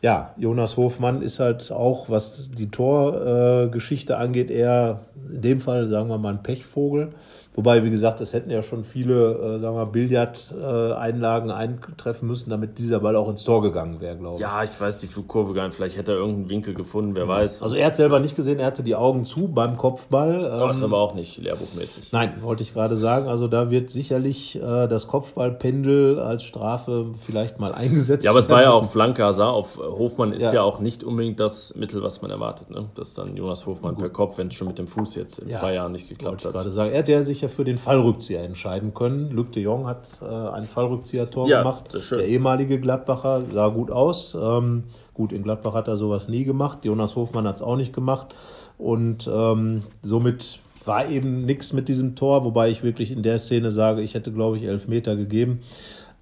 ja, 0.00 0.32
Jonas 0.36 0.76
Hofmann 0.76 1.22
ist 1.22 1.40
halt 1.40 1.72
auch, 1.72 2.08
was 2.08 2.50
die 2.52 2.70
Torgeschichte 2.70 4.12
äh, 4.12 4.16
angeht, 4.16 4.50
eher 4.50 5.00
in 5.32 5.42
dem 5.42 5.60
Fall, 5.60 5.88
sagen 5.88 6.08
wir 6.08 6.18
mal, 6.18 6.34
ein 6.34 6.42
Pechvogel. 6.42 7.10
Wobei, 7.54 7.84
wie 7.84 7.90
gesagt, 7.90 8.20
es 8.20 8.32
hätten 8.32 8.50
ja 8.50 8.62
schon 8.62 8.82
viele, 8.84 9.32
äh, 9.56 9.60
sagen 9.60 9.76
wir 9.76 9.86
Billardeinlagen 9.86 11.50
eintreffen 11.50 12.26
müssen, 12.28 12.50
damit 12.50 12.78
dieser 12.78 13.00
Ball 13.00 13.16
auch 13.16 13.28
ins 13.28 13.44
Tor 13.44 13.62
gegangen 13.62 14.00
wäre, 14.00 14.16
glaube 14.16 14.36
ich. 14.36 14.40
Ja, 14.40 14.62
ich 14.62 14.78
weiß 14.80 14.98
die 14.98 15.06
Flugkurve 15.06 15.54
gar 15.54 15.66
nicht. 15.66 15.76
Vielleicht 15.76 15.96
hätte 15.96 16.12
er 16.12 16.18
irgendeinen 16.18 16.48
Winkel 16.48 16.74
gefunden, 16.74 17.14
wer 17.14 17.28
weiß. 17.28 17.62
Also 17.62 17.76
er 17.76 17.86
hat 17.86 17.96
selber 17.96 18.18
nicht 18.20 18.36
gesehen, 18.36 18.58
er 18.58 18.66
hatte 18.66 18.82
die 18.82 18.94
Augen 18.96 19.24
zu 19.24 19.48
beim 19.48 19.76
Kopfball. 19.76 20.46
Aber 20.50 20.70
ist 20.72 20.78
Ähm, 20.78 20.84
aber 20.84 20.98
auch 20.98 21.14
nicht 21.14 21.38
lehrbuchmäßig. 21.38 22.12
Nein, 22.12 22.34
wollte 22.42 22.62
ich 22.62 22.74
gerade 22.74 22.96
sagen. 22.96 23.28
Also 23.28 23.48
da 23.48 23.70
wird 23.70 23.90
sicherlich 23.90 24.56
äh, 24.56 24.88
das 24.88 25.06
Kopfballpendel 25.06 26.18
als 26.18 26.42
Strafe 26.42 27.06
vielleicht 27.24 27.60
mal 27.60 27.72
eingesetzt. 27.72 28.24
Ja, 28.24 28.30
aber 28.30 28.40
es 28.40 28.50
war 28.50 28.62
ja 28.62 28.70
auch 28.70 28.90
Flanke 28.90 29.24
Hazard 29.24 29.52
auf 29.54 29.78
äh, 29.78 29.82
Hofmann 29.82 30.32
ist 30.32 30.42
Ja. 30.42 30.54
ja. 30.54 30.62
auch 30.62 30.80
nicht 30.80 31.04
unbedingt 31.04 31.40
das 31.40 31.74
Mittel, 31.76 32.02
was 32.02 32.20
man 32.22 32.30
erwartet. 32.30 32.70
Ne? 32.70 32.86
Dass 32.94 33.14
dann 33.14 33.36
Jonas 33.36 33.66
Hofmann 33.66 33.96
per 33.96 34.08
Kopf, 34.10 34.38
wenn 34.38 34.48
es 34.48 34.54
schon 34.54 34.68
mit 34.68 34.78
dem 34.78 34.86
Fuß 34.86 35.14
jetzt 35.14 35.38
in 35.38 35.48
Ja. 35.48 35.60
zwei 35.60 35.74
Jahren 35.74 35.92
nicht 35.92 36.04
Wollte 36.04 36.14
geklappt 36.14 36.40
ich 36.40 36.46
hat. 36.46 36.52
gerade 36.54 36.70
sagen. 36.70 36.90
Er 36.90 36.98
hätte 36.98 37.12
ja 37.12 37.22
sich 37.22 37.43
ja 37.44 37.48
für 37.48 37.64
den 37.64 37.78
Fallrückzieher 37.78 38.42
entscheiden 38.42 38.94
können. 38.94 39.30
Luc 39.30 39.52
de 39.52 39.62
Jong 39.62 39.86
hat 39.86 40.20
äh, 40.22 40.24
ein 40.26 40.64
Fallrückzieher-Tor 40.64 41.48
Ja, 41.48 41.62
gemacht. 41.62 41.96
Der 42.10 42.26
ehemalige 42.26 42.80
Gladbacher 42.80 43.42
sah 43.52 43.68
gut 43.68 43.90
aus. 43.90 44.36
Ähm, 44.40 44.84
gut, 45.12 45.32
in 45.32 45.42
Gladbach 45.42 45.74
hat 45.74 45.88
er 45.88 45.96
sowas 45.96 46.28
nie 46.28 46.44
gemacht. 46.44 46.84
Jonas 46.84 47.16
Hofmann 47.16 47.46
hat 47.46 47.56
es 47.56 47.62
auch 47.62 47.76
nicht 47.76 47.92
gemacht. 47.92 48.34
Und 48.78 49.30
ähm, 49.32 49.82
somit 50.02 50.58
war 50.84 51.08
eben 51.08 51.44
nichts 51.44 51.72
mit 51.72 51.88
diesem 51.88 52.14
Tor, 52.14 52.44
wobei 52.44 52.70
ich 52.70 52.82
wirklich 52.82 53.10
in 53.10 53.22
der 53.22 53.38
Szene 53.38 53.70
sage, 53.70 54.02
ich 54.02 54.14
hätte, 54.14 54.32
glaube 54.32 54.56
ich, 54.56 54.64
elf 54.64 54.88
Meter 54.88 55.16
gegeben. 55.16 55.60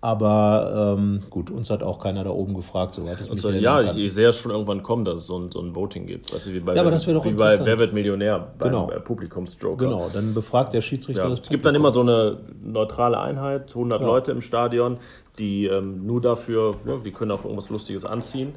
Aber 0.05 0.97
ähm, 0.99 1.23
gut, 1.31 1.49
uns 1.53 1.71
hat 1.71 1.85
auch 1.85 2.01
keiner 2.01 2.25
da 2.25 2.31
oben 2.31 2.55
gefragt, 2.55 2.97
soweit 2.97 3.21
ich 3.21 3.31
mich 3.33 3.41
So, 3.41 3.51
erinnern 3.51 3.63
ja, 3.63 3.83
kann. 3.89 3.97
ich, 3.97 4.05
ich 4.07 4.13
sehe 4.13 4.27
es 4.29 4.37
schon 4.37 4.51
irgendwann 4.51 4.83
kommen, 4.83 5.05
dass 5.05 5.15
es 5.21 5.27
so 5.29 5.39
ein, 5.39 5.53
so 5.53 5.61
ein 5.61 5.77
Voting 5.77 6.07
gibt. 6.07 6.35
Weißt 6.35 6.47
du, 6.49 6.53
wie 6.53 6.59
bei, 6.59 6.75
Ja, 6.75 6.81
aber 6.81 6.91
das 6.91 7.07
wäre 7.07 7.19
doch 7.19 7.25
wie 7.25 7.31
bei. 7.33 7.57
Wer 7.65 7.79
wird 7.79 7.93
Millionär 7.93 8.49
beim 8.59 8.69
Genau. 8.73 8.91
äh, 8.91 8.99
Publikumsjoker. 8.99 9.85
Genau, 9.85 10.09
dann 10.13 10.35
befragt 10.35 10.73
der 10.73 10.81
Schiedsrichter 10.81 11.23
Ja, 11.23 11.29
das 11.29 11.39
es 11.39 11.49
gibt 11.49 11.65
dann 11.65 11.77
immer 11.77 11.93
so 11.93 12.01
eine 12.01 12.39
neutrale 12.65 13.21
Einheit, 13.21 13.69
100 13.69 14.01
Ja. 14.01 14.07
Leute 14.09 14.33
im 14.33 14.41
Stadion, 14.41 14.99
die 15.39 15.67
ähm, 15.67 16.05
nur 16.05 16.21
dafür, 16.21 16.75
ja, 16.85 16.97
die 16.97 17.13
können 17.13 17.31
auch 17.31 17.45
irgendwas 17.45 17.71
Lustiges 17.71 18.05
anziehen. 18.05 18.55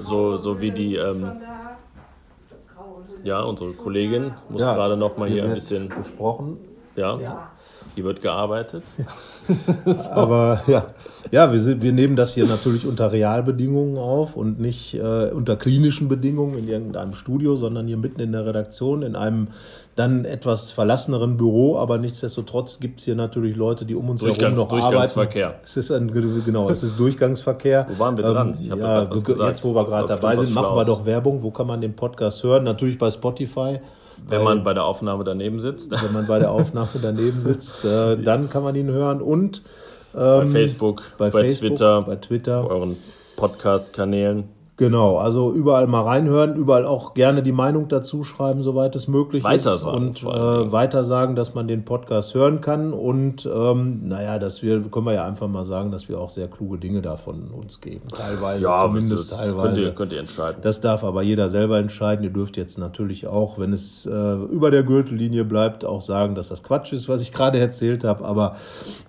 So, 0.00 0.36
so 0.36 0.60
wie 0.60 0.70
die, 0.70 0.94
ähm, 0.94 1.26
ja, 3.24 3.40
unsere 3.42 3.72
Kollegin 3.72 4.32
muss 4.48 4.60
Ja, 4.62 4.74
gerade 4.74 4.96
noch 4.96 5.16
mal 5.16 5.28
hier 5.28 5.42
ein 5.44 5.54
bisschen, 5.54 5.88
besprochen. 5.88 6.58
ja, 6.94 7.18
Ja. 7.18 7.51
Die 7.96 8.04
wird 8.04 8.22
gearbeitet. 8.22 8.82
Aber 10.10 10.62
ja, 10.66 10.86
ja 11.30 11.52
wir, 11.52 11.60
sind, 11.60 11.82
wir 11.82 11.92
nehmen 11.92 12.16
das 12.16 12.34
hier 12.34 12.46
natürlich 12.46 12.86
unter 12.86 13.12
Realbedingungen 13.12 13.98
auf 13.98 14.36
und 14.36 14.60
nicht 14.60 14.94
äh, 14.94 15.30
unter 15.30 15.56
klinischen 15.56 16.08
Bedingungen 16.08 16.58
in 16.58 16.68
irgendeinem 16.68 17.14
Studio, 17.14 17.56
sondern 17.56 17.86
hier 17.86 17.96
mitten 17.96 18.20
in 18.20 18.32
der 18.32 18.46
Redaktion, 18.46 19.02
in 19.02 19.16
einem 19.16 19.48
dann 19.94 20.24
etwas 20.24 20.70
verlasseneren 20.70 21.36
Büro. 21.36 21.76
Aber 21.78 21.98
nichtsdestotrotz 21.98 22.80
gibt 22.80 23.00
es 23.00 23.04
hier 23.04 23.14
natürlich 23.14 23.56
Leute, 23.56 23.84
die 23.84 23.94
um 23.94 24.08
uns 24.08 24.22
herum 24.22 24.54
noch 24.54 24.68
Durchgangsverkehr. 24.68 25.46
arbeiten. 25.48 25.64
Es 25.64 25.76
ist 25.76 25.90
ein, 25.90 26.10
genau, 26.44 26.70
es 26.70 26.82
ist 26.82 26.98
Durchgangsverkehr. 26.98 27.86
Wo 27.90 27.98
waren 27.98 28.16
wir 28.16 28.24
dran? 28.24 28.58
Hab 28.70 28.78
ja, 28.78 29.10
wir- 29.10 29.46
jetzt, 29.46 29.64
wo 29.64 29.74
wir 29.74 29.84
gerade 29.84 30.08
dabei 30.08 30.36
sind, 30.36 30.54
machen 30.54 30.76
wir 30.76 30.84
doch 30.84 31.04
Werbung. 31.04 31.42
Wo 31.42 31.50
kann 31.50 31.66
man 31.66 31.80
den 31.80 31.94
Podcast 31.94 32.42
hören? 32.42 32.64
Natürlich 32.64 32.98
bei 32.98 33.10
Spotify. 33.10 33.80
Wenn 34.28 34.44
man 34.44 34.64
bei 34.64 34.74
der 34.74 34.84
Aufnahme 34.84 35.24
daneben 35.24 35.60
sitzt, 35.60 35.90
wenn 35.90 36.12
man 36.12 36.26
bei 36.26 36.38
der 36.38 36.50
Aufnahme 36.50 36.88
daneben 37.00 37.42
sitzt, 37.42 37.84
äh, 37.84 38.16
dann 38.22 38.48
kann 38.50 38.62
man 38.62 38.74
ihn 38.74 38.88
hören 38.88 39.20
und 39.20 39.62
bei 40.12 40.46
Facebook, 40.46 41.02
bei, 41.16 41.30
bei, 41.30 41.44
Facebook, 41.44 41.70
Twitter, 41.70 42.02
bei 42.02 42.16
Twitter. 42.16 42.62
bei 42.62 42.68
euren 42.68 42.96
Podcast-Kanälen. 43.36 44.61
Genau, 44.78 45.18
also 45.18 45.52
überall 45.52 45.86
mal 45.86 46.00
reinhören, 46.00 46.56
überall 46.56 46.86
auch 46.86 47.12
gerne 47.12 47.42
die 47.42 47.52
Meinung 47.52 47.88
dazu 47.88 48.24
schreiben, 48.24 48.62
soweit 48.62 48.96
es 48.96 49.06
möglich 49.06 49.44
ist. 49.44 49.84
Und 49.84 50.22
äh, 50.22 50.26
weiter 50.26 51.04
sagen, 51.04 51.36
dass 51.36 51.54
man 51.54 51.68
den 51.68 51.84
Podcast 51.84 52.34
hören 52.34 52.60
kann. 52.62 52.92
Und 52.92 53.46
ähm, 53.46 54.00
naja, 54.08 54.40
dass 54.40 54.62
wir, 54.62 54.80
können 54.80 55.06
wir 55.06 55.12
ja 55.12 55.24
einfach 55.24 55.46
mal 55.46 55.64
sagen, 55.64 55.92
dass 55.92 56.08
wir 56.08 56.18
auch 56.18 56.30
sehr 56.30 56.48
kluge 56.48 56.78
Dinge 56.78 57.00
davon 57.00 57.50
uns 57.50 57.80
geben. 57.80 58.08
Teilweise, 58.08 58.66
zumindest 58.80 59.30
das 59.30 59.40
teilweise. 59.40 59.62
Könnt 59.62 59.78
ihr, 59.78 59.90
könnt 59.92 60.12
ihr 60.14 60.20
entscheiden. 60.20 60.62
Das 60.62 60.80
darf 60.80 61.04
aber 61.04 61.22
jeder 61.22 61.48
selber 61.48 61.78
entscheiden. 61.78 62.24
Ihr 62.24 62.32
dürft 62.32 62.56
jetzt 62.56 62.76
natürlich 62.78 63.28
auch, 63.28 63.58
wenn 63.58 63.72
es 63.72 64.06
äh, 64.06 64.10
über 64.10 64.72
der 64.72 64.82
Gürtellinie 64.84 65.44
bleibt, 65.44 65.84
auch 65.84 66.00
sagen, 66.00 66.34
dass 66.34 66.48
das 66.48 66.64
Quatsch 66.64 66.92
ist, 66.92 67.08
was 67.08 67.20
ich 67.20 67.30
gerade 67.30 67.60
erzählt 67.60 68.02
habe. 68.02 68.24
Aber 68.24 68.56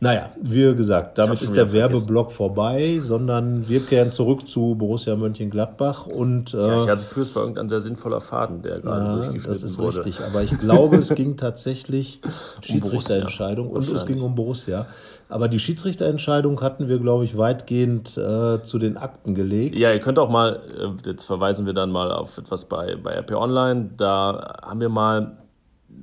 naja, 0.01 0.29
wie 0.39 0.75
gesagt, 0.75 1.17
damit 1.17 1.41
ist 1.41 1.55
der 1.55 1.69
vergessen. 1.69 1.93
Werbeblock 1.93 2.31
vorbei, 2.31 2.99
sondern 3.01 3.67
wir 3.67 3.79
kehren 3.79 4.11
zurück 4.11 4.45
zu 4.45 4.75
Borussia 4.75 5.15
Mönchengladbach 5.15 5.62
und 6.07 6.53
äh, 6.53 6.57
ja, 6.57 6.65
ich 6.65 6.81
hatte 6.81 6.87
das 6.87 7.07
Gefühl, 7.07 7.23
es 7.23 7.35
war 7.35 7.43
irgendein 7.43 7.69
sehr 7.69 7.79
sinnvoller 7.79 8.21
Faden, 8.21 8.61
der 8.61 8.79
gerade 8.79 9.05
ja, 9.05 9.13
durchgeschnitten 9.15 9.53
das 9.53 9.63
ist 9.63 9.77
wurde. 9.77 9.97
richtig. 9.97 10.21
Aber 10.25 10.41
ich 10.41 10.57
glaube, 10.59 10.97
es 10.97 11.13
ging 11.15 11.37
tatsächlich 11.37 12.21
Schiedsrichterentscheidung 12.61 13.69
und 13.69 13.87
es 13.87 14.05
ging 14.05 14.21
um 14.21 14.35
Borussia. 14.35 14.87
Aber 15.29 15.47
die 15.47 15.59
Schiedsrichterentscheidung 15.59 16.61
hatten 16.61 16.87
wir, 16.87 16.99
glaube 16.99 17.23
ich, 17.23 17.37
weitgehend 17.37 18.17
äh, 18.17 18.61
zu 18.61 18.77
den 18.77 18.97
Akten 18.97 19.33
gelegt. 19.33 19.75
Ja, 19.75 19.91
ihr 19.91 19.99
könnt 19.99 20.19
auch 20.19 20.29
mal, 20.29 20.59
äh, 20.77 21.09
jetzt 21.09 21.23
verweisen 21.23 21.65
wir 21.65 21.73
dann 21.73 21.91
mal 21.91 22.11
auf 22.11 22.37
etwas 22.37 22.65
bei, 22.65 22.95
bei 22.95 23.13
RP 23.17 23.31
Online. 23.31 23.89
Da 23.97 24.59
haben 24.61 24.79
wir 24.79 24.89
mal 24.89 25.37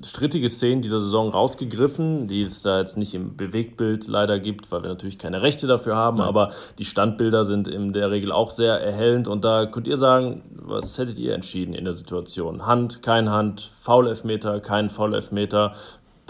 strittige 0.04 0.48
Szenen 0.48 0.82
dieser 0.82 1.00
Saison 1.00 1.28
rausgegriffen, 1.28 2.26
die 2.26 2.42
es 2.42 2.62
da 2.62 2.78
jetzt 2.78 2.96
nicht 2.96 3.14
im 3.14 3.36
Bewegtbild 3.36 4.06
leider 4.06 4.38
gibt, 4.38 4.70
weil 4.72 4.82
wir 4.82 4.88
natürlich 4.88 5.18
keine 5.18 5.42
Rechte 5.42 5.66
dafür 5.66 5.96
haben, 5.96 6.20
aber 6.20 6.52
die 6.78 6.84
Standbilder 6.84 7.44
sind 7.44 7.68
in 7.68 7.92
der 7.92 8.10
Regel 8.10 8.32
auch 8.32 8.50
sehr 8.50 8.80
erhellend 8.80 9.28
und 9.28 9.44
da 9.44 9.66
könnt 9.66 9.86
ihr 9.86 9.96
sagen, 9.96 10.42
was 10.54 10.98
hättet 10.98 11.18
ihr 11.18 11.34
entschieden 11.34 11.74
in 11.74 11.84
der 11.84 11.92
Situation? 11.92 12.66
Hand, 12.66 13.02
kein 13.02 13.30
Hand, 13.30 13.70
Foul-Elfmeter, 13.80 14.60
kein 14.60 14.88
Foul-Elfmeter, 14.88 15.74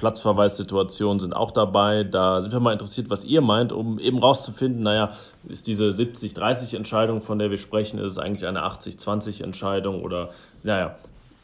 Platzverweissituationen 0.00 1.20
sind 1.20 1.36
auch 1.36 1.50
dabei. 1.50 2.04
Da 2.04 2.40
sind 2.40 2.52
wir 2.52 2.60
mal 2.60 2.72
interessiert, 2.72 3.10
was 3.10 3.26
ihr 3.26 3.42
meint, 3.42 3.70
um 3.70 3.98
eben 3.98 4.18
rauszufinden, 4.18 4.82
naja, 4.82 5.10
ist 5.46 5.66
diese 5.66 5.90
70-30-Entscheidung, 5.90 7.20
von 7.20 7.38
der 7.38 7.50
wir 7.50 7.58
sprechen, 7.58 7.98
ist 7.98 8.12
es 8.12 8.18
eigentlich 8.18 8.46
eine 8.46 8.64
80-20-Entscheidung 8.64 10.02
oder, 10.02 10.30
naja, 10.62 10.96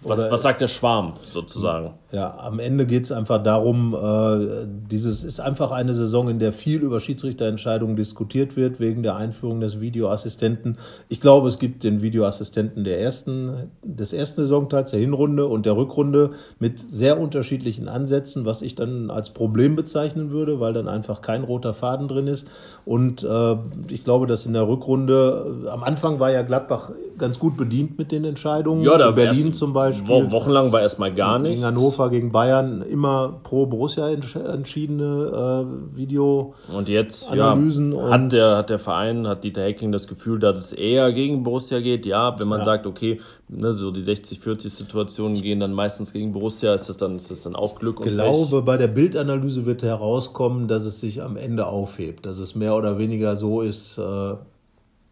was, 0.03 0.31
was 0.31 0.43
sagt 0.43 0.61
der 0.61 0.69
Schwarm 0.69 1.15
sozusagen? 1.23 1.95
Ja, 2.13 2.39
am 2.39 2.61
Ende 2.61 2.87
geht 2.87 3.05
es 3.05 3.13
einfach 3.13 3.43
darum, 3.43 3.95
äh, 3.95 4.67
dieses 4.91 5.25
ist 5.25 5.41
einfach 5.41 5.71
eine 5.71 5.93
Saison, 5.95 6.29
in 6.29 6.39
der 6.39 6.53
viel 6.53 6.83
über 6.83 7.01
Schiedsrichterentscheidungen 7.01 7.97
diskutiert 7.97 8.57
wird, 8.57 8.79
wegen 8.79 9.03
der 9.03 9.17
Einführung 9.17 9.61
des 9.61 9.81
Videoassistenten. 9.81 10.79
Ich 11.09 11.21
glaube, 11.21 11.49
es 11.49 11.59
gibt 11.59 11.83
den 11.83 12.03
Videoassistenten 12.03 12.85
der 12.85 13.01
ersten, 13.01 13.71
des 13.83 14.13
ersten 14.13 14.43
Saisonteils, 14.43 14.93
der 14.93 15.01
Hinrunde 15.01 15.47
und 15.47 15.67
der 15.67 15.77
Rückrunde 15.77 16.31
mit 16.59 16.79
sehr 16.79 17.19
unterschiedlichen 17.19 17.89
Ansätzen, 17.89 18.45
was 18.45 18.63
ich 18.63 18.77
dann 18.77 19.11
als 19.11 19.31
Problem 19.31 19.77
bezeichnen 19.77 20.31
würde, 20.31 20.61
weil 20.61 20.75
dann 20.75 20.89
einfach 20.89 21.23
kein 21.23 21.43
roter 21.43 21.75
Faden 21.75 22.07
drin 22.07 22.29
ist. 22.29 22.47
Und 22.85 23.25
äh, 23.25 23.57
ich 23.91 24.05
glaube, 24.05 24.27
dass 24.27 24.47
in 24.47 24.53
der 24.53 24.69
Rückrunde, 24.69 25.65
äh, 25.67 25.69
am 25.71 25.83
Anfang 25.83 26.21
war 26.21 26.31
ja 26.31 26.43
Gladbach 26.43 26.93
ganz 27.19 27.39
gut 27.39 27.57
bedient 27.57 27.99
mit 27.99 28.13
den 28.13 28.25
Entscheidungen. 28.25 28.83
in 29.09 29.15
Berlin 29.15 29.47
erst 29.47 29.59
zum 29.59 29.73
Beispiel. 29.73 29.86
Wo, 30.07 30.31
wochenlang 30.33 30.73
war 30.73 30.81
erstmal 30.81 31.13
gar 31.13 31.39
nichts. 31.39 31.61
In 31.61 31.67
Hannover 31.67 32.11
gegen 32.11 32.33
Bayern 32.33 32.83
immer 32.83 33.41
pro 33.43 33.67
Borussia 33.67 34.07
entsch- 34.07 34.39
entschiedene 34.45 35.65
äh, 35.95 35.97
Video. 35.97 36.55
Und 36.75 36.89
jetzt 36.89 37.31
Analysen 37.31 37.93
ja, 37.93 37.99
und- 37.99 38.11
hat, 38.11 38.33
der, 38.33 38.57
hat 38.57 38.71
der 38.71 38.79
Verein, 38.79 39.27
hat 39.27 39.45
Dieter 39.45 39.63
Hecking 39.63 39.93
das 39.93 40.07
Gefühl, 40.07 40.39
dass 40.39 40.59
es 40.59 40.73
eher 40.73 41.13
gegen 41.13 41.43
Borussia 41.43 41.81
geht. 41.81 42.07
Ja, 42.07 42.39
wenn 42.39 42.49
man 42.49 42.65
sagt, 42.65 42.87
okay, 42.87 43.21
ne, 43.49 43.73
so 43.73 43.91
die 43.91 44.03
60-40-Situationen 44.03 45.41
gehen 45.41 45.61
dann 45.61 45.73
meistens 45.73 46.13
gegen 46.13 46.33
Borussia, 46.33 46.75
ist 46.75 46.89
das 46.89 46.97
dann, 46.97 47.17
ist 47.17 47.31
das 47.31 47.41
dann 47.43 47.55
auch 47.57 47.79
Glück 47.79 48.01
und 48.01 48.09
Ich 48.09 48.15
glaube, 48.15 48.63
bei 48.63 48.77
der 48.77 48.89
Bildanalyse 48.89 49.67
wird 49.67 49.83
herauskommen, 49.83 50.69
dass 50.69 50.85
es 50.85 51.01
sich 51.01 51.23
am 51.23 51.37
Ende 51.37 51.67
aufhebt. 51.67 52.27
Dass 52.27 52.39
es 52.39 52.55
mehr 52.55 52.75
oder 52.75 52.99
weniger 52.99 53.37
so 53.37 53.61
ist, 53.61 53.99
äh, 53.99 54.35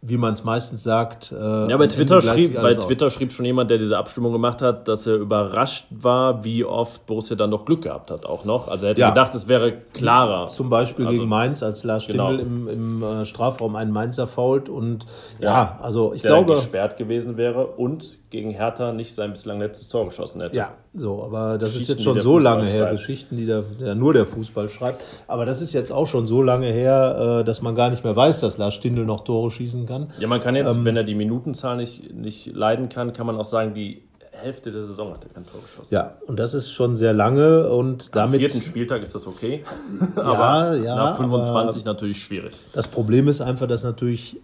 wie 0.06 0.18
man 0.18 0.34
es 0.34 0.44
meistens 0.44 0.82
sagt. 0.82 1.32
Äh, 1.32 1.36
ja, 1.36 1.76
bei 1.76 1.86
Twitter, 1.86 2.20
schrieb, 2.20 2.54
bei 2.54 2.74
Twitter 2.74 3.10
schrieb 3.10 3.32
schon 3.32 3.46
jemand, 3.46 3.70
der 3.70 3.78
diese 3.78 3.96
Abstimmung 3.96 4.32
gemacht 4.32 4.60
hat, 4.60 4.86
dass 4.86 5.06
er 5.06 5.16
überrascht 5.16 5.86
war, 5.90 6.44
wie 6.44 6.64
oft 6.64 7.06
Borussia 7.06 7.36
dann 7.36 7.50
noch 7.50 7.64
Glück 7.64 7.82
gehabt 7.82 8.10
hat, 8.10 8.26
auch 8.26 8.44
noch. 8.44 8.68
Also 8.68 8.86
er 8.86 8.90
hätte 8.90 9.00
ja. 9.00 9.08
gedacht, 9.08 9.34
es 9.34 9.48
wäre 9.48 9.72
klarer. 9.94 10.48
Zum 10.48 10.68
Beispiel 10.68 11.06
also, 11.06 11.16
gegen 11.16 11.28
Mainz, 11.28 11.62
als 11.62 11.84
Lars 11.84 12.06
genau. 12.06 12.34
Stindl 12.34 12.44
im, 12.44 12.68
im 12.68 13.02
äh, 13.02 13.24
Strafraum 13.24 13.76
einen 13.76 13.92
Mainzer 13.92 14.26
fault 14.26 14.68
und 14.68 15.06
ja, 15.40 15.52
ja 15.52 15.78
also 15.80 16.12
ich 16.12 16.20
der 16.20 16.32
glaube. 16.32 16.54
gesperrt 16.54 16.98
gewesen 16.98 17.38
wäre 17.38 17.66
und 17.66 18.18
gegen 18.34 18.50
Hertha 18.50 18.92
nicht 18.92 19.14
sein 19.14 19.30
bislang 19.30 19.60
letztes 19.60 19.88
Tor 19.88 20.06
geschossen 20.06 20.40
hätte. 20.40 20.56
Ja, 20.56 20.72
so, 20.92 21.22
aber 21.22 21.56
das 21.56 21.76
ist 21.76 21.88
jetzt 21.88 22.02
schon 22.02 22.18
so 22.18 22.40
lange 22.40 22.66
her, 22.66 22.90
Geschichten, 22.90 23.36
die 23.36 23.46
der, 23.46 23.62
der, 23.62 23.94
nur 23.94 24.12
der 24.12 24.26
Fußball 24.26 24.68
schreibt. 24.68 25.04
Aber 25.28 25.46
das 25.46 25.60
ist 25.60 25.72
jetzt 25.72 25.92
auch 25.92 26.08
schon 26.08 26.26
so 26.26 26.42
lange 26.42 26.66
her, 26.66 27.38
äh, 27.40 27.44
dass 27.44 27.62
man 27.62 27.76
gar 27.76 27.90
nicht 27.90 28.02
mehr 28.02 28.16
weiß, 28.16 28.40
dass 28.40 28.58
Lars 28.58 28.74
Stindl 28.74 29.04
noch 29.04 29.20
Tore 29.20 29.52
schießen 29.52 29.86
kann. 29.86 30.08
Ja, 30.18 30.26
man 30.26 30.42
kann 30.42 30.56
jetzt, 30.56 30.74
ähm, 30.74 30.84
wenn 30.84 30.96
er 30.96 31.04
die 31.04 31.14
Minutenzahl 31.14 31.76
nicht, 31.76 32.12
nicht 32.12 32.52
leiden 32.52 32.88
kann, 32.88 33.12
kann 33.12 33.24
man 33.24 33.36
auch 33.36 33.44
sagen, 33.44 33.72
die 33.72 34.02
Hälfte 34.32 34.72
der 34.72 34.82
Saison 34.82 35.10
hat 35.12 35.24
er 35.24 35.30
kein 35.30 35.46
Tor 35.46 35.62
geschossen. 35.62 35.94
Ja, 35.94 36.14
und 36.26 36.40
das 36.40 36.54
ist 36.54 36.72
schon 36.72 36.96
sehr 36.96 37.12
lange 37.12 37.68
und 37.70 38.06
Am 38.06 38.08
damit. 38.12 38.40
vierten 38.40 38.60
Spieltag 38.60 39.04
ist 39.04 39.14
das 39.14 39.28
okay. 39.28 39.62
aber 40.16 40.74
ja, 40.74 40.96
nach 40.96 41.16
25 41.18 41.82
aber 41.82 41.92
natürlich 41.92 42.20
schwierig. 42.20 42.50
Das 42.72 42.88
Problem 42.88 43.28
ist 43.28 43.40
einfach, 43.40 43.68
dass 43.68 43.84
natürlich 43.84 44.40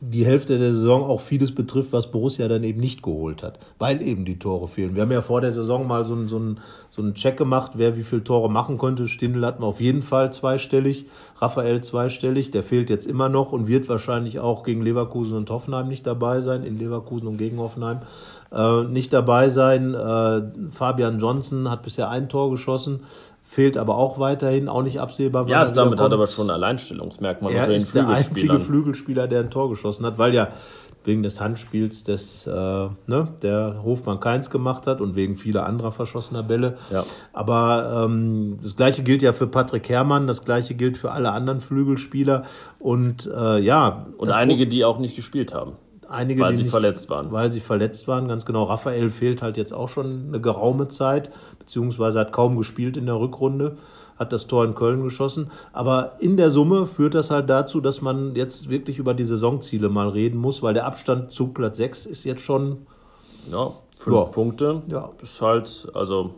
die 0.00 0.26
Hälfte 0.26 0.58
der 0.58 0.74
Saison 0.74 1.04
auch 1.04 1.22
vieles 1.22 1.54
betrifft, 1.54 1.92
was 1.92 2.10
Borussia 2.10 2.46
dann 2.48 2.64
eben 2.64 2.80
nicht 2.80 3.02
geholt 3.02 3.42
hat, 3.42 3.58
weil 3.78 4.02
eben 4.02 4.26
die 4.26 4.38
Tore 4.38 4.68
fehlen. 4.68 4.94
Wir 4.94 5.02
haben 5.02 5.10
ja 5.10 5.22
vor 5.22 5.40
der 5.40 5.52
Saison 5.52 5.86
mal 5.86 6.04
so 6.04 6.12
einen, 6.12 6.28
so 6.28 6.36
einen, 6.36 6.60
so 6.90 7.00
einen 7.00 7.14
Check 7.14 7.38
gemacht, 7.38 7.72
wer 7.76 7.96
wie 7.96 8.02
viele 8.02 8.22
Tore 8.22 8.50
machen 8.50 8.76
konnte. 8.76 9.06
Stindl 9.06 9.44
hatten 9.46 9.62
wir 9.62 9.66
auf 9.66 9.80
jeden 9.80 10.02
Fall 10.02 10.30
zweistellig, 10.34 11.06
Raphael 11.38 11.80
zweistellig, 11.80 12.50
der 12.50 12.62
fehlt 12.62 12.90
jetzt 12.90 13.06
immer 13.06 13.30
noch 13.30 13.52
und 13.52 13.68
wird 13.68 13.88
wahrscheinlich 13.88 14.38
auch 14.38 14.64
gegen 14.64 14.82
Leverkusen 14.82 15.34
und 15.34 15.48
Hoffenheim 15.48 15.88
nicht 15.88 16.06
dabei 16.06 16.40
sein, 16.40 16.62
in 16.62 16.78
Leverkusen 16.78 17.26
und 17.26 17.38
gegen 17.38 17.58
Hoffenheim 17.58 18.00
äh, 18.52 18.82
nicht 18.84 19.14
dabei 19.14 19.48
sein. 19.48 19.94
Äh, 19.94 20.42
Fabian 20.70 21.18
Johnson 21.18 21.70
hat 21.70 21.82
bisher 21.82 22.10
ein 22.10 22.28
Tor 22.28 22.50
geschossen 22.50 23.00
fehlt 23.46 23.76
aber 23.76 23.96
auch 23.96 24.18
weiterhin, 24.18 24.68
auch 24.68 24.82
nicht 24.82 25.00
absehbar. 25.00 25.48
Ja, 25.48 25.64
damit 25.64 26.00
hat 26.00 26.12
aber 26.12 26.26
schon 26.26 26.50
ein 26.50 26.54
Alleinstellungsmerkmal 26.54 27.52
er 27.52 27.60
unter 27.60 27.72
den 27.72 27.80
ist 27.80 27.94
der 27.94 28.08
einzige 28.08 28.60
Flügelspieler, 28.60 29.28
der 29.28 29.40
ein 29.40 29.50
Tor 29.50 29.70
geschossen 29.70 30.04
hat, 30.04 30.18
weil 30.18 30.34
ja 30.34 30.48
wegen 31.06 31.22
des 31.22 31.40
Handspiels 31.40 32.04
des, 32.04 32.46
äh, 32.46 32.50
ne, 32.50 33.28
der 33.42 33.80
Hofmann 33.84 34.20
Keins 34.20 34.50
gemacht 34.50 34.88
hat 34.88 35.00
und 35.00 35.14
wegen 35.14 35.36
vieler 35.36 35.64
anderer 35.64 35.92
verschossener 35.92 36.42
Bälle. 36.42 36.76
Ja. 36.90 37.04
Aber 37.32 38.04
ähm, 38.04 38.58
das 38.60 38.74
Gleiche 38.74 39.04
gilt 39.04 39.22
ja 39.22 39.32
für 39.32 39.46
Patrick 39.46 39.88
Herrmann, 39.88 40.26
das 40.26 40.44
Gleiche 40.44 40.74
gilt 40.74 40.96
für 40.96 41.12
alle 41.12 41.30
anderen 41.30 41.60
Flügelspieler 41.60 42.44
und 42.80 43.30
äh, 43.32 43.58
ja. 43.60 44.06
Und 44.18 44.30
einige, 44.32 44.66
die 44.66 44.84
auch 44.84 44.98
nicht 44.98 45.14
gespielt 45.14 45.54
haben. 45.54 45.74
Einige, 46.08 46.40
weil 46.40 46.56
sie 46.56 46.64
nicht, 46.64 46.70
verletzt 46.70 47.10
waren. 47.10 47.32
Weil 47.32 47.50
sie 47.50 47.60
verletzt 47.60 48.06
waren, 48.06 48.28
ganz 48.28 48.44
genau. 48.44 48.64
Raphael 48.64 49.10
fehlt 49.10 49.42
halt 49.42 49.56
jetzt 49.56 49.72
auch 49.72 49.88
schon 49.88 50.28
eine 50.28 50.40
geraume 50.40 50.88
Zeit, 50.88 51.30
beziehungsweise 51.58 52.20
hat 52.20 52.32
kaum 52.32 52.56
gespielt 52.56 52.96
in 52.96 53.06
der 53.06 53.18
Rückrunde, 53.18 53.76
hat 54.16 54.32
das 54.32 54.46
Tor 54.46 54.64
in 54.64 54.74
Köln 54.74 55.02
geschossen. 55.02 55.50
Aber 55.72 56.12
in 56.20 56.36
der 56.36 56.50
Summe 56.50 56.86
führt 56.86 57.14
das 57.14 57.30
halt 57.30 57.50
dazu, 57.50 57.80
dass 57.80 58.02
man 58.02 58.34
jetzt 58.36 58.70
wirklich 58.70 58.98
über 58.98 59.14
die 59.14 59.24
Saisonziele 59.24 59.88
mal 59.88 60.08
reden 60.08 60.38
muss, 60.38 60.62
weil 60.62 60.74
der 60.74 60.86
Abstand 60.86 61.32
zu 61.32 61.48
Platz 61.48 61.76
6 61.78 62.06
ist 62.06 62.24
jetzt 62.24 62.42
schon. 62.42 62.86
Ja, 63.50 63.72
fünf 63.96 64.16
ja. 64.16 64.24
Punkte. 64.24 64.82
Ja. 64.88 65.10
Ist 65.22 65.40
halt, 65.42 65.88
also 65.94 66.34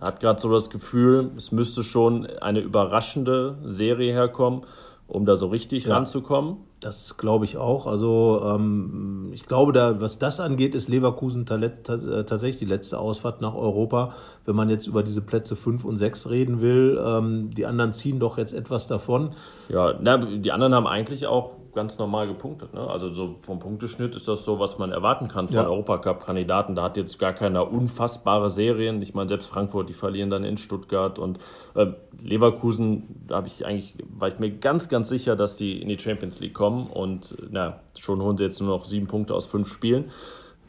hat 0.00 0.20
gerade 0.20 0.40
so 0.40 0.50
das 0.50 0.70
Gefühl, 0.70 1.30
es 1.36 1.52
müsste 1.52 1.82
schon 1.82 2.26
eine 2.40 2.60
überraschende 2.60 3.58
Serie 3.64 4.12
herkommen, 4.12 4.62
um 5.08 5.24
da 5.24 5.36
so 5.36 5.48
richtig 5.48 5.84
ja. 5.84 5.94
ranzukommen. 5.94 6.58
Das 6.80 7.16
glaube 7.16 7.44
ich 7.44 7.56
auch. 7.56 7.86
Also 7.86 8.40
ähm, 8.44 9.30
ich 9.32 9.46
glaube, 9.46 9.72
da, 9.72 10.00
was 10.00 10.18
das 10.18 10.38
angeht, 10.38 10.74
ist 10.74 10.88
Leverkusen 10.88 11.46
äh, 11.48 12.24
tatsächlich 12.24 12.58
die 12.58 12.66
letzte 12.66 13.00
Ausfahrt 13.00 13.40
nach 13.40 13.54
Europa. 13.54 14.12
Wenn 14.44 14.54
man 14.54 14.68
jetzt 14.68 14.86
über 14.86 15.02
diese 15.02 15.22
Plätze 15.22 15.56
5 15.56 15.84
und 15.84 15.96
6 15.96 16.28
reden 16.28 16.60
will, 16.60 17.02
ähm, 17.04 17.50
die 17.50 17.66
anderen 17.66 17.92
ziehen 17.94 18.20
doch 18.20 18.38
jetzt 18.38 18.52
etwas 18.52 18.86
davon. 18.86 19.30
Ja, 19.70 19.94
na, 20.00 20.18
die 20.18 20.52
anderen 20.52 20.74
haben 20.74 20.86
eigentlich 20.86 21.26
auch 21.26 21.56
ganz 21.74 21.98
normal 21.98 22.26
gepunktet. 22.26 22.74
Ne? 22.74 22.80
Also 22.80 23.08
so 23.08 23.36
vom 23.42 23.58
Punkteschnitt 23.58 24.14
ist 24.14 24.28
das 24.28 24.44
so, 24.44 24.58
was 24.58 24.78
man 24.78 24.92
erwarten 24.92 25.28
kann 25.28 25.48
von 25.48 25.56
ja. 25.56 25.66
Europacup-Kandidaten. 25.66 26.74
Da 26.74 26.82
hat 26.82 26.96
jetzt 26.96 27.18
gar 27.18 27.32
keiner 27.32 27.70
unfassbare 27.70 28.50
Serien. 28.50 29.00
Ich 29.02 29.14
meine, 29.14 29.28
selbst 29.28 29.48
Frankfurt, 29.48 29.88
die 29.88 29.94
verlieren 29.94 30.30
dann 30.30 30.44
in 30.44 30.56
Stuttgart 30.56 31.18
und 31.18 31.38
äh, 31.74 31.86
Leverkusen, 32.20 33.24
da 33.26 33.36
habe 33.36 33.46
ich 33.46 33.64
eigentlich, 33.64 33.94
war 34.08 34.28
ich 34.28 34.38
mir 34.38 34.50
ganz, 34.50 34.88
ganz 34.88 35.08
sicher, 35.08 35.36
dass 35.36 35.56
die 35.56 35.80
in 35.80 35.88
die 35.88 35.98
Champions 35.98 36.40
League 36.40 36.54
kommen 36.54 36.86
und 36.88 37.36
na, 37.50 37.80
schon 37.96 38.20
holen 38.22 38.36
sie 38.36 38.44
jetzt 38.44 38.60
nur 38.60 38.70
noch 38.70 38.84
sieben 38.84 39.06
Punkte 39.06 39.34
aus 39.34 39.46
fünf 39.46 39.72
Spielen. 39.72 40.10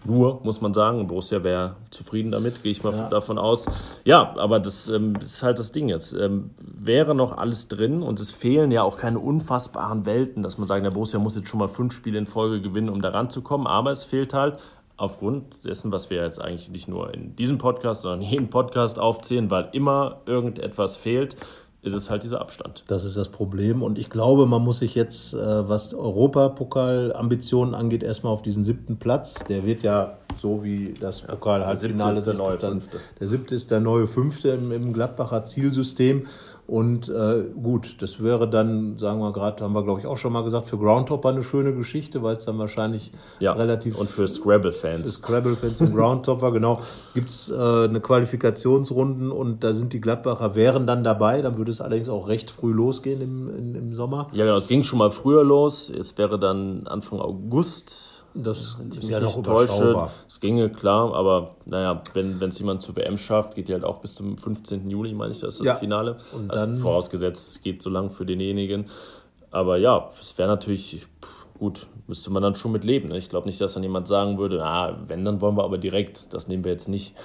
Nur, 0.06 0.40
muss 0.44 0.62
man 0.62 0.74
sagen, 0.74 1.08
Borussia 1.08 1.44
wäre 1.44 1.76
zufrieden 1.90 2.32
damit, 2.32 2.64
gehe 2.64 2.72
ich 2.72 2.84
mal 2.84 2.94
ja. 2.94 3.10
davon 3.10 3.38
aus. 3.38 3.66
Ja, 4.06 4.34
aber 4.38 4.60
das 4.60 4.88
ähm, 4.88 5.16
ist 5.20 5.44
halt 5.44 5.60
das 5.60 5.74
Ding 5.74 5.90
jetzt. 5.90 6.14
Ähm, 6.14 6.52
wäre 6.60 7.14
noch 7.14 7.38
alles 7.38 7.68
drin 7.68 8.02
und 8.02 8.20
es 8.20 8.32
fehlen 8.32 8.72
ja 8.72 8.84
auch 8.84 8.98
keine 8.98 9.20
unfassbaren 9.20 10.06
Welten, 10.06 10.42
dass 10.42 10.58
man 10.58 10.68
sagt, 10.68 10.86
der 10.86 10.92
Borussia 10.92 11.20
muss 11.20 11.36
jetzt 11.36 11.50
schon 11.50 11.60
mal 11.60 11.68
fünf 11.68 11.94
Spiele 11.94 12.18
in 12.18 12.28
Folge 12.28 12.62
gewinnen, 12.62 12.90
um 12.90 13.02
da 13.02 13.10
ranzukommen. 13.10 13.68
Aber 13.68 13.92
es 13.92 14.06
fehlt 14.06 14.34
halt 14.34 14.58
aufgrund 14.96 15.66
dessen, 15.66 15.92
was 15.92 16.10
wir 16.10 16.24
jetzt 16.24 16.42
eigentlich 16.42 16.70
nicht 16.70 16.88
nur 16.88 17.14
in 17.14 17.36
diesem 17.36 17.58
Podcast, 17.58 18.04
sondern 18.04 18.22
in 18.22 18.28
jedem 18.30 18.50
Podcast 18.50 19.00
aufzählen, 19.00 19.52
weil 19.52 19.70
immer 19.74 20.22
irgendetwas 20.26 20.96
fehlt 20.96 21.36
ist 21.82 21.94
es 21.94 22.10
halt 22.10 22.24
dieser 22.24 22.42
Abstand. 22.42 22.84
Das 22.88 23.06
ist 23.06 23.16
das 23.16 23.30
Problem. 23.30 23.82
Und 23.84 23.98
ich 23.98 24.10
glaube, 24.10 24.46
man 24.46 24.62
muss 24.62 24.80
sich 24.80 24.96
jetzt, 24.96 25.34
äh, 25.34 25.70
was 25.70 25.94
Europapokal-Ambitionen 25.94 27.74
angeht, 27.74 28.04
erstmal 28.04 28.34
auf 28.34 28.42
diesen 28.42 28.66
siebten 28.66 28.98
Platz. 28.98 29.36
Der 29.46 29.66
wird 29.66 29.84
ja 29.84 30.18
so 30.38 30.64
wie 30.64 30.94
das 31.00 31.22
Pokal-Halbfinale. 31.22 32.16
Ja, 32.16 32.22
der, 32.22 32.34
der 32.34 32.44
neue 32.44 32.60
Fünfte. 32.60 32.98
Der 33.20 33.28
siebte 33.28 33.56
ist 33.56 33.72
der 33.72 33.80
neue 33.80 34.08
Fünfte 34.08 34.50
im, 34.50 34.72
im 34.72 34.92
Gladbacher 34.92 35.46
Zielsystem. 35.46 36.28
Und 36.70 37.10
äh, 37.10 37.46
gut, 37.64 38.00
das 38.00 38.22
wäre 38.22 38.48
dann, 38.48 38.96
sagen 39.00 39.20
wir 39.22 39.34
gerade, 39.34 39.64
haben 39.64 39.74
wir 39.74 39.84
glaube 39.84 40.02
ich 40.02 40.06
auch 40.06 40.18
schon 40.18 40.32
mal 40.32 40.44
gesagt, 40.44 40.68
für 40.68 40.78
Groundhopper 40.78 41.30
eine 41.30 41.42
schöne 41.42 41.74
Geschichte, 41.74 42.22
weil 42.22 42.36
es 42.36 42.46
dann 42.46 42.60
wahrscheinlich 42.60 43.12
ja, 43.40 43.54
relativ. 43.54 43.98
Und 43.98 44.08
für 44.08 44.28
Scrabble-Fans. 44.28 45.02
Für 45.02 45.08
Scrabble-Fans 45.08 45.82
und 45.82 45.96
Groundhopper, 45.96 46.52
genau. 46.52 46.82
Gibt 47.16 47.30
es 47.30 47.50
äh, 47.50 47.56
eine 47.56 48.00
Qualifikationsrunden 48.02 49.32
und 49.32 49.64
da 49.64 49.74
sind 49.74 49.94
die 49.94 50.00
Gladbacher, 50.00 50.54
wären 50.54 50.86
dann 50.86 51.04
dabei. 51.04 51.42
Dann 51.42 51.58
würde 51.58 51.72
es 51.72 51.82
allerdings 51.82 52.08
auch 52.08 52.28
recht 52.28 52.52
früh 52.52 52.72
losgehen 52.72 53.20
im, 53.24 53.56
in, 53.58 53.74
im 53.74 53.96
Sommer. 53.96 54.28
Ja, 54.34 54.46
genau, 54.46 54.58
es 54.58 54.68
ging 54.68 54.84
schon 54.84 55.00
mal 55.00 55.10
früher 55.10 55.44
los. 55.44 55.90
Es 55.90 56.20
wäre 56.20 56.38
dann 56.38 56.86
Anfang 56.86 57.20
August 57.20 58.19
das 58.34 58.78
ist 58.96 59.10
ja 59.10 59.20
noch 59.20 59.38
überschaubar. 59.38 60.12
Es 60.28 60.40
ginge, 60.40 60.70
klar, 60.70 61.14
aber 61.14 61.56
naja, 61.66 62.02
wenn 62.14 62.42
es 62.42 62.60
jemand 62.60 62.82
zur 62.82 62.96
WM 62.96 63.18
schafft, 63.18 63.56
geht 63.56 63.68
die 63.68 63.74
halt 63.74 63.84
auch 63.84 64.00
bis 64.00 64.16
zum 64.16 64.38
15. 64.38 64.90
Juli, 64.90 65.14
meine 65.14 65.32
ich, 65.32 65.40
das 65.40 65.56
ist 65.56 65.60
das 65.62 65.68
ja. 65.68 65.76
Finale. 65.76 66.18
Und 66.34 66.50
dann, 66.50 66.72
also 66.72 66.84
vorausgesetzt, 66.84 67.50
es 67.50 67.62
geht 67.62 67.82
so 67.82 67.90
lang 67.90 68.10
für 68.10 68.26
denjenigen. 68.26 68.86
Aber 69.52 69.78
ja, 69.78 70.10
es 70.20 70.38
wäre 70.38 70.48
natürlich 70.48 71.08
gut, 71.58 71.88
müsste 72.08 72.32
man 72.32 72.42
dann 72.44 72.56
schon 72.56 72.72
mit 72.72 72.84
leben. 72.84 73.10
Ne? 73.10 73.18
Ich 73.18 73.30
glaube 73.30 73.48
nicht, 73.48 73.60
dass 73.60 73.74
dann 73.74 73.84
jemand 73.84 74.08
sagen 74.08 74.38
würde, 74.38 74.64
ah, 74.64 74.98
wenn, 75.08 75.26
dann 75.26 75.42
wollen 75.42 75.58
wir 75.58 75.64
aber 75.64 75.78
direkt. 75.78 76.28
Das 76.32 76.48
nehmen 76.48 76.64
wir 76.64 76.72
jetzt 76.72 76.88
nicht. 76.88 77.16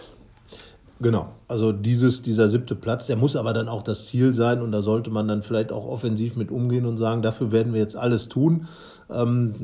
Genau, 1.00 1.28
also 1.48 1.72
dieses, 1.72 2.22
dieser 2.22 2.48
siebte 2.48 2.76
Platz, 2.76 3.08
der 3.08 3.16
muss 3.16 3.34
aber 3.34 3.52
dann 3.52 3.68
auch 3.68 3.82
das 3.82 4.06
Ziel 4.06 4.32
sein 4.32 4.62
und 4.62 4.70
da 4.70 4.80
sollte 4.80 5.10
man 5.10 5.26
dann 5.26 5.42
vielleicht 5.42 5.72
auch 5.72 5.86
offensiv 5.86 6.36
mit 6.36 6.52
umgehen 6.52 6.86
und 6.86 6.98
sagen, 6.98 7.20
dafür 7.20 7.50
werden 7.50 7.72
wir 7.72 7.80
jetzt 7.80 7.96
alles 7.96 8.28
tun. 8.28 8.68
Ähm, 9.12 9.54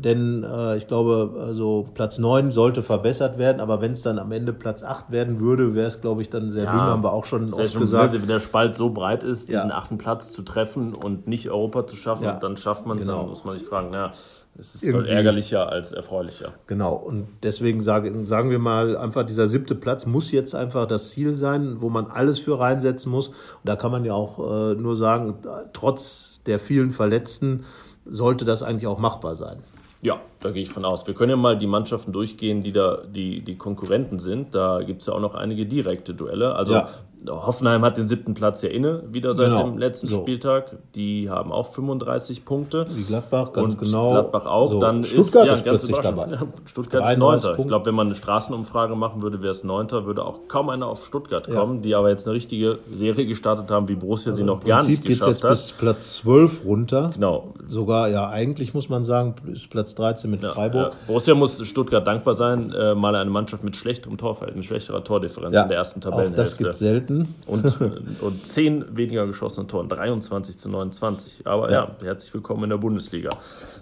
denn 0.00 0.44
äh, 0.44 0.76
ich 0.76 0.86
glaube, 0.86 1.36
also 1.40 1.86
Platz 1.94 2.18
9 2.18 2.50
sollte 2.50 2.82
verbessert 2.82 3.38
werden, 3.38 3.60
aber 3.60 3.80
wenn 3.80 3.92
es 3.92 4.02
dann 4.02 4.18
am 4.18 4.32
Ende 4.32 4.52
Platz 4.52 4.82
8 4.82 5.10
werden 5.10 5.40
würde, 5.40 5.74
wäre 5.74 5.88
es, 5.88 6.00
glaube 6.00 6.22
ich, 6.22 6.30
dann 6.30 6.50
sehr 6.50 6.64
ja, 6.64 6.72
dünn, 6.72 6.80
haben 6.80 7.02
wir 7.02 7.12
auch 7.12 7.24
schon 7.24 7.52
oft 7.52 7.72
schon 7.72 7.82
gesagt. 7.82 8.14
Wenn 8.14 8.26
der 8.26 8.40
Spalt 8.40 8.74
so 8.74 8.90
breit 8.90 9.22
ist, 9.22 9.52
diesen 9.52 9.68
ja. 9.68 9.76
achten 9.76 9.98
Platz 9.98 10.32
zu 10.32 10.42
treffen 10.42 10.94
und 10.94 11.26
nicht 11.26 11.50
Europa 11.50 11.86
zu 11.86 11.96
schaffen, 11.96 12.24
ja. 12.24 12.38
dann 12.38 12.56
schafft 12.56 12.86
man 12.86 12.98
es, 12.98 13.06
genau. 13.06 13.20
dann 13.20 13.28
muss 13.28 13.44
man 13.44 13.58
sich 13.58 13.66
fragen, 13.66 13.92
ja, 13.92 14.12
es 14.58 14.74
ist 14.74 14.84
Irgendwie. 14.84 15.10
ärgerlicher 15.10 15.70
als 15.70 15.92
erfreulicher. 15.92 16.54
Genau, 16.66 16.94
und 16.94 17.28
deswegen 17.42 17.82
sage, 17.82 18.24
sagen 18.24 18.50
wir 18.50 18.58
mal, 18.58 18.96
einfach 18.96 19.24
dieser 19.24 19.48
siebte 19.48 19.74
Platz 19.74 20.06
muss 20.06 20.32
jetzt 20.32 20.54
einfach 20.54 20.86
das 20.86 21.10
Ziel 21.10 21.36
sein, 21.36 21.82
wo 21.82 21.90
man 21.90 22.06
alles 22.06 22.38
für 22.38 22.58
reinsetzen 22.58 23.12
muss. 23.12 23.28
Und 23.28 23.34
da 23.64 23.76
kann 23.76 23.90
man 23.90 24.04
ja 24.04 24.14
auch 24.14 24.38
äh, 24.38 24.74
nur 24.74 24.96
sagen, 24.96 25.34
trotz 25.74 26.40
der 26.46 26.58
vielen 26.58 26.90
Verletzten, 26.90 27.64
sollte 28.06 28.44
das 28.44 28.62
eigentlich 28.62 28.86
auch 28.86 28.98
machbar 28.98 29.36
sein. 29.36 29.62
Ja, 30.02 30.20
da 30.40 30.50
gehe 30.50 30.62
ich 30.62 30.70
von 30.70 30.84
aus. 30.84 31.06
Wir 31.06 31.14
können 31.14 31.30
ja 31.30 31.36
mal 31.36 31.56
die 31.56 31.66
Mannschaften 31.66 32.12
durchgehen, 32.12 32.62
die 32.62 32.72
da 32.72 33.02
die, 33.06 33.40
die 33.40 33.56
Konkurrenten 33.56 34.18
sind. 34.18 34.54
Da 34.54 34.82
gibt 34.82 35.00
es 35.00 35.06
ja 35.06 35.14
auch 35.14 35.20
noch 35.20 35.34
einige 35.34 35.66
direkte 35.66 36.14
Duelle. 36.14 36.54
Also 36.54 36.74
ja. 36.74 36.88
Hoffenheim 37.28 37.82
hat 37.84 37.96
den 37.96 38.06
siebten 38.06 38.34
Platz 38.34 38.62
ja 38.62 38.68
inne, 38.68 39.02
wieder 39.10 39.34
seit 39.34 39.46
Genau. 39.48 39.64
dem 39.64 39.78
letzten 39.78 40.06
So. 40.06 40.18
Spieltag. 40.20 40.76
Die 40.94 41.28
haben 41.28 41.50
auch 41.50 41.72
35 41.72 42.44
Punkte. 42.44 42.86
Wie 42.90 43.02
Gladbach, 43.02 43.52
ganz 43.52 43.74
und 43.74 43.80
genau. 43.80 44.10
Gladbach 44.10 44.46
auch. 44.46 44.70
So, 44.70 44.78
Dann 44.80 45.02
Stuttgart 45.04 45.44
ist, 45.44 45.48
ja, 45.48 45.54
ist 45.54 45.64
ganz 45.64 45.86
plötzlich 45.86 45.98
dabei. 46.04 46.28
Ja, 46.32 46.42
Stuttgart 46.66 47.02
ist 47.02 47.16
33 47.16 47.18
Neunter. 47.18 47.60
Ich 47.60 47.66
glaube, 47.66 47.86
wenn 47.86 47.94
man 47.96 48.06
eine 48.08 48.14
Straßenumfrage 48.16 48.94
machen 48.94 49.22
würde, 49.22 49.40
wäre 49.42 49.50
es 49.50 49.64
Neunter, 49.64 50.06
würde 50.06 50.24
auch 50.24 50.40
kaum 50.46 50.68
einer 50.68 50.86
auf 50.86 51.04
Stuttgart 51.04 51.50
kommen, 51.50 51.80
die 51.82 51.94
aber 51.94 52.10
jetzt 52.10 52.26
eine 52.28 52.34
richtige 52.36 52.78
Serie 52.92 53.26
gestartet 53.26 53.70
haben, 53.70 53.88
wie 53.88 53.96
Borussia 53.96 54.30
sie 54.32 54.44
noch 54.44 54.62
gar 54.62 54.84
nicht 54.84 55.02
geschafft 55.04 55.28
jetzt 55.28 55.42
bis 55.42 55.72
hat. 55.72 55.78
Platz 55.78 56.16
12 56.18 56.64
runter. 56.64 57.10
Genau. 57.14 57.54
Sogar, 57.66 58.08
ja, 58.08 58.28
eigentlich 58.28 58.72
muss 58.74 58.88
man 58.88 59.04
sagen, 59.04 59.34
bis 59.44 59.66
Platz 59.66 59.94
13 59.96 60.30
mit 60.30 60.44
Freiburg. 60.44 60.92
Ja, 60.92 60.98
Borussia 61.08 61.34
muss 61.34 61.66
Stuttgart 61.66 62.06
dankbar 62.06 62.34
sein, 62.34 62.72
äh, 62.72 62.94
mal 62.94 63.14
eine 63.16 63.30
Mannschaft 63.30 63.64
mit 63.64 63.74
schlechterem 63.74 64.16
Torverhältnis, 64.18 64.66
schlechterer 64.66 65.02
Tordifferenz 65.02 65.54
Ja, 65.54 65.62
in 65.62 65.68
der 65.68 65.78
ersten 65.78 66.00
auch 66.00 66.04
Tabellenhälfte. 66.10 66.42
das 66.42 66.56
gibt 66.56 66.76
selten. 66.76 67.05
Und, 67.10 67.40
und 68.20 68.46
10 68.46 68.96
weniger 68.96 69.26
geschossene 69.26 69.66
Toren, 69.66 69.88
23 69.88 70.56
zu 70.58 70.68
29. 70.68 71.46
Aber 71.46 71.70
ja, 71.70 71.88
herzlich 72.02 72.32
willkommen 72.34 72.64
in 72.64 72.70
der 72.70 72.76
Bundesliga. 72.78 73.30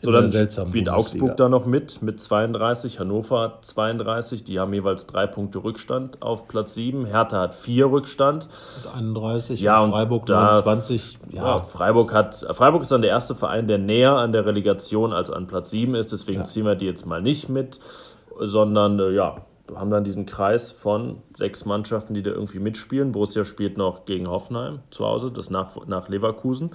So, 0.03 0.11
dann 0.13 0.29
spielt 0.29 0.55
Bundesliga. 0.57 0.95
Augsburg 0.95 1.37
da 1.37 1.49
noch 1.49 1.67
mit, 1.67 2.03
mit 2.03 2.21
32, 2.21 3.01
Hannover 3.01 3.41
hat 3.41 3.65
32, 3.65 4.45
die 4.45 4.59
haben 4.61 4.73
jeweils 4.75 5.07
drei 5.07 5.27
Punkte 5.27 5.65
Rückstand 5.65 6.21
auf 6.23 6.47
Platz 6.49 6.75
7. 6.75 7.07
Hertha 7.07 7.41
hat 7.41 7.55
vier 7.55 7.91
Rückstand. 7.91 8.49
31 8.95 9.61
Ja, 9.61 9.81
und 9.81 9.91
Freiburg 9.93 10.27
da- 10.27 10.53
29. 10.63 11.19
Ja, 11.31 11.45
Ja, 11.57 11.63
Freiburg 11.63 12.13
hat 12.13 12.47
Freiburg 12.53 12.83
ist 12.83 12.93
dann 12.93 13.03
der 13.03 13.11
erste 13.11 13.35
Verein, 13.35 13.67
der 13.69 13.79
näher 13.79 14.13
an 14.13 14.33
der 14.33 14.47
Relegation 14.47 15.13
als 15.13 15.31
an 15.31 15.47
Platz 15.47 15.71
7 15.71 15.95
ist. 15.95 16.13
Deswegen 16.13 16.45
ziehen 16.45 16.65
wir 16.67 16.75
die 16.75 16.87
jetzt 16.87 17.07
mal 17.07 17.23
nicht 17.23 17.49
mit, 17.49 17.81
sondern 18.39 18.99
äh, 18.99 19.11
ja, 19.13 19.37
haben 19.75 19.91
dann 19.91 20.05
diesen 20.05 20.27
Kreis 20.27 20.71
von 20.71 21.19
sechs 21.37 21.65
Mannschaften, 21.65 22.15
die 22.15 22.23
da 22.23 22.31
irgendwie 22.31 22.59
mitspielen. 22.59 23.13
Borussia 23.13 23.45
spielt 23.45 23.77
noch 23.79 24.05
gegen 24.05 24.29
Hoffenheim 24.29 24.81
zu 24.91 25.05
Hause, 25.07 25.31
das 25.31 25.51
nach, 25.51 25.87
nach 25.87 26.09
Leverkusen, 26.09 26.71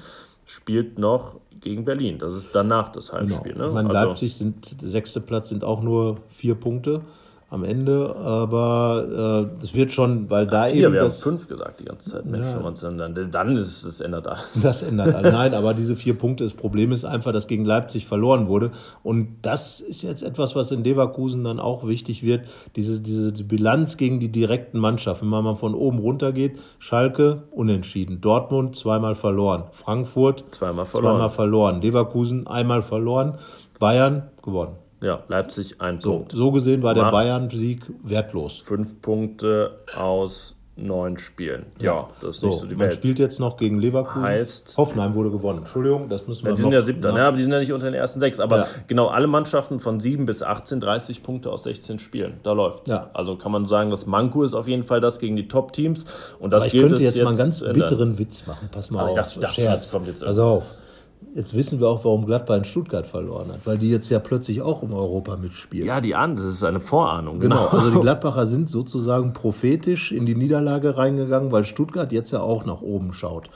spielt 0.46 0.98
noch 0.98 1.40
gegen 1.60 1.86
Berlin. 1.86 2.18
Das 2.18 2.36
ist 2.36 2.54
danach 2.54 2.90
das 2.90 3.10
genau. 3.10 3.22
Heimspiel. 3.22 3.56
Ne? 3.56 3.68
Ich 3.68 3.74
meine, 3.74 3.90
Also- 3.90 4.08
Leipzig 4.08 4.36
sind, 4.36 4.82
der 4.82 4.90
sechste 4.90 5.22
Platz 5.22 5.50
sind 5.50 5.64
auch 5.64 5.82
nur 5.82 6.18
vier 6.28 6.56
Punkte 6.56 7.02
am 7.52 7.64
Ende, 7.64 8.16
aber 8.16 9.50
äh, 9.60 9.64
es 9.64 9.74
wird 9.74 9.92
schon, 9.92 10.30
weil 10.30 10.46
da 10.46 10.66
Vier, 10.66 10.86
eben 10.86 10.94
wir 10.94 11.00
haben 11.00 11.08
das, 11.08 11.24
fünf 11.24 11.48
gesagt 11.48 11.80
die 11.80 11.86
ganze 11.86 12.12
Zeit. 12.12 12.26
Mensch, 12.26 12.48
man's 12.62 12.82
dann, 12.82 12.98
dann, 12.98 13.58
ist 13.58 13.84
es 13.84 14.02
ändert 14.02 14.28
alles. 14.28 14.62
das 14.62 14.84
ändert. 14.84 15.16
alles. 15.16 15.34
Nein, 15.34 15.56
aber 15.56 15.74
diese 15.74 15.96
vier 15.96 16.16
Punkte, 16.16 16.44
das 16.44 16.54
Problem 16.54 16.92
ist 16.92 17.06
einfach, 17.06 17.32
dass 17.32 17.48
gegen 17.48 17.66
Leipzig 17.66 18.06
verloren 18.06 18.48
wurde. 18.48 18.70
Und 19.02 19.38
das 19.42 19.82
ist 19.82 20.04
jetzt 20.04 20.22
etwas, 20.22 20.56
was 20.56 20.72
in 20.72 20.84
Leverkusen 20.84 21.44
dann 21.44 21.60
auch 21.60 21.88
wichtig 21.88 22.22
wird, 22.22 22.48
diese, 22.76 23.02
diese 23.02 23.32
Bilanz 23.44 23.98
gegen 23.98 24.20
die 24.20 24.32
direkten 24.32 24.78
Mannschaften. 24.78 25.26
Wenn 25.26 25.32
man 25.32 25.44
mal 25.44 25.56
von 25.56 25.74
oben 25.74 25.98
runter 25.98 26.32
geht, 26.32 26.60
Schalke 26.78 27.44
unentschieden, 27.50 28.22
Dortmund 28.22 28.76
zweimal 28.76 29.16
verloren, 29.16 29.64
Frankfurt 29.72 30.44
Zweimal 30.52 30.86
verloren. 30.86 31.14
zweimal 31.14 31.30
verloren, 31.30 31.82
Leverkusen 31.82 32.46
einmal 32.46 32.84
verloren, 32.84 33.40
Bayern 33.80 34.30
gewonnen. 34.44 34.76
Ja, 35.02 35.24
Leipzig 35.28 35.80
ein 35.80 36.02
So, 36.02 36.12
Punkt. 36.12 36.32
so 36.34 36.52
gesehen 36.52 36.84
war 36.84 36.94
der. 36.94 37.10
Bayern-Sieg 37.12 37.82
wertlos. 38.04 38.60
Fünf 38.64 39.02
Punkte 39.02 39.80
aus 39.98 40.56
neun 40.82 41.18
Spielen. 41.18 41.66
Ja, 41.82 42.08
das 42.22 42.38
ist 42.38 42.44
nicht 42.44 42.58
so 42.58 42.66
die 42.66 42.74
man 42.76 42.86
Welt. 42.86 42.94
spielt 42.94 43.20
jetzt 43.20 43.38
noch 43.42 43.58
gegen 43.58 43.80
Leverkusen. 43.80 44.24
Heißt- 44.24 44.78
Hoffenheim 44.78 45.14
wurde 45.14 45.30
gewonnen. 45.30 45.60
Entschuldigung, 45.60 46.08
das 46.08 46.26
müssen 46.26 46.44
wir 46.46 46.52
Ja, 46.52 46.56
die 46.56 46.62
sind 46.62 46.72
ja 46.72 46.82
siebter, 46.82 47.12
ne? 47.12 47.26
aber 47.26 47.36
die 47.36 47.44
sind 47.44 47.52
ja 47.52 47.60
nicht 47.60 47.74
unter 47.74 47.86
den 47.88 47.96
ersten 47.96 48.22
sechs. 48.22 48.40
Aber 48.40 48.58
Ja. 48.60 48.68
genau 48.88 49.08
alle 49.08 49.28
Mannschaften 49.28 49.82
von 49.82 50.00
7 50.00 50.26
bis 50.26 50.42
18, 50.42 50.80
30 50.80 51.22
Punkte 51.22 51.52
aus 51.52 51.64
16 51.64 52.00
Spielen. 52.00 52.36
Da 52.44 52.54
läuft's. 52.54 52.90
Ja. 52.90 53.10
Also 53.14 53.36
kann 53.36 53.52
man 53.52 53.66
sagen, 53.66 53.90
das 53.90 54.06
Manko 54.06 54.44
ist 54.44 54.54
auf 54.54 54.70
jeden 54.70 54.84
Fall 54.84 55.02
das 55.02 55.20
gegen 55.20 55.36
die 55.36 55.50
Top-Teams. 55.50 56.06
Und 56.40 56.52
das 56.54 56.64
Aber 56.64 56.68
ich 56.68 56.72
gilt 56.72 56.84
könnte 56.90 56.96
es 56.96 57.02
jetzt, 57.16 57.22
mal 57.24 57.28
einen 57.30 57.38
ganz 57.38 57.60
bitteren 57.62 58.18
Witz 58.18 58.48
machen. 58.48 58.70
Pass 58.72 58.90
mal 58.90 59.04
ich 59.04 59.10
auf. 59.12 59.16
dachte- 59.16 59.34
ich 59.40 59.46
dachte, 59.46 59.64
das 59.64 59.92
kommt 59.92 60.08
jetzt 60.08 60.24
Pass 60.24 60.40
auf. 60.40 60.74
Jetzt 61.34 61.54
wissen 61.56 61.80
wir 61.80 61.88
auch, 61.88 62.04
warum 62.06 62.26
Gladbach 62.26 62.58
in 62.58 62.64
Stuttgart 62.64 63.06
verloren 63.06 63.52
hat, 63.52 63.60
weil 63.66 63.78
die 63.78 63.90
jetzt 63.92 64.10
ja 64.10 64.20
plötzlich 64.20 64.62
auch 64.62 64.82
um 64.82 64.94
Europa 64.94 65.38
mitspielen. 65.38 65.86
Ja, 65.86 66.02
die 66.02 66.16
Ahnen, 66.16 66.36
das 66.36 66.46
ist 66.46 66.64
eine 66.64 66.80
Vorahnung. 66.80 67.40
Genau, 67.40 67.68
also 67.68 67.92
die 67.92 68.00
Gladbacher 68.02 68.48
sind 68.48 68.68
sozusagen 68.68 69.34
prophetisch 69.34 70.12
in 70.12 70.26
die 70.26 70.34
Niederlage 70.34 70.98
reingegangen, 70.98 71.52
weil 71.52 71.66
Stuttgart 71.66 72.12
jetzt 72.12 72.32
ja 72.32 72.40
auch 72.42 72.66
nach 72.66 72.82
oben 72.82 73.14
schaut. 73.14 73.50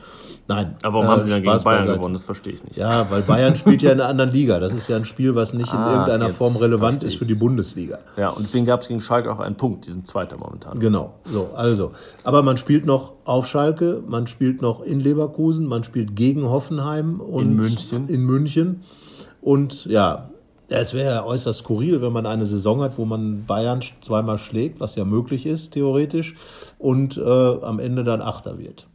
Nein. 0.47 0.75
Aber 0.83 0.95
warum 0.95 1.07
äh, 1.07 1.09
haben 1.09 1.21
sie 1.21 1.29
dann 1.29 1.41
gegen 1.41 1.63
Bayern 1.63 1.63
beiseite. 1.63 1.97
gewonnen? 1.97 2.13
Das 2.13 2.25
verstehe 2.25 2.53
ich 2.53 2.63
nicht. 2.63 2.75
Ja, 2.75 3.09
weil 3.09 3.21
Bayern 3.21 3.55
spielt 3.55 3.81
ja 3.81 3.91
in 3.91 4.01
einer 4.01 4.09
anderen 4.09 4.31
Liga. 4.31 4.59
Das 4.59 4.73
ist 4.73 4.87
ja 4.89 4.97
ein 4.97 5.05
Spiel, 5.05 5.35
was 5.35 5.53
nicht 5.53 5.71
in 5.71 5.79
Ah, 5.79 5.91
irgendeiner 5.93 6.27
jetzt 6.27 6.37
Form 6.37 6.55
relevant 6.57 7.03
ist 7.03 7.15
für 7.15 7.25
die 7.25 7.35
Bundesliga. 7.35 7.99
Ja, 8.17 8.29
und 8.29 8.41
deswegen 8.41 8.65
gab 8.65 8.81
es 8.81 8.87
gegen 8.89 8.99
Schalke 9.01 9.31
auch 9.31 9.39
einen 9.39 9.55
Punkt. 9.55 9.87
Die 9.87 9.91
sind 9.91 10.05
Zweiter 10.05 10.37
momentan. 10.37 10.79
Genau, 10.79 11.13
so, 11.23 11.51
also. 11.55 11.91
Aber 12.25 12.43
man 12.43 12.57
spielt 12.57 12.85
noch 12.85 13.13
auf 13.23 13.47
Schalke, 13.47 14.03
man 14.05 14.27
spielt 14.27 14.61
noch 14.61 14.81
in 14.81 14.99
Leverkusen, 14.99 15.65
man 15.65 15.83
spielt 15.85 16.15
gegen 16.15 16.43
Hoffenheim 16.49 17.21
und 17.21 17.52
In 17.57 17.61
München. 17.63 18.07
In 18.09 18.25
München. 18.25 18.81
Und 19.41 19.85
ja, 19.85 20.29
es 20.69 20.93
wäre 20.93 21.13
ja 21.15 21.23
äußerst 21.25 21.59
skurril, 21.59 22.01
wenn 22.01 22.13
man 22.13 22.25
eine 22.25 22.45
Saison 22.45 22.81
hat, 22.81 22.97
wo 22.97 23.05
man 23.05 23.45
Bayern 23.45 23.81
zweimal 24.01 24.37
schlägt, 24.37 24.79
was 24.79 24.95
ja 24.95 25.05
möglich 25.05 25.45
ist, 25.45 25.71
theoretisch, 25.71 26.35
und 26.79 27.17
äh, 27.17 27.21
am 27.21 27.79
Ende 27.79 28.03
dann 28.03 28.21
Achter 28.21 28.57
wird. 28.57 28.87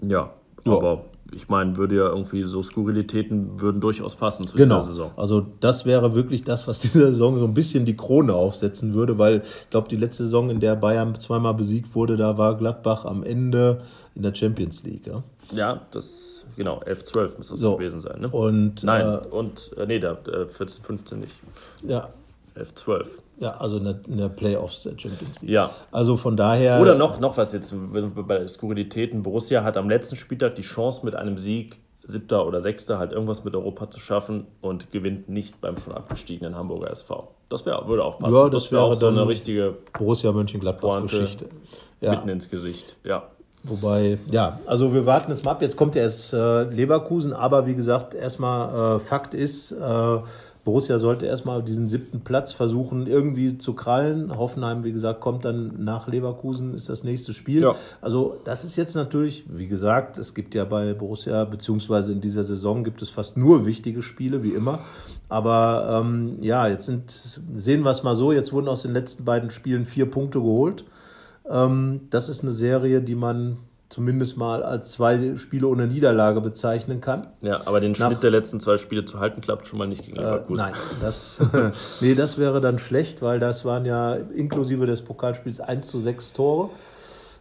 Ja, 0.00 0.30
Ja. 0.64 0.72
aber 0.76 1.04
ich 1.34 1.48
meine, 1.48 1.76
würde 1.76 1.96
ja 1.96 2.06
irgendwie 2.08 2.42
so 2.44 2.62
Skurrilitäten 2.62 3.60
würden 3.60 3.80
durchaus 3.82 4.14
passen 4.14 4.46
zu 4.46 4.56
Genau. 4.56 4.76
dieser 4.76 4.88
Saison. 4.88 5.10
Also 5.16 5.44
das 5.60 5.84
wäre 5.84 6.14
wirklich 6.14 6.44
das, 6.44 6.66
was 6.66 6.80
dieser 6.80 7.08
Saison 7.08 7.38
so 7.38 7.44
ein 7.44 7.54
bisschen 7.54 7.84
die 7.84 7.96
Krone 7.96 8.32
aufsetzen 8.34 8.94
würde, 8.94 9.18
weil 9.18 9.42
ich 9.64 9.70
glaube, 9.70 9.88
die 9.88 9.96
letzte 9.96 10.24
Saison, 10.24 10.48
in 10.50 10.60
der 10.60 10.76
Bayern 10.76 11.18
zweimal 11.18 11.54
besiegt 11.54 11.94
wurde, 11.94 12.16
da 12.16 12.38
war 12.38 12.56
Gladbach 12.56 13.04
am 13.04 13.22
Ende 13.24 13.82
in 14.14 14.22
der 14.22 14.34
Champions 14.34 14.84
League. 14.84 15.06
Ja? 15.06 15.22
Ja, 15.54 15.80
das, 15.90 16.37
genau, 16.58 16.80
11, 16.84 17.04
12 17.04 17.38
muss 17.38 17.48
das 17.48 17.60
So. 17.60 17.76
gewesen 17.76 18.02
sein. 18.02 18.20
Ne? 18.20 18.28
Und 18.28 18.82
Nein, 18.84 19.06
Äh, 19.06 19.26
und, 19.28 19.70
äh, 19.78 19.86
nee, 19.86 19.98
da, 19.98 20.12
äh, 20.30 20.46
14, 20.46 20.82
15 20.84 21.20
nicht. 21.20 21.36
ja, 21.82 22.10
11, 22.54 22.74
12. 22.74 23.22
ja, 23.38 23.56
also 23.56 23.78
in 23.78 23.84
der, 23.84 24.00
in 24.08 24.18
der 24.18 24.28
Playoffs 24.28 24.82
der 24.82 24.90
Champions 24.98 25.40
League. 25.40 25.50
Ja. 25.50 25.70
Also 25.92 26.16
von 26.16 26.36
daher. 26.36 26.80
Oder 26.82 26.94
noch, 26.96 27.20
noch 27.20 27.36
was 27.38 27.52
jetzt 27.52 27.72
bei 28.26 28.46
Skurrilitäten. 28.48 29.22
Borussia 29.22 29.62
hat 29.64 29.76
am 29.76 29.88
letzten 29.88 30.16
Spieltag 30.16 30.56
die 30.56 30.62
Chance, 30.62 31.00
mit 31.04 31.14
einem 31.14 31.38
Sieg, 31.38 31.78
siebter 32.04 32.46
oder 32.46 32.60
sechster, 32.60 32.98
halt 32.98 33.12
irgendwas 33.12 33.44
mit 33.44 33.54
Europa 33.54 33.90
zu 33.90 34.00
schaffen 34.00 34.46
und 34.60 34.90
gewinnt 34.90 35.28
nicht 35.28 35.60
beim 35.60 35.76
schon 35.76 35.92
abgestiegenen 35.94 36.56
Hamburger 36.56 36.90
SV. 36.90 37.28
Das 37.48 37.64
wär, 37.66 37.86
würde 37.86 38.02
auch 38.04 38.18
passen. 38.18 38.34
Ja, 38.34 38.48
das 38.48 38.72
wäre 38.72 38.82
auch 38.82 38.90
wäre 38.90 39.00
so 39.00 39.06
eine 39.08 39.28
richtige 39.28 39.76
Borussia 39.96 40.32
Mönchengladbach-Geschichte. 40.32 41.46
Ja, 42.00 42.12
mitten 42.12 42.28
ins 42.30 42.48
Gesicht. 42.48 42.96
Ja. 43.04 43.24
Wobei, 43.64 44.18
ja, 44.30 44.58
also 44.66 44.92
wir 44.92 45.06
warten 45.06 45.30
es 45.32 45.44
mal 45.44 45.52
ab. 45.52 45.62
Jetzt 45.62 45.76
kommt 45.76 45.94
ja 45.94 46.02
erst 46.02 46.32
äh, 46.32 46.64
Leverkusen, 46.64 47.32
aber 47.32 47.66
wie 47.66 47.74
gesagt, 47.74 48.14
erstmal 48.14 48.96
äh, 48.96 49.00
Fakt 49.00 49.34
ist, 49.34 49.72
äh, 49.72 50.18
Borussia 50.68 50.98
sollte 50.98 51.24
erstmal 51.24 51.62
diesen 51.62 51.88
siebten 51.88 52.20
Platz 52.20 52.52
versuchen, 52.52 53.06
irgendwie 53.06 53.56
zu 53.56 53.72
krallen. 53.72 54.36
Hoffenheim, 54.36 54.84
wie 54.84 54.92
gesagt, 54.92 55.20
kommt 55.20 55.46
dann 55.46 55.82
nach 55.82 56.08
Leverkusen, 56.08 56.74
ist 56.74 56.90
das 56.90 57.04
nächste 57.04 57.32
Spiel. 57.32 57.62
Ja. 57.62 57.74
Also, 58.02 58.36
das 58.44 58.64
ist 58.64 58.76
jetzt 58.76 58.94
natürlich, 58.94 59.46
wie 59.48 59.66
gesagt, 59.66 60.18
es 60.18 60.34
gibt 60.34 60.54
ja 60.54 60.66
bei 60.66 60.92
Borussia, 60.92 61.46
beziehungsweise 61.46 62.12
in 62.12 62.20
dieser 62.20 62.44
Saison 62.44 62.84
gibt 62.84 63.00
es 63.00 63.08
fast 63.08 63.38
nur 63.38 63.64
wichtige 63.64 64.02
Spiele, 64.02 64.42
wie 64.42 64.50
immer. 64.50 64.80
Aber 65.30 66.02
ähm, 66.02 66.36
ja, 66.42 66.68
jetzt 66.68 66.84
sind, 66.84 67.10
sehen 67.56 67.82
wir 67.82 67.90
es 67.90 68.02
mal 68.02 68.14
so, 68.14 68.32
jetzt 68.32 68.52
wurden 68.52 68.68
aus 68.68 68.82
den 68.82 68.92
letzten 68.92 69.24
beiden 69.24 69.48
Spielen 69.48 69.86
vier 69.86 70.04
Punkte 70.04 70.38
geholt. 70.38 70.84
Ähm, 71.50 72.02
das 72.10 72.28
ist 72.28 72.42
eine 72.42 72.52
Serie, 72.52 73.00
die 73.00 73.14
man 73.14 73.58
zumindest 73.88 74.36
mal 74.36 74.62
als 74.62 74.90
zwei 74.92 75.36
Spiele 75.38 75.66
ohne 75.66 75.86
Niederlage 75.86 76.42
bezeichnen 76.42 77.00
kann. 77.00 77.26
ja, 77.40 77.60
aber 77.66 77.80
den 77.80 77.92
Nach- 77.92 78.08
Schnitt 78.08 78.22
der 78.22 78.30
letzten 78.30 78.60
zwei 78.60 78.76
Spiele 78.76 79.06
zu 79.06 79.18
halten, 79.18 79.40
klappt 79.40 79.66
schon 79.66 79.78
mal 79.78 79.88
nicht 79.88 80.04
gegen 80.04 80.18
Äh, 80.18 80.22
Leverkusen. 80.24 80.56
nein, 80.62 80.74
das, 81.00 81.40
nee, 82.02 82.14
das 82.14 82.36
wäre 82.36 82.60
dann 82.60 82.78
schlecht, 82.78 83.22
weil 83.22 83.40
das 83.40 83.64
waren 83.64 83.86
ja 83.86 84.14
inklusive 84.34 84.84
des 84.84 85.00
Pokalspiels 85.02 85.60
1 85.60 85.86
zu 85.86 85.98
6 85.98 86.34
Tore. 86.34 86.68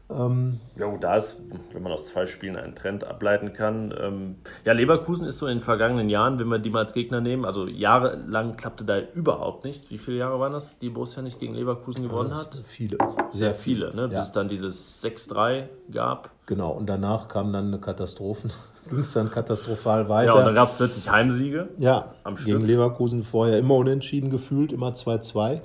Ja, 0.10 0.88
gut, 0.88 1.04
da 1.04 1.18
ist, 1.18 1.42
wenn 1.74 1.84
man 1.84 1.92
aus 1.92 2.06
zwei 2.06 2.26
Spielen 2.28 2.56
einen 2.56 2.76
Trend 2.76 3.04
ableiten 3.04 3.52
kann. 3.52 3.94
Ähm, 4.00 4.36
ja, 4.66 4.72
Leverkusen 4.72 5.28
ist 5.28 5.38
so 5.38 5.48
in 5.48 5.58
den 5.58 5.62
vergangenen 5.62 6.08
Jahren, 6.08 6.40
wenn 6.40 6.48
wir 6.48 6.60
die 6.60 6.70
mal 6.70 6.80
als 6.80 6.94
Gegner 6.94 7.20
nehmen, 7.20 7.44
also 7.44 7.68
jahrelang 7.68 8.56
klappte 8.56 8.86
da 8.86 9.00
überhaupt 9.00 9.66
nichts. 9.66 9.92
Wie 9.92 9.98
viele 9.98 10.18
Jahre 10.18 10.40
waren 10.40 10.54
das, 10.54 10.78
die 10.80 10.90
Borussia 10.90 11.22
nicht 11.22 11.40
gegen 11.40 11.54
Leverkusen 11.56 12.08
gewonnen 12.08 12.34
hat? 12.36 12.62
Viele, 12.66 12.98
sehr 13.32 13.54
Viele, 13.54 13.94
ne? 13.96 14.04
bis 14.04 14.14
Ja. 14.14 14.22
es 14.22 14.32
dann 14.32 14.48
dieses 14.48 15.04
6-3 15.04 15.68
gab. 15.92 16.30
Genau, 16.46 16.72
und 16.72 16.88
danach 16.88 17.28
kam 17.28 17.52
dann 17.52 17.68
eine 17.68 17.80
Katastrophe. 17.80 18.48
Ging 18.90 19.00
es 19.00 19.12
dann 19.12 19.30
katastrophal 19.30 20.08
weiter. 20.08 20.32
Ja, 20.32 20.40
und 20.40 20.46
dann 20.46 20.56
gab 20.56 20.70
es 20.70 20.76
plötzlich 20.76 21.12
Heimsiege. 21.12 21.68
Ja, 21.78 22.14
Am 22.24 22.36
gegen 22.36 22.60
Stück. 22.60 22.62
Leverkusen 22.64 23.24
vorher 23.24 23.60
immer 23.60 23.76
unentschieden 23.76 24.30
gefühlt, 24.30 24.72
immer 24.72 24.92
2-2. 24.94 25.60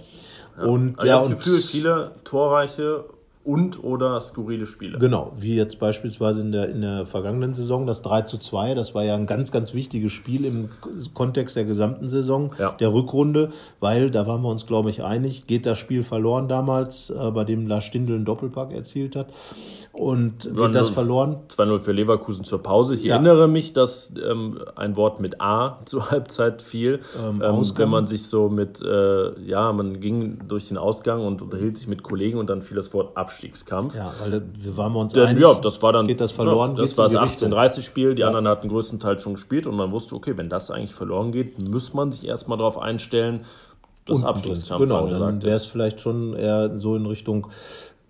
Und 0.60 0.98
Also 0.98 1.06
ja, 1.08 1.18
und 1.18 1.30
das 1.30 1.38
Gefühl, 1.44 1.60
viele 1.60 2.16
torreiche 2.24 3.04
und 3.44 3.82
oder 3.82 4.20
skurrile 4.20 4.66
Spiele. 4.66 4.98
Genau, 4.98 5.32
wie 5.34 5.56
jetzt 5.56 5.80
beispielsweise 5.80 6.40
in 6.42 6.52
der, 6.52 6.68
in 6.68 6.82
der 6.82 7.06
vergangenen 7.06 7.54
Saison 7.54 7.86
das 7.86 8.02
3 8.02 8.22
zu 8.22 8.38
2, 8.38 8.74
das 8.74 8.94
war 8.94 9.02
ja 9.04 9.14
ein 9.14 9.26
ganz, 9.26 9.50
ganz 9.50 9.74
wichtiges 9.74 10.12
Spiel 10.12 10.44
im 10.44 10.68
Kontext 11.14 11.56
der 11.56 11.64
gesamten 11.64 12.08
Saison, 12.08 12.52
ja. 12.58 12.70
der 12.72 12.92
Rückrunde, 12.92 13.50
weil 13.80 14.10
da 14.10 14.26
waren 14.26 14.42
wir 14.42 14.48
uns, 14.48 14.66
glaube 14.66 14.90
ich, 14.90 15.02
einig, 15.02 15.46
geht 15.46 15.66
das 15.66 15.78
Spiel 15.78 16.02
verloren 16.02 16.46
damals, 16.46 17.10
äh, 17.10 17.30
bei 17.32 17.44
dem 17.44 17.66
Lars 17.66 17.84
Stindl 17.84 18.14
einen 18.14 18.24
Doppelpack 18.24 18.72
erzielt 18.72 19.16
hat. 19.16 19.28
Und 19.92 20.50
geht 20.54 20.74
das 20.74 20.88
verloren? 20.88 21.36
2-0 21.54 21.80
für 21.80 21.92
Leverkusen 21.92 22.44
zur 22.44 22.62
Pause. 22.62 22.94
Ich 22.94 23.02
ja. 23.02 23.16
erinnere 23.16 23.46
mich, 23.46 23.74
dass 23.74 24.10
ähm, 24.26 24.58
ein 24.74 24.96
Wort 24.96 25.20
mit 25.20 25.40
A 25.42 25.80
zur 25.84 26.10
Halbzeit 26.10 26.62
fiel. 26.62 27.00
Ähm, 27.22 27.42
ähm, 27.44 27.72
wenn 27.76 27.90
man 27.90 28.06
sich 28.06 28.26
so 28.26 28.48
mit, 28.48 28.80
äh, 28.80 29.38
ja, 29.42 29.70
man 29.72 30.00
ging 30.00 30.48
durch 30.48 30.68
den 30.68 30.78
Ausgang 30.78 31.26
und 31.26 31.42
unterhielt 31.42 31.76
sich 31.76 31.88
mit 31.88 32.02
Kollegen 32.02 32.38
und 32.38 32.48
dann 32.48 32.62
fiel 32.62 32.76
das 32.76 32.94
Wort 32.94 33.16
Abstiegskampf. 33.32 33.94
Ja, 33.94 34.12
weil 34.20 34.42
wir 34.54 34.76
waren 34.76 34.94
uns 34.94 35.12
Denn, 35.12 35.26
einig. 35.26 35.42
Ja, 35.42 35.54
das 35.54 35.82
war 35.82 35.92
dann. 35.92 36.06
Geht 36.06 36.20
das 36.20 36.32
verloren? 36.32 36.76
Ja, 36.76 36.82
das 36.82 36.96
war 36.98 37.08
das 37.08 37.42
18-30-Spiel. 37.42 38.14
Die 38.14 38.22
ja. 38.22 38.28
anderen 38.28 38.48
hatten 38.48 38.68
größtenteils 38.68 39.22
schon 39.22 39.34
gespielt 39.34 39.66
und 39.66 39.76
man 39.76 39.92
wusste, 39.92 40.14
okay, 40.14 40.36
wenn 40.36 40.48
das 40.48 40.70
eigentlich 40.70 40.94
verloren 40.94 41.32
geht, 41.32 41.62
muss 41.68 41.94
man 41.94 42.12
sich 42.12 42.26
erstmal 42.26 42.58
darauf 42.58 42.78
einstellen, 42.78 43.40
dass 44.04 44.24
Abstiegskampf 44.24 44.82
Genau, 44.82 45.06
dann 45.08 45.42
wäre 45.42 45.56
es 45.56 45.66
vielleicht 45.66 46.00
schon 46.00 46.34
eher 46.34 46.78
so 46.78 46.96
in 46.96 47.06
Richtung 47.06 47.46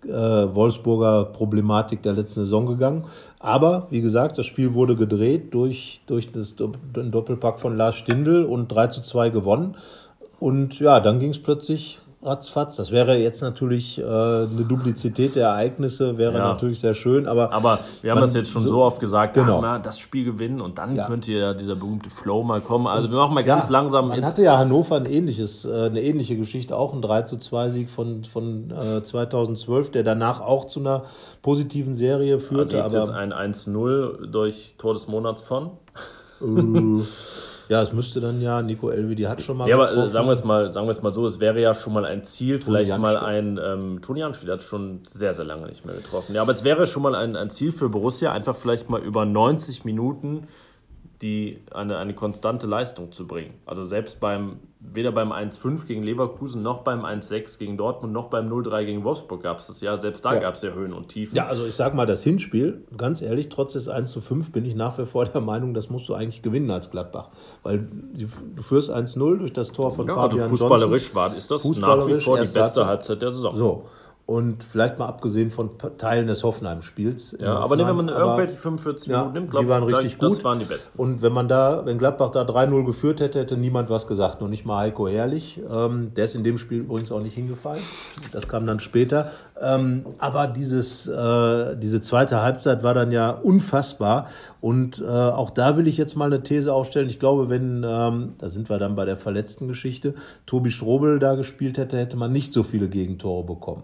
äh, 0.05 0.09
Wolfsburger 0.11 1.25
Problematik 1.25 2.01
der 2.01 2.13
letzten 2.13 2.43
Saison 2.43 2.65
gegangen. 2.65 3.05
Aber 3.39 3.87
wie 3.89 4.01
gesagt, 4.01 4.37
das 4.37 4.45
Spiel 4.45 4.73
wurde 4.73 4.95
gedreht 4.95 5.53
durch, 5.53 6.01
durch 6.07 6.31
das, 6.31 6.55
den 6.55 7.11
Doppelpack 7.11 7.59
von 7.59 7.77
Lars 7.77 7.95
Stindl 7.95 8.43
und 8.43 8.69
3 8.69 8.87
zu 8.87 9.01
2 9.01 9.29
gewonnen. 9.29 9.75
Und 10.39 10.79
ja, 10.79 10.99
dann 10.99 11.19
ging 11.19 11.29
es 11.29 11.39
plötzlich 11.39 11.99
ratzfatz. 12.25 12.75
Das 12.75 12.91
wäre 12.91 13.17
jetzt 13.17 13.41
natürlich 13.41 13.99
äh, 13.99 14.03
eine 14.03 14.65
Duplizität 14.67 15.35
der 15.35 15.47
Ereignisse, 15.49 16.17
wäre 16.17 16.33
ja. 16.33 16.47
natürlich 16.47 16.79
sehr 16.79 16.93
schön. 16.93 17.27
Aber, 17.27 17.51
aber 17.51 17.79
wir 18.01 18.11
haben 18.11 18.21
das 18.21 18.33
jetzt 18.33 18.51
schon 18.51 18.63
so, 18.63 18.69
so 18.69 18.83
oft 18.83 18.99
gesagt, 18.99 19.33
genau. 19.33 19.61
ach, 19.63 19.81
das 19.81 19.99
Spiel 19.99 20.25
gewinnen 20.25 20.61
und 20.61 20.77
dann 20.77 20.95
ja. 20.95 21.07
könnte 21.07 21.31
ja 21.31 21.53
dieser 21.53 21.75
berühmte 21.75 22.09
Flow 22.09 22.43
mal 22.43 22.61
kommen. 22.61 22.87
Also 22.87 23.09
wir 23.09 23.17
machen 23.17 23.33
mal 23.33 23.43
ganz 23.43 23.69
langsam. 23.69 24.07
Man 24.09 24.25
hatte 24.25 24.43
ja 24.43 24.57
Hannover 24.57 24.95
ein 24.95 25.05
ähnliches, 25.05 25.65
äh, 25.65 25.85
eine 25.85 26.01
ähnliche 26.01 26.37
Geschichte, 26.37 26.75
auch 26.75 26.93
ein 26.93 27.01
3 27.01 27.23
zu 27.23 27.37
2 27.37 27.69
Sieg 27.69 27.89
von, 27.89 28.23
von 28.23 28.71
äh, 28.71 29.03
2012, 29.03 29.91
der 29.91 30.03
danach 30.03 30.41
auch 30.41 30.65
zu 30.65 30.79
einer 30.79 31.03
positiven 31.41 31.95
Serie 31.95 32.39
führte. 32.39 32.83
Also 32.83 32.97
aber 32.97 33.07
jetzt 33.07 33.15
ein 33.15 33.33
1-0 33.53 34.27
durch 34.27 34.75
Tor 34.77 34.93
des 34.93 35.07
Monats 35.07 35.41
von. 35.41 35.71
Ja, 37.69 37.81
es 37.81 37.93
müsste 37.93 38.19
dann 38.19 38.41
ja, 38.41 38.61
Nico 38.61 38.89
Elvi, 38.89 39.15
die 39.15 39.27
hat 39.27 39.41
schon 39.41 39.57
mal. 39.57 39.67
Ja, 39.67 39.75
aber 39.75 39.91
äh, 39.91 40.07
sagen 40.07 40.27
wir, 40.27 40.33
es 40.33 40.43
mal, 40.43 40.73
sagen 40.73 40.87
wir 40.87 40.91
es 40.91 41.01
mal 41.01 41.13
so, 41.13 41.25
es 41.25 41.39
wäre 41.39 41.61
ja 41.61 41.73
schon 41.73 41.93
mal 41.93 42.05
ein 42.05 42.23
Ziel, 42.23 42.59
vielleicht 42.59 42.91
Toni 42.91 43.01
mal 43.01 43.17
ein. 43.17 43.59
Ähm, 43.63 44.01
Toni 44.01 44.19
Janschke, 44.19 44.45
der 44.45 44.55
hat 44.55 44.63
schon 44.63 44.99
sehr, 45.09 45.33
sehr 45.33 45.45
lange 45.45 45.67
nicht 45.67 45.85
mehr 45.85 45.95
getroffen. 45.95 46.35
Ja, 46.35 46.41
aber 46.41 46.51
es 46.51 46.63
wäre 46.63 46.85
schon 46.85 47.03
mal 47.03 47.15
ein, 47.15 47.35
ein 47.35 47.49
Ziel 47.49 47.71
für 47.71 47.89
Borussia, 47.89 48.31
einfach 48.31 48.55
vielleicht 48.55 48.89
mal 48.89 49.01
über 49.01 49.25
90 49.25 49.85
Minuten 49.85 50.47
die, 51.23 51.59
eine, 51.73 51.97
eine 51.97 52.13
konstante 52.13 52.67
Leistung 52.67 53.11
zu 53.11 53.25
bringen. 53.25 53.53
Also 53.65 53.83
selbst 53.83 54.19
beim, 54.19 54.59
weder 54.91 55.11
beim 55.11 55.31
1-5 55.31 55.85
gegen 55.85 56.03
Leverkusen, 56.03 56.61
noch 56.61 56.79
beim 56.79 57.05
1-6 57.05 57.57
gegen 57.57 57.77
Dortmund, 57.77 58.13
noch 58.13 58.27
beim 58.27 58.51
0-3 58.51 58.85
gegen 58.85 59.03
Wolfsburg 59.03 59.43
gab 59.43 59.59
es 59.59 59.67
das 59.67 59.81
ja. 59.81 59.99
Selbst 59.99 60.25
da 60.25 60.33
ja. 60.33 60.39
gab 60.39 60.55
es 60.55 60.61
ja 60.61 60.71
Höhen 60.71 60.93
und 60.93 61.07
Tiefen. 61.07 61.35
Ja, 61.35 61.47
also 61.47 61.65
ich 61.65 61.75
sag 61.75 61.93
mal, 61.93 62.05
das 62.05 62.23
Hinspiel, 62.23 62.83
ganz 62.97 63.21
ehrlich, 63.21 63.49
trotz 63.49 63.73
des 63.73 63.89
1-5 63.89 64.51
bin 64.51 64.65
ich 64.65 64.75
nach 64.75 64.97
wie 64.97 65.05
vor 65.05 65.25
der 65.25 65.41
Meinung, 65.41 65.73
das 65.73 65.89
musst 65.89 66.09
du 66.09 66.13
eigentlich 66.13 66.41
gewinnen 66.41 66.69
als 66.69 66.91
Gladbach. 66.91 67.29
Weil 67.63 67.87
du 68.13 68.61
führst 68.61 68.91
1-0 68.91 69.37
durch 69.37 69.53
das 69.53 69.71
Tor 69.71 69.91
von 69.91 70.07
ja, 70.07 70.15
Fabian 70.15 70.43
also 70.43 70.55
fußballerisch 70.55 71.15
war, 71.15 71.35
ist 71.35 71.49
das 71.49 71.63
nach 71.77 72.05
wie 72.07 72.19
vor 72.19 72.39
die 72.39 72.51
beste 72.51 72.85
Halbzeit 72.85 73.21
der 73.21 73.31
Saison. 73.31 73.55
So, 73.55 73.85
und 74.25 74.63
vielleicht 74.63 74.99
mal 74.99 75.07
abgesehen 75.07 75.51
von 75.51 75.71
Teilen 75.97 76.27
des 76.27 76.43
Hoffenheim-Spiels. 76.43 77.35
Ja, 77.41 77.57
aber 77.59 77.77
wenn 77.77 77.95
man 77.95 78.07
irgendwelche 78.07 78.55
45 78.55 79.07
ja, 79.07 79.17
Minuten 79.17 79.33
nimmt, 79.33 79.51
glaube 79.51 79.65
ich, 79.65 79.69
waren 79.69 79.83
richtig 79.83 80.17
gut. 80.17 80.31
das 80.31 80.43
waren 80.45 80.59
die 80.59 80.65
besten. 80.65 80.97
Und 80.97 81.21
wenn 81.21 81.33
man 81.33 81.49
da, 81.49 81.85
wenn 81.85 81.97
Gladbach 81.97 82.31
da 82.31 82.43
3-0 82.43 82.85
geführt 82.85 83.19
hätte, 83.19 83.39
hätte 83.39 83.57
niemand 83.57 83.89
was 83.89 84.07
gesagt, 84.07 84.39
nur 84.39 84.49
nicht 84.49 84.65
mal 84.65 84.77
Heiko 84.77 85.09
Herrlich. 85.09 85.61
Ähm, 85.69 86.13
der 86.15 86.23
ist 86.23 86.35
in 86.35 86.45
dem 86.45 86.57
Spiel 86.57 86.79
übrigens 86.79 87.11
auch 87.11 87.21
nicht 87.21 87.33
hingefallen. 87.33 87.83
Das 88.31 88.47
kam 88.47 88.65
dann 88.65 88.79
später. 88.79 89.31
Ähm, 89.59 90.05
aber 90.19 90.47
dieses, 90.47 91.05
äh, 91.07 91.75
diese 91.75 91.99
zweite 91.99 92.41
Halbzeit 92.41 92.81
war 92.81 92.93
dann 92.93 93.11
ja 93.11 93.29
unfassbar. 93.29 94.27
Und 94.61 94.99
äh, 94.99 95.05
auch 95.05 95.49
da 95.49 95.75
will 95.75 95.85
ich 95.85 95.97
jetzt 95.97 96.15
mal 96.15 96.25
eine 96.25 96.43
These 96.43 96.73
aufstellen. 96.73 97.09
Ich 97.09 97.19
glaube, 97.19 97.49
wenn, 97.49 97.85
ähm, 97.85 98.35
da 98.37 98.47
sind 98.47 98.69
wir 98.69 98.79
dann 98.79 98.95
bei 98.95 99.03
der 99.03 99.17
verletzten 99.17 99.67
Geschichte, 99.67 100.13
Tobi 100.45 100.71
Strobel 100.71 101.19
da 101.19 101.35
gespielt 101.35 101.77
hätte, 101.77 101.97
hätte 101.97 102.15
man 102.15 102.31
nicht 102.31 102.53
so 102.53 102.63
viele 102.63 102.87
Gegentore 102.87 103.43
bekommen 103.43 103.83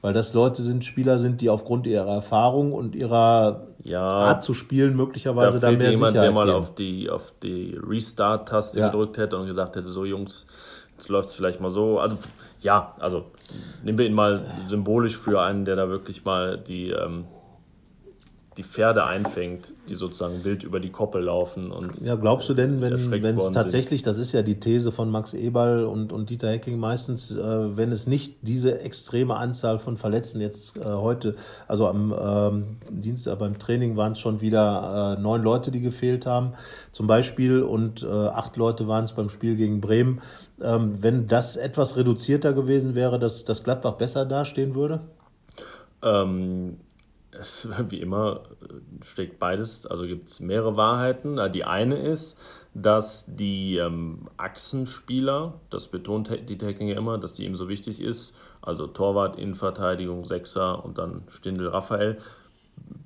weil 0.00 0.12
das 0.12 0.34
Leute 0.34 0.62
sind, 0.62 0.84
Spieler 0.84 1.18
sind, 1.18 1.40
die 1.40 1.50
aufgrund 1.50 1.86
ihrer 1.86 2.14
Erfahrung 2.14 2.72
und 2.72 2.94
ihrer 2.94 3.66
ja, 3.82 4.02
Art 4.02 4.44
zu 4.44 4.54
spielen 4.54 4.96
möglicherweise 4.96 5.60
da, 5.60 5.70
da 5.70 5.76
mehr 5.76 5.90
jemand, 5.90 6.12
Sicherheit 6.12 6.28
der 6.28 6.32
mal 6.32 6.50
auf 6.50 6.74
die, 6.74 7.10
auf 7.10 7.32
die 7.42 7.78
Restart-Taste 7.80 8.80
ja. 8.80 8.86
gedrückt 8.88 9.18
hätte 9.18 9.36
und 9.36 9.46
gesagt 9.46 9.76
hätte, 9.76 9.88
so 9.88 10.04
Jungs, 10.04 10.46
jetzt 10.92 11.08
läuft 11.08 11.28
es 11.28 11.34
vielleicht 11.34 11.60
mal 11.60 11.70
so. 11.70 11.98
Also 11.98 12.16
ja, 12.60 12.94
also 12.98 13.24
nehmen 13.82 13.98
wir 13.98 14.06
ihn 14.06 14.14
mal 14.14 14.44
symbolisch 14.66 15.16
für 15.16 15.40
einen, 15.40 15.64
der 15.64 15.76
da 15.76 15.88
wirklich 15.88 16.24
mal 16.24 16.58
die 16.58 16.90
ähm, 16.90 17.24
die 18.58 18.64
Pferde 18.64 19.04
einfängt, 19.04 19.72
die 19.88 19.94
sozusagen 19.94 20.42
wild 20.42 20.64
über 20.64 20.80
die 20.80 20.90
Koppel 20.90 21.22
laufen. 21.22 21.70
Und 21.70 22.00
ja, 22.00 22.16
glaubst 22.16 22.48
du 22.48 22.54
denn, 22.54 22.80
wenn 22.80 22.92
es 22.92 23.50
tatsächlich, 23.52 24.00
sind. 24.00 24.08
das 24.08 24.18
ist 24.18 24.32
ja 24.32 24.42
die 24.42 24.58
These 24.58 24.90
von 24.90 25.10
Max 25.10 25.32
Eberl 25.32 25.84
und, 25.86 26.12
und 26.12 26.28
Dieter 26.28 26.50
Hecking 26.50 26.76
meistens, 26.76 27.30
äh, 27.30 27.76
wenn 27.76 27.92
es 27.92 28.08
nicht 28.08 28.36
diese 28.42 28.80
extreme 28.80 29.36
Anzahl 29.36 29.78
von 29.78 29.96
Verletzten 29.96 30.40
jetzt 30.40 30.76
äh, 30.76 30.84
heute, 30.86 31.36
also 31.68 31.86
am 31.86 32.12
ähm, 32.20 32.76
Dienstag 32.90 33.38
beim 33.38 33.60
Training 33.60 33.96
waren 33.96 34.12
es 34.12 34.18
schon 34.18 34.40
wieder 34.40 35.16
äh, 35.16 35.22
neun 35.22 35.42
Leute, 35.44 35.70
die 35.70 35.80
gefehlt 35.80 36.26
haben, 36.26 36.54
zum 36.90 37.06
Beispiel, 37.06 37.62
und 37.62 38.02
äh, 38.02 38.08
acht 38.08 38.56
Leute 38.56 38.88
waren 38.88 39.04
es 39.04 39.12
beim 39.12 39.28
Spiel 39.28 39.54
gegen 39.54 39.80
Bremen. 39.80 40.20
Ähm, 40.60 41.00
wenn 41.00 41.28
das 41.28 41.56
etwas 41.56 41.96
reduzierter 41.96 42.52
gewesen 42.52 42.96
wäre, 42.96 43.20
dass, 43.20 43.44
dass 43.44 43.62
Gladbach 43.62 43.94
besser 43.94 44.26
dastehen 44.26 44.74
würde? 44.74 45.00
Ähm, 46.02 46.78
es, 47.32 47.68
wie 47.88 48.00
immer 48.00 48.40
steckt 49.04 49.38
beides, 49.38 49.86
also 49.86 50.06
gibt 50.06 50.28
es 50.28 50.40
mehrere 50.40 50.76
Wahrheiten. 50.76 51.38
Die 51.52 51.64
eine 51.64 51.96
ist, 51.96 52.38
dass 52.74 53.24
die 53.28 53.76
ähm, 53.76 54.28
Achsenspieler, 54.36 55.54
das 55.70 55.88
betont 55.88 56.30
die 56.48 56.58
Taking 56.58 56.88
ja 56.88 56.96
immer, 56.96 57.18
dass 57.18 57.32
die 57.32 57.44
ihm 57.44 57.54
so 57.54 57.68
wichtig 57.68 58.00
ist, 58.00 58.34
also 58.62 58.86
Torwart, 58.86 59.36
Innenverteidigung, 59.36 60.24
Sechser 60.24 60.84
und 60.84 60.98
dann 60.98 61.22
Stindel, 61.28 61.68
Raphael, 61.68 62.18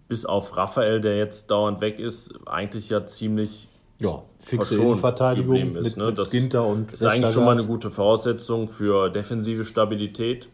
bis 0.08 0.26
auf 0.26 0.56
Raphael, 0.56 1.00
der 1.00 1.16
jetzt 1.16 1.50
dauernd 1.50 1.80
weg 1.80 1.98
ist, 1.98 2.35
eigentlich 2.46 2.90
ja 2.90 3.06
ziemlich 3.06 3.68
ja, 3.98 4.22
fixe 4.40 4.80
Innenverteidigung 4.80 5.76
ist. 5.76 5.96
Mit, 5.96 6.06
ne? 6.06 6.12
Das 6.12 6.30
Ginter 6.30 6.66
und 6.66 6.92
ist 6.92 7.04
eigentlich 7.04 7.32
schon 7.32 7.44
mal 7.44 7.52
eine 7.52 7.66
gute 7.66 7.90
Voraussetzung 7.90 8.68
für 8.68 9.08
defensive 9.08 9.64
Stabilität 9.64 10.48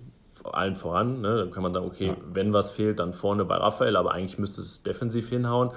allen 0.54 0.74
voran. 0.76 1.20
Ne? 1.20 1.36
Dann 1.38 1.50
kann 1.50 1.62
man 1.62 1.72
sagen, 1.72 1.86
okay, 1.86 2.08
ja. 2.08 2.16
wenn 2.32 2.52
was 2.52 2.70
fehlt, 2.70 2.98
dann 2.98 3.12
vorne 3.12 3.44
bei 3.44 3.56
Raphael, 3.56 3.96
aber 3.96 4.12
eigentlich 4.12 4.38
müsste 4.38 4.60
es 4.60 4.82
defensiv 4.82 5.28
hinhauen. 5.28 5.70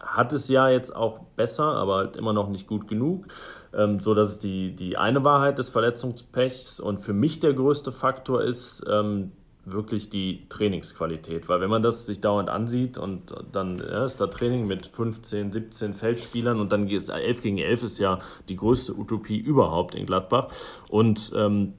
Hat 0.00 0.32
es 0.32 0.48
ja 0.48 0.68
jetzt 0.68 0.94
auch 0.94 1.20
besser, 1.36 1.64
aber 1.64 1.96
halt 1.96 2.16
immer 2.16 2.32
noch 2.32 2.48
nicht 2.48 2.66
gut 2.66 2.88
genug. 2.88 3.26
Ähm, 3.72 4.00
so 4.00 4.14
dass 4.14 4.28
es 4.28 4.38
die, 4.38 4.74
die 4.76 4.96
eine 4.96 5.24
Wahrheit 5.24 5.58
des 5.58 5.68
Verletzungspechs 5.68 6.78
und 6.78 6.98
für 6.98 7.12
mich 7.12 7.40
der 7.40 7.54
größte 7.54 7.90
Faktor 7.90 8.42
ist, 8.42 8.84
ähm, 8.88 9.32
wirklich 9.66 10.10
die 10.10 10.46
Trainingsqualität. 10.48 11.48
Weil 11.48 11.60
wenn 11.60 11.70
man 11.70 11.82
das 11.82 12.06
sich 12.06 12.20
dauernd 12.20 12.48
ansieht 12.48 12.98
und 12.98 13.34
dann 13.52 13.78
ja, 13.78 14.04
ist 14.04 14.20
da 14.20 14.26
Training 14.26 14.66
mit 14.66 14.86
15, 14.86 15.52
17 15.52 15.92
Feldspielern 15.92 16.60
und 16.60 16.72
dann 16.72 16.88
ist 16.88 17.08
11 17.08 17.42
gegen 17.42 17.58
11 17.58 17.82
ist 17.84 17.98
ja 17.98 18.18
die 18.48 18.56
größte 18.56 18.94
Utopie 18.94 19.38
überhaupt 19.38 19.94
in 19.94 20.06
Gladbach. 20.06 20.48
Und 20.88 21.32
ähm, 21.34 21.74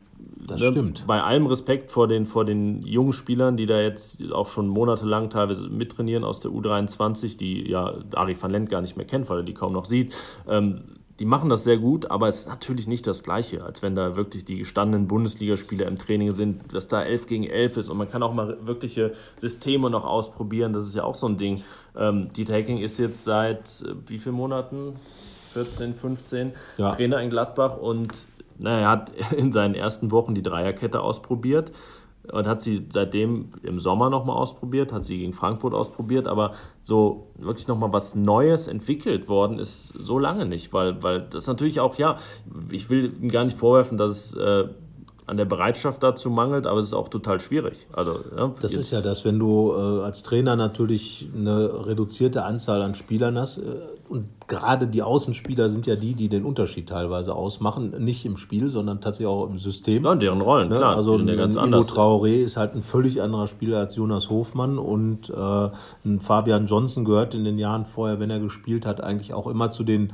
das 0.47 0.61
ne, 0.61 0.71
stimmt. 0.71 1.05
Bei 1.07 1.21
allem 1.23 1.47
Respekt 1.47 1.91
vor 1.91 2.07
den, 2.07 2.25
vor 2.25 2.45
den 2.45 2.83
jungen 2.83 3.13
Spielern, 3.13 3.57
die 3.57 3.65
da 3.65 3.79
jetzt 3.79 4.31
auch 4.31 4.47
schon 4.47 4.67
monatelang 4.67 5.29
teilweise 5.29 5.67
mittrainieren 5.69 6.23
aus 6.23 6.39
der 6.39 6.51
U23, 6.51 7.37
die 7.37 7.69
ja 7.69 7.95
Ari 8.13 8.35
van 8.39 8.51
Lent 8.51 8.69
gar 8.69 8.81
nicht 8.81 8.97
mehr 8.97 9.05
kennt, 9.05 9.29
weil 9.29 9.39
er 9.39 9.43
die 9.43 9.53
kaum 9.53 9.73
noch 9.73 9.85
sieht. 9.85 10.15
Ähm, 10.47 10.83
die 11.19 11.25
machen 11.25 11.47
das 11.47 11.63
sehr 11.63 11.77
gut, 11.77 12.11
aber 12.11 12.27
es 12.27 12.39
ist 12.39 12.49
natürlich 12.49 12.87
nicht 12.87 13.07
das 13.07 13.23
Gleiche, 13.23 13.63
als 13.63 13.81
wenn 13.81 13.95
da 13.95 14.17
wirklich 14.17 14.43
die 14.43 14.57
gestandenen 14.57 15.07
Bundesligaspieler 15.07 15.87
im 15.87 15.97
Training 15.97 16.31
sind, 16.31 16.73
dass 16.73 16.89
da 16.89 17.03
11 17.03 17.27
gegen 17.27 17.43
11 17.45 17.77
ist 17.77 17.89
und 17.89 17.97
man 17.97 18.09
kann 18.09 18.21
auch 18.21 18.33
mal 18.33 18.57
wirkliche 18.65 19.13
Systeme 19.37 19.89
noch 19.89 20.03
ausprobieren. 20.03 20.73
Das 20.73 20.83
ist 20.83 20.93
ja 20.93 21.05
auch 21.05 21.15
so 21.15 21.27
ein 21.27 21.37
Ding. 21.37 21.63
Ähm, 21.95 22.29
die 22.35 22.43
Taking 22.43 22.79
ist 22.79 22.99
jetzt 22.99 23.23
seit 23.23 23.81
äh, 23.81 23.95
wie 24.07 24.19
vielen 24.19 24.35
Monaten? 24.35 24.95
14, 25.53 25.93
15 25.93 26.51
ja. 26.77 26.93
Trainer 26.93 27.21
in 27.21 27.29
Gladbach 27.29 27.77
und 27.77 28.09
naja, 28.57 28.79
er 28.79 28.89
hat 28.89 29.11
in 29.37 29.51
seinen 29.51 29.75
ersten 29.75 30.11
Wochen 30.11 30.33
die 30.33 30.43
Dreierkette 30.43 31.01
ausprobiert 31.01 31.71
und 32.31 32.47
hat 32.47 32.61
sie 32.61 32.85
seitdem 32.89 33.49
im 33.61 33.79
Sommer 33.79 34.09
nochmal 34.09 34.35
ausprobiert, 34.35 34.91
hat 34.91 35.03
sie 35.03 35.19
gegen 35.19 35.33
Frankfurt 35.33 35.73
ausprobiert, 35.73 36.27
aber 36.27 36.53
so 36.81 37.27
wirklich 37.37 37.67
nochmal 37.67 37.93
was 37.93 38.15
Neues 38.15 38.67
entwickelt 38.67 39.27
worden 39.29 39.59
ist 39.59 39.89
so 39.89 40.17
lange 40.17 40.45
nicht, 40.45 40.73
weil, 40.73 41.01
weil 41.03 41.21
das 41.21 41.47
natürlich 41.47 41.79
auch, 41.79 41.95
ja, 41.95 42.17
ich 42.71 42.89
will 42.89 43.13
ihm 43.21 43.29
gar 43.29 43.43
nicht 43.43 43.57
vorwerfen, 43.57 43.97
dass 43.97 44.11
es 44.11 44.33
äh, 44.33 44.67
an 45.27 45.37
der 45.37 45.45
Bereitschaft 45.45 46.03
dazu 46.03 46.29
mangelt, 46.29 46.67
aber 46.67 46.79
es 46.79 46.87
ist 46.87 46.93
auch 46.93 47.09
total 47.09 47.39
schwierig. 47.39 47.87
Also, 47.93 48.19
ja, 48.35 48.51
das 48.61 48.73
ist 48.73 48.91
ja 48.91 49.01
das, 49.01 49.25
wenn 49.25 49.39
du 49.39 49.73
äh, 49.73 50.03
als 50.03 50.21
Trainer 50.21 50.55
natürlich 50.55 51.27
eine 51.35 51.87
reduzierte 51.87 52.43
Anzahl 52.43 52.81
an 52.83 52.93
Spielern 52.93 53.37
hast 53.37 53.57
äh, 53.57 53.61
und 54.07 54.27
gerade 54.47 54.87
die 54.87 55.01
Außenspieler 55.01 55.67
sind 55.67 55.87
ja 55.87 55.95
die, 55.95 56.13
die 56.13 56.29
den 56.29 56.45
Unterschied 56.45 56.87
teilweise 56.87 57.33
ausmachen, 57.33 57.95
nicht 58.03 58.23
im 58.25 58.37
Spiel, 58.37 58.67
sondern 58.67 59.01
tatsächlich 59.01 59.27
auch 59.27 59.49
im 59.49 59.57
System. 59.57 60.05
Ja, 60.05 60.13
deren 60.13 60.41
Rollen, 60.41 60.69
ne? 60.69 60.77
klar. 60.77 60.95
Also 60.95 61.17
ein, 61.17 61.27
ja 61.27 61.35
ganz 61.35 61.55
Ivo 61.55 61.79
Traoré 61.79 62.43
ist 62.43 62.55
halt 62.55 62.75
ein 62.75 62.83
völlig 62.83 63.21
anderer 63.23 63.47
Spieler 63.47 63.79
als 63.79 63.95
Jonas 63.95 64.29
Hofmann 64.29 64.77
und 64.77 65.31
äh, 65.31 65.69
ein 66.05 66.19
Fabian 66.19 66.67
Johnson 66.67 67.03
gehört 67.03 67.33
in 67.33 67.43
den 67.43 67.57
Jahren 67.57 67.85
vorher, 67.85 68.19
wenn 68.19 68.29
er 68.29 68.39
gespielt 68.39 68.85
hat, 68.85 69.01
eigentlich 69.01 69.33
auch 69.33 69.47
immer 69.47 69.71
zu 69.71 69.83
den 69.83 70.13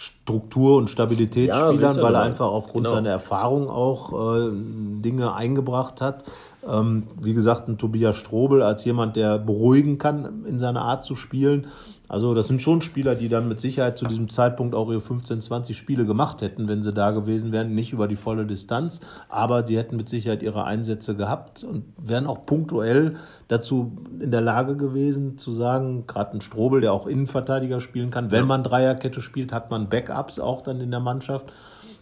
Struktur- 0.00 0.78
und 0.78 0.88
Stabilitätsspielern, 0.88 1.96
ja, 1.98 2.02
weil 2.02 2.14
er 2.14 2.22
einfach 2.22 2.46
aufgrund 2.46 2.86
genau. 2.86 2.96
seiner 2.96 3.10
Erfahrung 3.10 3.68
auch 3.68 4.38
äh, 4.38 4.48
Dinge 4.50 5.34
eingebracht 5.34 6.00
hat. 6.00 6.24
Ähm, 6.66 7.02
wie 7.20 7.34
gesagt, 7.34 7.68
ein 7.68 7.76
Tobias 7.76 8.16
Strobel 8.16 8.62
als 8.62 8.82
jemand, 8.86 9.16
der 9.16 9.38
beruhigen 9.38 9.98
kann 9.98 10.46
in 10.46 10.58
seiner 10.58 10.80
Art 10.80 11.04
zu 11.04 11.16
spielen. 11.16 11.66
Also 12.08 12.32
das 12.32 12.46
sind 12.46 12.62
schon 12.62 12.80
Spieler, 12.80 13.14
die 13.14 13.28
dann 13.28 13.46
mit 13.46 13.60
Sicherheit 13.60 13.98
zu 13.98 14.06
diesem 14.06 14.30
Zeitpunkt 14.30 14.74
auch 14.74 14.88
ihre 14.88 15.02
15, 15.02 15.42
20 15.42 15.76
Spiele 15.76 16.06
gemacht 16.06 16.40
hätten, 16.40 16.66
wenn 16.66 16.82
sie 16.82 16.94
da 16.94 17.10
gewesen 17.10 17.52
wären. 17.52 17.74
Nicht 17.74 17.92
über 17.92 18.08
die 18.08 18.16
volle 18.16 18.46
Distanz, 18.46 19.00
aber 19.28 19.62
die 19.62 19.76
hätten 19.76 19.98
mit 19.98 20.08
Sicherheit 20.08 20.42
ihre 20.42 20.64
Einsätze 20.64 21.14
gehabt 21.14 21.62
und 21.62 21.84
wären 21.98 22.26
auch 22.26 22.46
punktuell 22.46 23.16
dazu 23.50 23.98
in 24.20 24.30
der 24.30 24.40
Lage 24.40 24.76
gewesen 24.76 25.36
zu 25.36 25.50
sagen, 25.52 26.04
gerade 26.06 26.34
ein 26.34 26.40
Strobel, 26.40 26.80
der 26.80 26.92
auch 26.92 27.08
Innenverteidiger 27.08 27.80
spielen 27.80 28.12
kann, 28.12 28.30
wenn 28.30 28.46
man 28.46 28.62
Dreierkette 28.62 29.20
spielt, 29.20 29.52
hat 29.52 29.72
man 29.72 29.88
Backups 29.88 30.38
auch 30.38 30.62
dann 30.62 30.80
in 30.80 30.92
der 30.92 31.00
Mannschaft. 31.00 31.52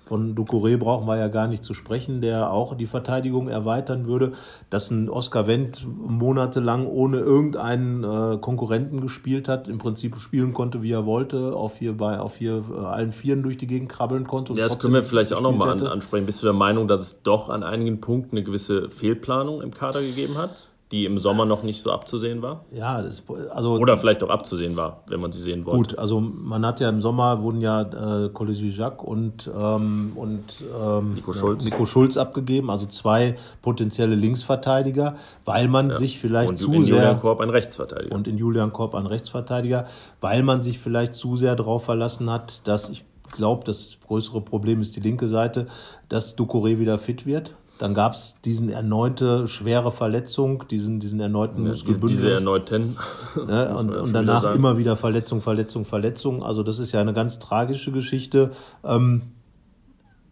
Von 0.05 0.35
Ducouré 0.35 0.79
brauchen 0.79 1.07
wir 1.07 1.19
ja 1.19 1.29
gar 1.29 1.49
nicht 1.49 1.65
zu 1.65 1.75
sprechen, 1.75 2.21
der 2.23 2.51
auch 2.51 2.75
die 2.75 2.87
Verteidigung 2.87 3.49
erweitern 3.49 4.07
würde. 4.07 4.33
Dass 4.71 4.91
ein 4.91 5.09
Oscar 5.11 5.47
Wendt 5.47 5.87
monatelang 5.87 6.87
ohne 6.87 7.19
irgendeinen 7.19 8.05
äh, 8.05 8.39
Konkurrenten 8.39 9.03
gespielt 9.03 9.49
hat, 9.49 9.69
im 9.69 9.77
Prinzip 9.77 10.17
spielen 10.17 10.55
konnte, 10.55 10.83
wie 10.83 10.93
er 10.93 11.05
wollte, 11.05 11.55
auf 11.55 11.79
hier 11.79 11.95
bei 11.95 12.21
auf 12.21 12.37
hier 12.39 12.65
äh, 12.71 12.85
allen 12.85 13.13
Vieren 13.13 13.43
durch 13.43 13.59
die 13.59 13.67
Gegend 13.67 13.91
krabbeln 13.91 14.27
konnte. 14.27 14.55
ja, 14.55 14.65
das 14.65 14.79
können 14.79 14.95
wir 14.95 15.03
vielleicht 15.03 15.35
auch 15.35 15.43
nochmal 15.43 15.71
an, 15.71 15.87
ansprechen. 15.87 16.25
Bist 16.25 16.43
du 16.43 16.47
der 16.47 16.55
Meinung, 16.55 16.89
dass 16.89 17.07
es 17.07 17.23
doch 17.23 17.51
an 17.51 17.63
einigen 17.63 18.01
Punkten 18.01 18.37
eine 18.37 18.45
gewisse 18.45 18.89
Fehlplanung 18.89 19.61
im 19.61 19.73
Kader 19.75 20.01
gegeben 20.01 20.39
hat? 20.39 20.69
Die 20.91 21.05
im 21.05 21.19
Sommer 21.19 21.45
noch 21.45 21.63
nicht 21.63 21.83
so 21.83 21.93
abzusehen 21.93 22.41
war? 22.41 22.65
Ja, 22.73 23.03
das, 23.03 23.23
also 23.51 23.73
oder 23.75 23.99
vielleicht 23.99 24.23
auch 24.23 24.31
abzusehen 24.31 24.77
war, 24.77 25.03
wenn 25.07 25.21
man 25.21 25.33
sie 25.33 25.41
sehen 25.41 25.67
wollte. 25.67 25.79
Gut, 25.79 25.99
also 25.99 26.21
man 26.21 26.65
hat 26.65 26.81
ja 26.81 26.89
im 26.89 27.01
Sommer 27.01 27.43
wurden 27.43 27.61
ja 27.61 27.83
äh, 27.83 28.29
Colisy 28.31 28.71
Jacques 28.71 29.07
und 29.07 29.51
ähm, 29.55 30.13
und 30.15 30.45
ähm, 30.83 31.15
Nico, 31.15 31.33
Schulz. 31.33 31.65
Nico 31.65 31.85
Schulz 31.85 32.17
abgegeben, 32.17 32.71
also 32.71 32.87
zwei 32.87 33.37
potenzielle 33.61 34.15
Linksverteidiger, 34.15 35.17
weil 35.45 35.69
man 35.69 35.91
ja. 35.91 35.97
sich 35.97 36.19
vielleicht 36.19 36.51
und 36.51 36.57
zu 36.57 36.73
in 36.73 36.85
sehr 36.85 36.97
Julian 36.97 37.21
Korb 37.21 37.41
ein 37.41 37.51
Rechtsverteidiger 37.51 38.15
und 38.15 38.27
in 38.27 38.39
Julian 38.39 38.73
Korb 38.73 38.95
ein 38.95 39.07
Rechtsverteidiger, 39.07 39.87
weil 40.21 40.43
man 40.43 40.63
sich 40.63 40.79
vielleicht 40.79 41.15
zu 41.15 41.37
sehr 41.37 41.55
darauf 41.55 41.85
verlassen 41.85 42.31
hat, 42.31 42.67
dass 42.67 42.89
ich 42.89 43.05
glaube, 43.33 43.65
das 43.65 43.99
größere 44.07 44.41
Problem 44.41 44.81
ist 44.81 44.97
die 44.97 45.01
linke 45.01 45.29
Seite, 45.29 45.67
dass 46.09 46.37
Ducouré 46.37 46.79
wieder 46.79 46.99
fit 46.99 47.27
wird. 47.27 47.55
Dann 47.79 47.95
gab 47.95 48.13
es 48.13 48.37
diesen 48.45 48.69
erneute 48.71 49.47
schwere 49.47 49.93
Verletzung, 49.93 50.67
diesen, 50.69 51.01
diesen 51.01 51.21
erneuten 51.21 51.63
ja, 51.63 51.69
Muskelbündnis. 51.69 52.13
Diese 52.13 52.33
erneuten. 52.33 52.97
Ne? 53.47 53.75
Und, 53.77 53.95
und 53.95 54.13
danach 54.13 54.43
wieder 54.43 54.55
immer 54.55 54.79
wieder 54.79 54.97
Verletzung, 54.97 55.41
Verletzung, 55.41 55.85
Verletzung. 55.85 56.43
Also 56.43 56.63
das 56.63 56.79
ist 56.81 56.93
ja 56.93 57.01
eine 57.01 57.13
ganz 57.13 57.39
tragische 57.39 57.93
Geschichte. 57.93 58.51
Ähm, 58.85 59.23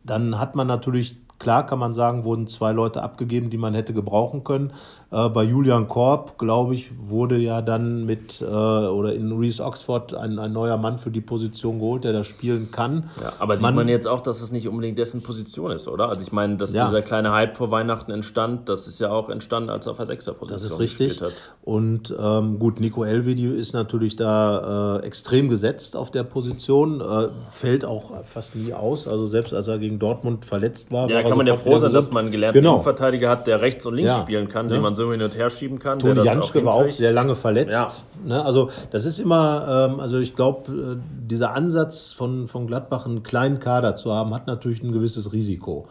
dann 0.03 0.39
hat 0.39 0.57
man 0.57 0.67
natürlich 0.67 1.17
Klar 1.39 1.67
kann 1.67 1.79
man 1.79 1.93
sagen, 1.93 2.25
wurden 2.25 2.47
zwei 2.47 2.73
Leute 2.73 3.03
abgegeben, 3.03 3.51
die 3.51 3.59
man 3.59 3.75
hätte 3.75 3.93
gebrauchen 3.93 4.43
können. 4.43 4.73
Äh, 5.13 5.29
bei 5.29 5.45
Julian 5.45 5.87
Korb, 5.87 6.37
glaube 6.37 6.75
ich, 6.75 6.91
wurde 6.99 7.37
ja 7.37 7.63
dann 7.63 8.05
mit, 8.07 8.43
äh, 8.43 8.45
oder 8.45 9.15
in 9.15 9.31
Reese 9.33 9.65
Oxford 9.65 10.15
ein, 10.15 10.41
ein 10.41 10.53
neuer 10.53 10.77
Mann 10.79 10.99
für 10.99 11.13
die 11.13 11.21
Position 11.21 11.79
geholt, 11.79 12.03
der 12.03 12.13
das 12.13 12.27
spielen 12.27 12.73
kann. 12.73 13.09
Ja, 13.21 13.33
aber 13.39 13.57
sieht 13.57 13.63
man, 13.63 13.77
man 13.77 13.89
jetzt 13.89 14.09
auch, 14.09 14.21
dass 14.21 14.41
das 14.41 14.51
nicht 14.51 14.67
unbedingt 14.67 14.99
dessen 14.99 15.23
Position 15.23 15.71
ist, 15.71 15.87
oder? 15.87 16.09
Also 16.09 16.23
ich 16.23 16.33
meine, 16.33 16.57
dass 16.57 16.73
ja. 16.75 16.87
dieser 16.87 17.03
kleine 17.03 17.31
Hype 17.31 17.57
vor 17.57 17.71
Weihnachten 17.71 18.11
entstand, 18.11 18.69
das 18.69 18.89
ist 18.89 18.99
ja 18.99 19.11
auch 19.11 19.31
entstanden, 19.31 19.71
als 19.71 19.87
er 19.87 19.93
auf 19.93 19.99
der 19.99 20.07
Sechser-Position 20.07 20.61
Das 20.61 20.71
ist 20.71 20.81
richtig. 20.81 21.21
Hat. 21.21 21.33
Und 21.63 22.13
ähm, 22.19 22.59
gut, 22.59 22.81
Nico 22.81 23.05
Elvedi 23.05 23.47
ist 23.47 23.75
natürlich 23.75 24.17
da 24.17 24.99
äh, 24.99 25.07
extrem 25.07 25.49
gesetzt 25.49 25.97
auf 25.97 26.11
der 26.11 26.25
Position, 26.25 27.01
äh, 27.01 27.29
fällt 27.49 27.85
auch 27.85 28.25
fast 28.25 28.57
nie 28.57 28.75
aus. 28.75 29.07
Also 29.07 29.25
selbst 29.27 29.55
als 29.55 29.69
er 29.69 29.79
gegen 29.79 30.01
Dortmund 30.01 30.45
verletzt 30.45 30.91
war, 30.91 31.09
ja, 31.09 31.17
war 31.17 31.23
kann 31.23 31.39
man 31.39 31.47
ja 31.47 31.55
froh 31.55 31.77
sein, 31.77 31.93
dass 31.93 32.11
man 32.11 32.25
einen 32.25 32.33
gelernten 32.33 32.59
genau. 32.59 32.75
Innenverteidiger 32.75 33.31
hat, 33.31 33.47
der 33.47 33.61
rechts 33.61 33.87
und 33.87 33.95
links 33.95 34.15
ja. 34.15 34.21
spielen 34.21 34.49
kann, 34.49 34.67
ja. 34.67 34.75
den 34.75 34.83
man 34.83 34.96
so 34.97 35.13
hin 35.13 35.23
und 35.23 35.37
her 35.37 35.51
schieben 35.51 35.79
kann. 35.79 35.99
Toni 35.99 36.25
Janschke 36.25 36.65
war 36.65 36.75
auch 36.75 36.91
sehr 36.91 37.13
lange 37.13 37.35
verletzt. 37.35 37.73
Ja. 37.73 37.89
Ne? 38.25 38.45
Also 38.45 38.71
das 38.91 39.05
ist 39.05 39.19
immer, 39.19 39.91
ähm, 39.93 40.01
also 40.01 40.19
ich 40.19 40.35
glaube, 40.35 40.73
äh, 40.73 40.97
dieser 41.29 41.55
Ansatz 41.55 42.13
von, 42.13 42.49
von 42.49 42.67
Gladbach 42.67 43.07
einen 43.07 43.23
kleinen 43.23 43.61
Kader 43.61 43.95
zu 43.95 44.13
haben, 44.13 44.35
hat 44.35 44.47
natürlich 44.47 44.83
ein 44.83 44.93
gewisses 44.93 45.33
Risiko 45.33 45.87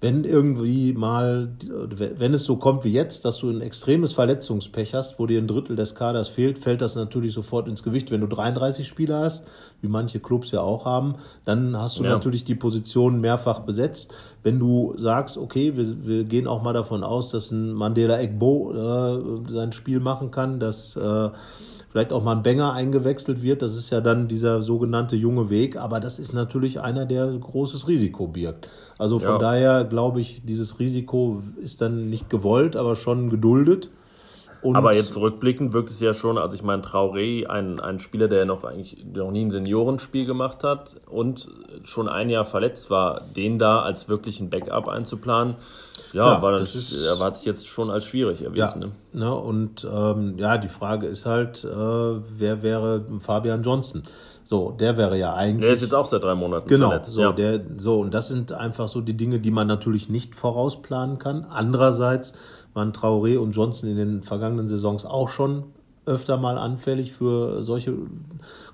wenn 0.00 0.24
irgendwie 0.24 0.92
mal, 0.92 1.48
wenn 1.60 2.34
es 2.34 2.44
so 2.44 2.56
kommt 2.56 2.84
wie 2.84 2.92
jetzt, 2.92 3.24
dass 3.24 3.38
du 3.38 3.48
ein 3.48 3.62
extremes 3.62 4.12
Verletzungspech 4.12 4.94
hast, 4.94 5.18
wo 5.18 5.26
dir 5.26 5.40
ein 5.40 5.46
Drittel 5.46 5.74
des 5.74 5.94
Kaders 5.94 6.28
fehlt, 6.28 6.58
fällt 6.58 6.82
das 6.82 6.96
natürlich 6.96 7.32
sofort 7.32 7.66
ins 7.66 7.82
Gewicht. 7.82 8.10
Wenn 8.10 8.20
du 8.20 8.26
33 8.26 8.86
Spieler 8.86 9.20
hast, 9.20 9.46
wie 9.80 9.88
manche 9.88 10.20
Clubs 10.20 10.50
ja 10.50 10.60
auch 10.60 10.84
haben, 10.84 11.14
dann 11.44 11.78
hast 11.78 11.98
du 11.98 12.04
ja. 12.04 12.10
natürlich 12.10 12.44
die 12.44 12.54
Position 12.54 13.22
mehrfach 13.22 13.60
besetzt. 13.60 14.12
Wenn 14.42 14.58
du 14.58 14.92
sagst, 14.96 15.38
okay, 15.38 15.76
wir, 15.76 16.06
wir 16.06 16.24
gehen 16.24 16.46
auch 16.46 16.62
mal 16.62 16.74
davon 16.74 17.02
aus, 17.02 17.30
dass 17.30 17.50
ein 17.50 17.72
Mandela 17.72 18.20
Egbo 18.20 18.72
äh, 18.74 19.50
sein 19.50 19.72
Spiel 19.72 20.00
machen 20.00 20.30
kann, 20.30 20.60
dass 20.60 20.94
äh, 20.96 21.30
vielleicht 21.96 22.12
auch 22.12 22.22
mal 22.22 22.36
ein 22.36 22.42
Banger 22.42 22.74
eingewechselt 22.74 23.42
wird. 23.42 23.62
Das 23.62 23.74
ist 23.74 23.88
ja 23.88 24.02
dann 24.02 24.28
dieser 24.28 24.62
sogenannte 24.62 25.16
junge 25.16 25.48
Weg, 25.48 25.78
aber 25.78 25.98
das 25.98 26.18
ist 26.18 26.34
natürlich 26.34 26.78
einer, 26.78 27.06
der 27.06 27.26
großes 27.28 27.88
Risiko 27.88 28.26
birgt. 28.26 28.68
Also 28.98 29.18
von 29.18 29.32
ja. 29.32 29.38
daher 29.38 29.84
glaube 29.84 30.20
ich, 30.20 30.44
dieses 30.44 30.78
Risiko 30.78 31.42
ist 31.58 31.80
dann 31.80 32.10
nicht 32.10 32.28
gewollt, 32.28 32.76
aber 32.76 32.96
schon 32.96 33.30
geduldet. 33.30 33.88
Und 34.60 34.76
aber 34.76 34.94
jetzt 34.94 35.14
zurückblickend 35.14 35.72
wirkt 35.72 35.88
es 35.88 35.98
ja 36.00 36.12
schon, 36.12 36.36
also 36.36 36.54
ich 36.54 36.62
meine, 36.62 36.82
Traoré, 36.82 37.46
ein, 37.46 37.80
ein 37.80 37.98
Spieler, 37.98 38.28
der 38.28 38.44
noch 38.44 38.64
eigentlich 38.64 39.02
noch 39.14 39.30
nie 39.30 39.46
ein 39.46 39.50
Seniorenspiel 39.50 40.26
gemacht 40.26 40.64
hat 40.64 40.96
und 41.08 41.48
schon 41.84 42.10
ein 42.10 42.28
Jahr 42.28 42.44
verletzt 42.44 42.90
war, 42.90 43.22
den 43.34 43.58
da 43.58 43.80
als 43.80 44.06
wirklich 44.06 44.40
ein 44.40 44.50
Backup 44.50 44.88
einzuplanen, 44.88 45.54
ja, 46.16 46.32
ja 46.32 46.42
war 46.42 46.52
das, 46.52 46.72
das 46.72 46.92
ist, 46.92 47.04
er 47.04 47.18
war 47.20 47.30
es 47.30 47.44
jetzt 47.44 47.68
schon 47.68 47.90
als 47.90 48.04
schwierig 48.04 48.42
erwiesen. 48.42 48.58
Ja, 48.58 48.76
ne? 48.76 48.90
ne? 49.12 49.34
und 49.34 49.86
ähm, 49.90 50.38
ja, 50.38 50.56
die 50.56 50.68
Frage 50.68 51.06
ist 51.06 51.26
halt, 51.26 51.62
äh, 51.64 51.68
wer 51.68 52.62
wäre 52.62 53.04
Fabian 53.20 53.62
Johnson? 53.62 54.02
So, 54.42 54.70
der 54.70 54.96
wäre 54.96 55.18
ja 55.18 55.34
eigentlich. 55.34 55.64
Der 55.64 55.72
ist 55.72 55.82
jetzt 55.82 55.94
auch 55.94 56.06
seit 56.06 56.24
drei 56.24 56.34
Monaten 56.34 56.68
genau, 56.68 56.88
verletzt. 56.88 57.10
So, 57.10 57.20
ja. 57.20 57.32
der, 57.32 57.60
so, 57.76 58.00
und 58.00 58.14
das 58.14 58.28
sind 58.28 58.52
einfach 58.52 58.88
so 58.88 59.00
die 59.00 59.16
Dinge, 59.16 59.40
die 59.40 59.50
man 59.50 59.66
natürlich 59.66 60.08
nicht 60.08 60.34
vorausplanen 60.34 61.18
kann. 61.18 61.46
Andererseits 61.50 62.32
waren 62.72 62.92
Traoré 62.92 63.38
und 63.38 63.52
Johnson 63.52 63.90
in 63.90 63.96
den 63.96 64.22
vergangenen 64.22 64.66
Saisons 64.66 65.04
auch 65.04 65.28
schon 65.28 65.64
öfter 66.06 66.38
mal 66.38 66.56
anfällig 66.56 67.12
für 67.12 67.62
solche 67.62 67.94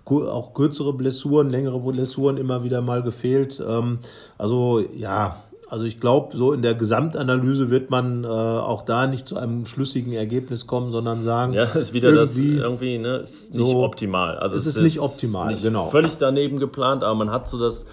auch 0.04 0.52
kürzere 0.52 0.92
Blessuren, 0.92 1.48
längere 1.48 1.80
Blessuren 1.80 2.36
immer 2.36 2.62
wieder 2.62 2.82
mal 2.82 3.02
gefehlt. 3.02 3.62
Ähm, 3.66 4.00
also 4.36 4.80
ja, 4.94 5.42
also 5.72 5.86
ich 5.86 6.00
glaube, 6.00 6.36
so 6.36 6.52
in 6.52 6.60
der 6.60 6.74
Gesamtanalyse 6.74 7.70
wird 7.70 7.88
man 7.88 8.24
äh, 8.24 8.26
auch 8.26 8.82
da 8.82 9.06
nicht 9.06 9.26
zu 9.26 9.38
einem 9.38 9.64
schlüssigen 9.64 10.12
Ergebnis 10.12 10.66
kommen, 10.66 10.90
sondern 10.90 11.22
sagen, 11.22 11.54
ja, 11.54 11.62
ist 11.64 11.94
wieder 11.94 12.12
das 12.12 12.36
irgendwie 12.36 12.98
ne, 12.98 13.16
ist 13.20 13.54
nicht 13.54 13.70
so, 13.70 13.82
optimal. 13.82 14.36
Also 14.36 14.54
es 14.54 14.66
ist, 14.66 14.76
ist 14.76 14.82
nicht 14.82 15.00
optimal, 15.00 15.48
nicht 15.48 15.62
genau. 15.62 15.88
Völlig 15.88 16.18
daneben 16.18 16.58
geplant, 16.58 17.02
aber 17.02 17.14
man 17.14 17.30
hat 17.30 17.48
so 17.48 17.58
das 17.58 17.86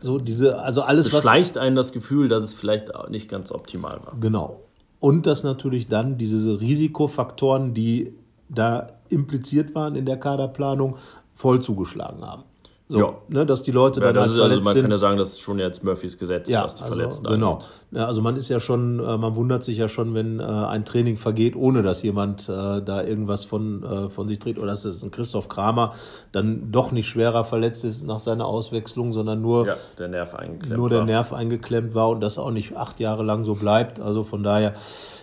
so 0.00 0.18
diese 0.18 0.60
also 0.60 0.82
alles 0.82 1.12
was 1.12 1.24
schleicht 1.24 1.58
einen 1.58 1.74
das 1.74 1.90
Gefühl, 1.90 2.28
dass 2.28 2.44
es 2.44 2.54
vielleicht 2.54 2.92
nicht 3.10 3.28
ganz 3.28 3.50
optimal 3.50 3.98
war. 4.04 4.14
Genau. 4.20 4.60
Und 5.00 5.26
dass 5.26 5.42
natürlich 5.42 5.88
dann 5.88 6.18
diese 6.18 6.60
Risikofaktoren, 6.60 7.74
die 7.74 8.14
da 8.48 8.92
impliziert 9.08 9.74
waren 9.74 9.96
in 9.96 10.06
der 10.06 10.20
Kaderplanung, 10.20 10.98
voll 11.34 11.62
zugeschlagen 11.62 12.24
haben. 12.24 12.44
So, 12.90 12.98
ja. 12.98 13.14
ne, 13.28 13.44
dass 13.44 13.62
die 13.62 13.70
Leute 13.70 14.00
ja, 14.00 14.12
dann 14.12 14.22
halt 14.22 14.32
ist, 14.32 14.40
also 14.40 14.60
Man 14.62 14.72
sind. 14.72 14.82
kann 14.82 14.90
ja 14.90 14.96
sagen, 14.96 15.18
das 15.18 15.32
ist 15.32 15.40
schon 15.40 15.58
jetzt 15.58 15.84
Murphys 15.84 16.18
Gesetz, 16.18 16.48
ja, 16.48 16.64
was 16.64 16.74
die 16.74 16.84
also, 16.84 16.94
Verletzten 16.94 17.26
Genau. 17.26 17.58
Ja, 17.90 18.06
also 18.06 18.22
man 18.22 18.34
ist 18.36 18.48
ja 18.48 18.60
schon, 18.60 18.98
äh, 18.98 19.18
man 19.18 19.34
wundert 19.34 19.62
sich 19.62 19.76
ja 19.76 19.90
schon, 19.90 20.14
wenn 20.14 20.40
äh, 20.40 20.42
ein 20.42 20.86
Training 20.86 21.18
vergeht, 21.18 21.54
ohne 21.54 21.82
dass 21.82 22.02
jemand 22.02 22.48
äh, 22.48 22.52
da 22.80 23.02
irgendwas 23.02 23.44
von, 23.44 24.08
von 24.10 24.26
sich 24.26 24.38
trägt. 24.38 24.58
Oder 24.58 24.68
dass 24.68 24.86
es 24.86 25.02
ein 25.02 25.10
Christoph 25.10 25.50
Kramer 25.50 25.92
dann 26.32 26.72
doch 26.72 26.90
nicht 26.90 27.08
schwerer 27.08 27.44
verletzt 27.44 27.84
ist 27.84 28.06
nach 28.06 28.20
seiner 28.20 28.46
Auswechslung, 28.46 29.12
sondern 29.12 29.42
nur, 29.42 29.66
ja, 29.66 29.76
der 29.98 30.08
Nerv 30.08 30.34
eingeklemmt 30.34 30.78
nur 30.78 30.88
der 30.88 31.00
war. 31.00 31.06
Nerv 31.06 31.32
eingeklemmt 31.34 31.94
war 31.94 32.08
und 32.08 32.20
das 32.20 32.38
auch 32.38 32.50
nicht 32.50 32.76
acht 32.76 33.00
Jahre 33.00 33.22
lang 33.22 33.44
so 33.44 33.54
bleibt. 33.54 34.00
Also 34.00 34.24
von 34.24 34.42
daher, 34.42 34.74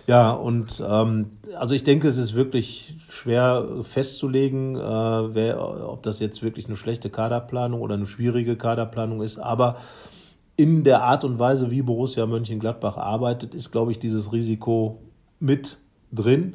ja, 0.06 0.30
und 0.30 0.82
ähm, 0.88 1.32
also 1.58 1.74
ich 1.74 1.82
denke, 1.82 2.06
es 2.06 2.16
ist 2.16 2.34
wirklich 2.34 2.96
schwer 3.08 3.66
festzulegen, 3.82 4.76
äh, 4.76 4.80
wer, 4.80 5.88
ob 5.88 6.02
das 6.02 6.20
jetzt 6.20 6.42
wirklich 6.42 6.66
eine 6.66 6.76
schlechte 6.76 7.10
Kaderplanung 7.10 7.55
oder 7.56 7.94
eine 7.94 8.06
schwierige 8.06 8.56
Kaderplanung 8.56 9.22
ist. 9.22 9.38
Aber 9.38 9.76
in 10.56 10.84
der 10.84 11.02
Art 11.02 11.24
und 11.24 11.38
Weise, 11.38 11.70
wie 11.70 11.82
Borussia 11.82 12.26
Mönchengladbach 12.26 12.96
arbeitet, 12.96 13.54
ist, 13.54 13.72
glaube 13.72 13.92
ich, 13.92 13.98
dieses 13.98 14.32
Risiko 14.32 15.02
mit 15.38 15.78
drin 16.12 16.54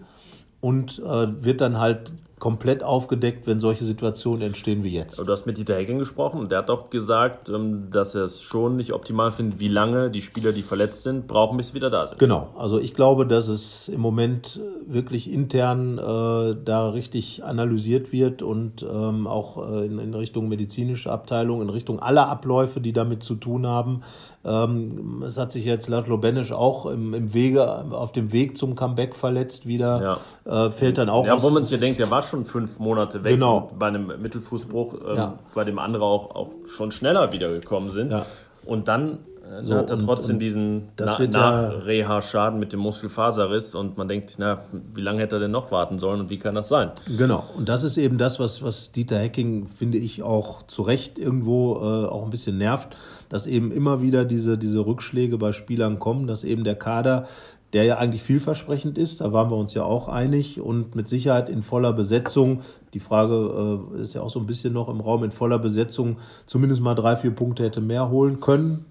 und 0.60 1.00
äh, 1.00 1.44
wird 1.44 1.62
dann 1.62 1.80
halt 1.80 2.14
komplett 2.42 2.84
aufgedeckt, 2.84 3.46
wenn 3.46 3.60
solche 3.60 3.86
Situationen 3.86 4.42
entstehen 4.42 4.84
wie 4.84 4.90
jetzt. 4.90 5.20
Du 5.20 5.32
hast 5.32 5.46
mit 5.46 5.60
Dieter 5.60 5.76
Hecking 5.76 6.00
gesprochen 6.00 6.40
und 6.40 6.52
der 6.52 6.58
hat 6.58 6.72
auch 6.72 6.90
gesagt, 6.90 7.50
ähm, 7.50 7.90
dass 7.92 8.16
er 8.16 8.24
es 8.24 8.42
schon 8.42 8.78
nicht 8.78 8.94
optimal 8.94 9.32
findet, 9.32 9.60
wie 9.60 9.68
lange 9.68 10.10
die 10.10 10.22
Spieler, 10.22 10.52
die 10.52 10.64
verletzt 10.64 11.04
sind, 11.04 11.28
brauchen, 11.28 11.56
bis 11.56 11.68
sie 11.68 11.76
wieder 11.76 11.92
da 11.92 12.08
sind. 12.08 12.18
Genau, 12.18 12.50
also 12.58 12.80
ich 12.80 12.96
glaube, 12.96 13.28
dass 13.28 13.48
es 13.48 13.90
im 13.90 14.02
Moment 14.02 14.60
wirklich 14.88 15.32
intern 15.32 16.00
äh, 16.00 16.56
da 16.66 16.90
richtig 16.90 17.44
analysiert 17.44 18.12
wird 18.12 18.42
und 18.42 18.82
ähm, 18.82 19.28
auch 19.28 19.72
äh, 19.72 19.86
in, 19.86 20.00
in 20.00 20.14
Richtung 20.16 20.50
medizinische 20.50 21.12
Abteilung, 21.12 21.62
in 21.62 21.70
Richtung 21.70 22.00
aller 22.00 22.28
Abläufe, 22.28 22.82
die 22.82 22.92
damit 22.92 23.22
zu 23.22 23.36
tun 23.36 23.68
haben, 23.68 24.02
ähm, 24.44 25.24
es 25.26 25.38
hat 25.38 25.52
sich 25.52 25.66
jetzt 25.66 25.88
Latlo 25.88 26.18
Benesch 26.18 26.52
auch 26.52 26.88
im, 26.88 27.14
im 27.14 27.34
Wege, 27.34 27.68
auf 27.92 28.12
dem 28.12 28.32
Weg 28.32 28.58
zum 28.58 28.76
Comeback 28.76 29.16
verletzt 29.16 29.68
wieder. 29.68 30.20
Ja. 30.46 30.66
Äh, 30.66 30.72
fällt 30.72 30.98
dann 30.98 31.10
auch 31.10 31.26
Ja, 31.26 31.42
wo 31.42 31.50
man 31.52 31.64
sich 31.64 31.80
denkt, 31.80 32.00
der 32.00 32.10
war 32.10 32.24
schon 32.24 32.46
fünf 32.46 32.80
Monate 32.80 33.24
weg 33.24 33.34
genau. 33.34 33.70
bei 33.78 33.88
einem 33.88 34.12
Mittelfußbruch, 34.20 34.96
ähm, 35.08 35.16
ja. 35.16 35.40
bei 35.54 35.64
dem 35.64 35.78
andere 35.78 36.06
auch, 36.06 36.36
auch 36.36 36.50
schon 36.66 36.92
schneller 36.92 37.32
wiedergekommen 37.32 37.92
sind. 37.92 38.12
Ja. 38.12 38.26
Und 38.66 38.88
dann 38.88 39.20
äh, 39.52 39.64
so, 39.64 39.76
hat 39.76 39.90
er 39.90 40.00
trotzdem 40.00 40.38
und, 40.38 40.40
diesen 40.40 40.90
Na 41.00 41.20
Nach-Reha-Schaden 41.20 42.60
mit 42.60 42.74
dem 42.74 42.80
Muskelfaserriss 42.80 43.76
und 43.76 43.98
man 43.98 44.08
denkt, 44.08 44.36
na, 44.38 44.64
wie 44.94 45.02
lange 45.02 45.20
hätte 45.20 45.36
er 45.36 45.40
denn 45.40 45.52
noch 45.52 45.72
warten 45.72 46.00
sollen 46.00 46.22
und 46.22 46.30
wie 46.30 46.40
kann 46.40 46.56
das 46.56 46.70
sein? 46.70 46.92
Genau, 47.18 47.44
und 47.56 47.70
das 47.70 47.84
ist 47.84 47.98
eben 47.98 48.18
das, 48.18 48.40
was, 48.40 48.64
was 48.64 48.92
Dieter 48.92 49.18
Hecking, 49.18 49.68
finde 49.68 49.98
ich, 49.98 50.24
auch 50.24 50.64
zu 50.64 50.82
Recht 50.82 51.20
irgendwo 51.20 51.76
äh, 51.76 52.08
auch 52.08 52.24
ein 52.24 52.30
bisschen 52.30 52.58
nervt, 52.58 52.96
dass 53.32 53.46
eben 53.46 53.72
immer 53.72 54.02
wieder 54.02 54.26
diese, 54.26 54.58
diese 54.58 54.86
Rückschläge 54.86 55.38
bei 55.38 55.52
Spielern 55.52 56.00
kommen, 56.00 56.28
dass 56.28 56.44
eben 56.44 56.64
der 56.64 56.76
Kader 56.76 57.28
der 57.74 57.86
ja 57.86 57.98
eigentlich 57.98 58.22
vielversprechend 58.22 58.98
ist, 58.98 59.22
da 59.22 59.32
waren 59.32 59.50
wir 59.50 59.56
uns 59.56 59.74
ja 59.74 59.84
auch 59.84 60.10
einig 60.10 60.60
und 60.60 60.96
mit 60.96 61.08
Sicherheit 61.08 61.50
in 61.50 61.62
voller 61.62 61.94
Besetzung, 61.94 62.62
die 62.94 63.00
Frage 63.00 63.88
äh, 63.96 64.02
ist 64.02 64.14
ja 64.14 64.22
auch 64.22 64.30
so 64.30 64.40
ein 64.40 64.46
bisschen 64.46 64.74
noch 64.74 64.90
im 64.90 65.00
Raum, 65.00 65.24
in 65.24 65.32
voller 65.32 65.60
Besetzung 65.60 66.18
zumindest 66.46 66.82
mal 66.82 66.96
drei, 66.96 67.16
vier 67.16 67.32
Punkte 67.32 67.64
hätte 67.64 67.82
mehr 67.82 68.10
holen 68.10 68.40
können. 68.42 68.86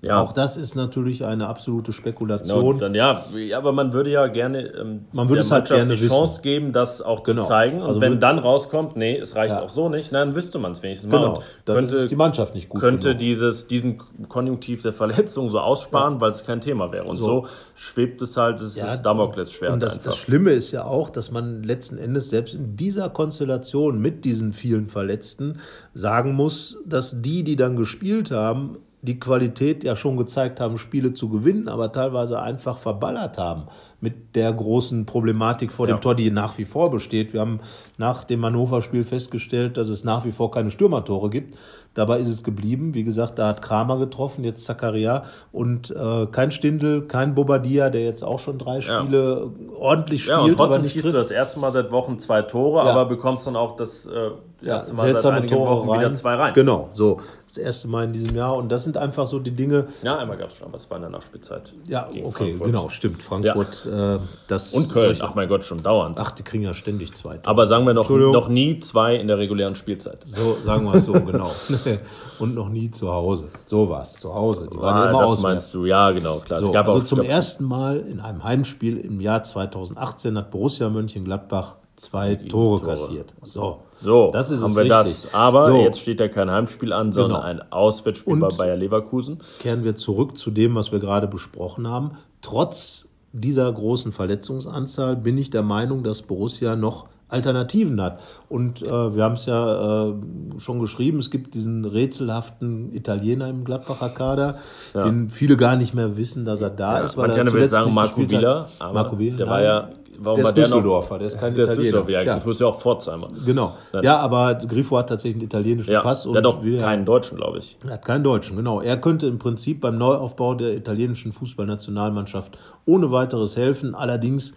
Ja. 0.00 0.22
Auch 0.22 0.32
das 0.32 0.56
ist 0.56 0.76
natürlich 0.76 1.24
eine 1.24 1.48
absolute 1.48 1.92
Spekulation. 1.92 2.78
Genau, 2.78 2.78
dann, 2.78 2.94
ja, 2.94 3.24
aber 3.56 3.72
man 3.72 3.92
würde 3.92 4.10
ja 4.10 4.28
gerne 4.28 4.60
ähm, 4.60 5.06
man 5.10 5.28
würde 5.28 5.42
es 5.42 5.50
halt 5.50 5.66
gerne 5.66 5.96
die 5.96 6.06
Chance 6.06 6.34
wissen. 6.34 6.42
geben, 6.42 6.72
das 6.72 7.02
auch 7.02 7.20
zu 7.20 7.32
genau. 7.32 7.44
zeigen. 7.44 7.80
Und 7.80 7.88
also 7.88 8.00
wenn 8.00 8.20
dann 8.20 8.38
rauskommt, 8.38 8.96
nee, 8.96 9.16
es 9.18 9.34
reicht 9.34 9.54
ja. 9.54 9.62
auch 9.62 9.68
so 9.68 9.88
nicht, 9.88 10.12
dann 10.12 10.36
wüsste 10.36 10.60
man 10.60 10.70
es 10.70 10.84
wenigstens 10.84 11.10
genau. 11.10 11.32
mal. 11.32 11.42
Dann 11.64 11.76
könnte, 11.78 11.96
ist 11.96 12.10
die 12.12 12.16
Mannschaft 12.16 12.54
nicht 12.54 12.68
gut 12.68 12.80
Könnte 12.80 13.16
dieses, 13.16 13.66
diesen 13.66 13.98
Konjunktiv 14.28 14.82
der 14.82 14.92
Verletzung 14.92 15.50
so 15.50 15.58
aussparen, 15.58 16.14
ja. 16.14 16.20
weil 16.20 16.30
es 16.30 16.44
kein 16.44 16.60
Thema 16.60 16.92
wäre. 16.92 17.06
Und 17.06 17.16
so, 17.16 17.24
so 17.24 17.46
schwebt 17.74 18.22
es 18.22 18.36
halt, 18.36 18.60
es 18.60 18.76
ja, 18.76 18.86
ist 18.86 19.02
Damoklesschwert 19.02 19.72
Und 19.72 19.82
das, 19.82 20.00
das 20.00 20.16
Schlimme 20.16 20.52
ist 20.52 20.70
ja 20.70 20.84
auch, 20.84 21.10
dass 21.10 21.32
man 21.32 21.64
letzten 21.64 21.98
Endes 21.98 22.30
selbst 22.30 22.54
in 22.54 22.76
dieser 22.76 23.10
Konstellation 23.10 24.00
mit 24.00 24.24
diesen 24.24 24.52
vielen 24.52 24.88
Verletzten 24.88 25.58
sagen 25.92 26.34
muss, 26.34 26.78
dass 26.86 27.20
die, 27.20 27.42
die 27.42 27.56
dann 27.56 27.74
gespielt 27.74 28.30
haben, 28.30 28.76
die 29.08 29.18
Qualität 29.18 29.84
ja 29.84 29.96
schon 29.96 30.18
gezeigt 30.18 30.60
haben, 30.60 30.76
Spiele 30.76 31.14
zu 31.14 31.30
gewinnen, 31.30 31.68
aber 31.68 31.90
teilweise 31.92 32.42
einfach 32.42 32.76
verballert 32.76 33.38
haben 33.38 33.68
mit 34.00 34.36
der 34.36 34.52
großen 34.52 35.06
Problematik 35.06 35.72
vor 35.72 35.88
ja. 35.88 35.96
dem 35.96 36.00
Tor, 36.00 36.14
die 36.14 36.30
nach 36.30 36.56
wie 36.58 36.64
vor 36.64 36.90
besteht. 36.90 37.32
Wir 37.32 37.40
haben 37.40 37.60
nach 37.96 38.24
dem 38.24 38.44
Hannover-Spiel 38.44 39.04
festgestellt, 39.04 39.76
dass 39.76 39.88
es 39.88 40.04
nach 40.04 40.24
wie 40.24 40.30
vor 40.30 40.50
keine 40.52 40.70
Stürmertore 40.70 41.30
gibt. 41.30 41.56
Dabei 41.94 42.20
ist 42.20 42.28
es 42.28 42.44
geblieben. 42.44 42.94
Wie 42.94 43.02
gesagt, 43.02 43.40
da 43.40 43.48
hat 43.48 43.60
Kramer 43.60 43.98
getroffen, 43.98 44.44
jetzt 44.44 44.64
Zakaria 44.64 45.24
und 45.50 45.90
äh, 45.90 46.26
kein 46.26 46.52
Stindel, 46.52 47.02
kein 47.02 47.34
Bobadia, 47.34 47.90
der 47.90 48.04
jetzt 48.04 48.22
auch 48.22 48.38
schon 48.38 48.56
drei 48.58 48.80
Spiele 48.80 49.50
ja. 49.50 49.76
ordentlich 49.76 50.22
spielt. 50.22 50.38
Ja, 50.38 50.44
und 50.44 50.52
trotzdem 50.52 50.84
schießt 50.84 51.06
du 51.06 51.10
das 51.10 51.32
erste 51.32 51.58
Mal 51.58 51.72
seit 51.72 51.90
Wochen 51.90 52.20
zwei 52.20 52.42
Tore, 52.42 52.84
ja. 52.84 52.92
aber 52.92 53.06
bekommst 53.06 53.48
dann 53.48 53.56
auch 53.56 53.74
das 53.74 54.06
äh, 54.06 54.30
erste 54.64 54.94
Mal 54.94 55.10
seit 55.10 55.24
einigen 55.26 55.48
Tore 55.48 55.70
Wochen 55.70 55.90
rein. 55.90 56.00
wieder 56.00 56.14
zwei 56.14 56.34
rein. 56.36 56.54
Genau, 56.54 56.88
so. 56.92 57.20
Das 57.48 57.56
erste 57.56 57.88
Mal 57.88 58.04
in 58.04 58.12
diesem 58.12 58.36
Jahr. 58.36 58.54
Und 58.56 58.70
das 58.70 58.84
sind 58.84 58.96
einfach 58.96 59.26
so 59.26 59.38
die 59.38 59.50
Dinge. 59.50 59.88
Ja, 60.02 60.18
einmal 60.18 60.36
gab 60.36 60.50
es 60.50 60.56
schon, 60.56 60.68
aber 60.68 60.76
es 60.76 60.88
war 60.90 60.98
in 60.98 61.02
der 61.02 61.10
Nachspielzeit. 61.10 61.72
Ja, 61.86 62.06
okay, 62.06 62.30
Frankfurt. 62.30 62.66
genau, 62.66 62.88
stimmt. 62.90 63.22
Frankfurt. 63.22 63.87
Äh, 63.88 64.18
das 64.46 64.74
und 64.74 64.92
Köln, 64.92 65.18
ach 65.20 65.34
mein 65.34 65.48
Gott, 65.48 65.64
schon 65.64 65.82
dauernd. 65.82 66.18
Ach, 66.20 66.30
die 66.30 66.42
kriegen 66.42 66.62
ja 66.62 66.74
ständig 66.74 67.12
zwei. 67.14 67.38
Tore. 67.38 67.48
Aber 67.48 67.66
sagen 67.66 67.86
wir 67.86 67.94
noch, 67.94 68.08
noch 68.08 68.48
nie 68.48 68.78
zwei 68.80 69.16
in 69.16 69.28
der 69.28 69.38
regulären 69.38 69.74
Spielzeit. 69.74 70.18
So, 70.24 70.56
sagen 70.60 70.84
wir 70.84 70.94
es 70.94 71.04
so, 71.04 71.12
genau. 71.12 71.50
und 72.38 72.54
noch 72.54 72.68
nie 72.68 72.90
zu 72.90 73.10
Hause. 73.10 73.46
So 73.66 73.88
war 73.88 74.02
es, 74.02 74.14
zu 74.14 74.34
Hause. 74.34 74.68
Die 74.70 74.76
waren 74.76 74.94
ah, 74.94 75.04
ja 75.04 75.10
immer 75.10 75.18
das 75.20 75.30
auswärts. 75.30 75.42
meinst 75.42 75.74
du, 75.74 75.86
ja, 75.86 76.10
genau, 76.10 76.38
klar. 76.38 76.62
So, 76.62 76.72
also 76.72 77.00
zum 77.00 77.22
ersten 77.22 77.64
Mal 77.64 78.00
in 78.00 78.20
einem 78.20 78.44
Heimspiel 78.44 78.98
im 78.98 79.20
Jahr 79.20 79.42
2018 79.42 80.36
hat 80.36 80.50
Borussia 80.50 80.88
Mönchengladbach 80.88 81.76
zwei 81.98 82.36
Tore, 82.36 82.80
Tore, 82.80 82.90
kassiert. 82.90 83.34
So, 83.42 83.80
so 83.94 84.30
das 84.32 84.50
ist 84.50 84.62
haben 84.62 84.74
wir 84.74 84.84
richtig. 84.84 84.96
das. 84.96 85.34
Aber 85.34 85.66
so. 85.66 85.76
jetzt 85.78 86.00
steht 86.00 86.20
ja 86.20 86.28
kein 86.28 86.50
Heimspiel 86.50 86.92
an, 86.92 87.12
sondern 87.12 87.40
genau. 87.40 87.62
ein 87.62 87.72
Auswärtsspiel 87.72 88.34
Und 88.34 88.40
bei 88.40 88.48
Bayer 88.48 88.76
Leverkusen. 88.76 89.40
Kehren 89.58 89.84
wir 89.84 89.96
zurück 89.96 90.38
zu 90.38 90.50
dem, 90.50 90.74
was 90.74 90.92
wir 90.92 91.00
gerade 91.00 91.26
besprochen 91.26 91.88
haben. 91.88 92.12
Trotz 92.40 93.07
dieser 93.32 93.72
großen 93.72 94.12
Verletzungsanzahl 94.12 95.16
bin 95.16 95.36
ich 95.38 95.50
der 95.50 95.62
Meinung, 95.62 96.02
dass 96.02 96.22
Borussia 96.22 96.76
noch 96.76 97.08
Alternativen 97.28 98.00
hat. 98.00 98.20
Und 98.48 98.82
äh, 98.82 99.14
wir 99.14 99.22
haben 99.22 99.34
es 99.34 99.44
ja 99.44 100.08
äh, 100.08 100.14
schon 100.56 100.80
geschrieben, 100.80 101.18
es 101.18 101.30
gibt 101.30 101.54
diesen 101.54 101.84
rätselhaften 101.84 102.94
Italiener 102.94 103.48
im 103.48 103.64
Gladbacher 103.64 104.08
Kader, 104.08 104.58
ja. 104.94 105.04
den 105.04 105.28
viele 105.28 105.56
gar 105.56 105.76
nicht 105.76 105.92
mehr 105.92 106.16
wissen, 106.16 106.46
dass 106.46 106.62
er 106.62 106.70
da 106.70 107.00
ja. 107.00 107.04
ist. 107.04 107.16
Weil 107.16 107.28
Manche 107.28 107.52
will 107.52 107.66
sagen 107.66 107.92
Marco 107.92 108.28
Villa, 108.30 108.68
aber 108.78 108.94
Marco 108.94 109.18
Villa, 109.18 109.36
der 109.36 109.46
nein, 109.46 109.54
war 109.54 109.62
ja 109.62 109.88
Warum 110.20 110.36
der 110.36 110.44
war 110.46 110.52
der 110.52 110.64
Düsseldorfer, 110.64 111.14
noch? 111.14 111.18
der 111.18 111.28
ist 111.28 111.38
kein 111.38 111.54
der 111.54 111.64
Italiener. 111.64 112.00
Ist 112.00 112.08
ja, 112.08 112.22
ja. 112.22 112.36
Ist 112.36 112.60
ja 112.60 112.66
auch 112.66 112.80
Pforzheimer. 112.80 113.28
Genau. 113.46 113.74
Nein. 113.92 114.02
Ja, 114.02 114.18
aber 114.18 114.56
Grifo 114.56 114.98
hat 114.98 115.08
tatsächlich 115.08 115.36
einen 115.36 115.46
italienischen 115.46 115.92
ja, 115.92 116.00
Pass. 116.00 116.26
Und 116.26 116.34
der 116.34 116.42
hat 116.42 116.44
doch 116.44 116.62
keinen 116.62 117.04
Deutschen, 117.04 117.36
glaube 117.36 117.58
ich. 117.58 117.76
Er 117.84 117.92
hat 117.92 118.04
keinen 118.04 118.24
Deutschen, 118.24 118.56
genau. 118.56 118.80
Er 118.80 118.96
könnte 118.96 119.26
im 119.26 119.38
Prinzip 119.38 119.80
beim 119.80 119.96
Neuaufbau 119.96 120.54
der 120.54 120.74
italienischen 120.74 121.32
Fußballnationalmannschaft 121.32 122.58
ohne 122.84 123.12
weiteres 123.12 123.56
helfen. 123.56 123.94
Allerdings 123.94 124.54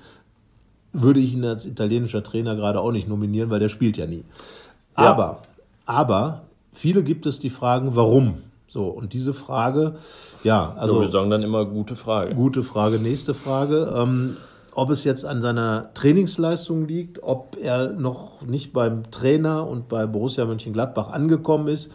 würde 0.94 1.20
ich 1.20 1.34
ihn 1.34 1.46
als 1.46 1.66
italienischer 1.66 2.24
Trainer 2.24 2.56
gerade 2.56 2.80
auch 2.80 2.92
nicht 2.92 3.08
nominieren, 3.08 3.52
weil 3.52 3.60
der 3.60 3.70
spielt 3.70 3.98
ja 3.98 4.08
nie. 4.08 4.24
Aber, 4.96 5.24
ja. 5.24 5.38
aber 5.86 6.42
viele 6.74 7.04
gibt 7.04 7.28
es, 7.28 7.40
die 7.40 7.52
fragen, 7.52 7.96
warum? 7.96 8.40
So, 8.68 8.86
und 8.86 9.14
diese 9.14 9.34
Frage, 9.34 9.96
ja, 10.44 10.74
also. 10.78 10.96
So, 10.96 11.02
wir 11.02 11.08
sagen 11.10 11.30
dann 11.30 11.44
immer 11.44 11.66
gute 11.66 11.96
Frage. 11.96 12.34
Gute 12.34 12.64
Frage, 12.64 13.00
nächste 13.00 13.34
Frage. 13.34 13.94
Ähm, 13.96 14.38
ob 14.74 14.90
es 14.90 15.04
jetzt 15.04 15.26
an 15.26 15.42
seiner 15.42 15.94
Trainingsleistung 15.94 16.88
liegt, 16.88 17.24
ob 17.24 17.58
er 17.62 17.92
noch 17.92 18.42
nicht 18.42 18.74
beim 18.74 19.10
Trainer 19.12 19.68
und 19.68 19.88
bei 19.90 20.06
Borussia 20.06 20.46
Mönchengladbach 20.46 21.12
angekommen 21.12 21.68
ist 21.68 21.92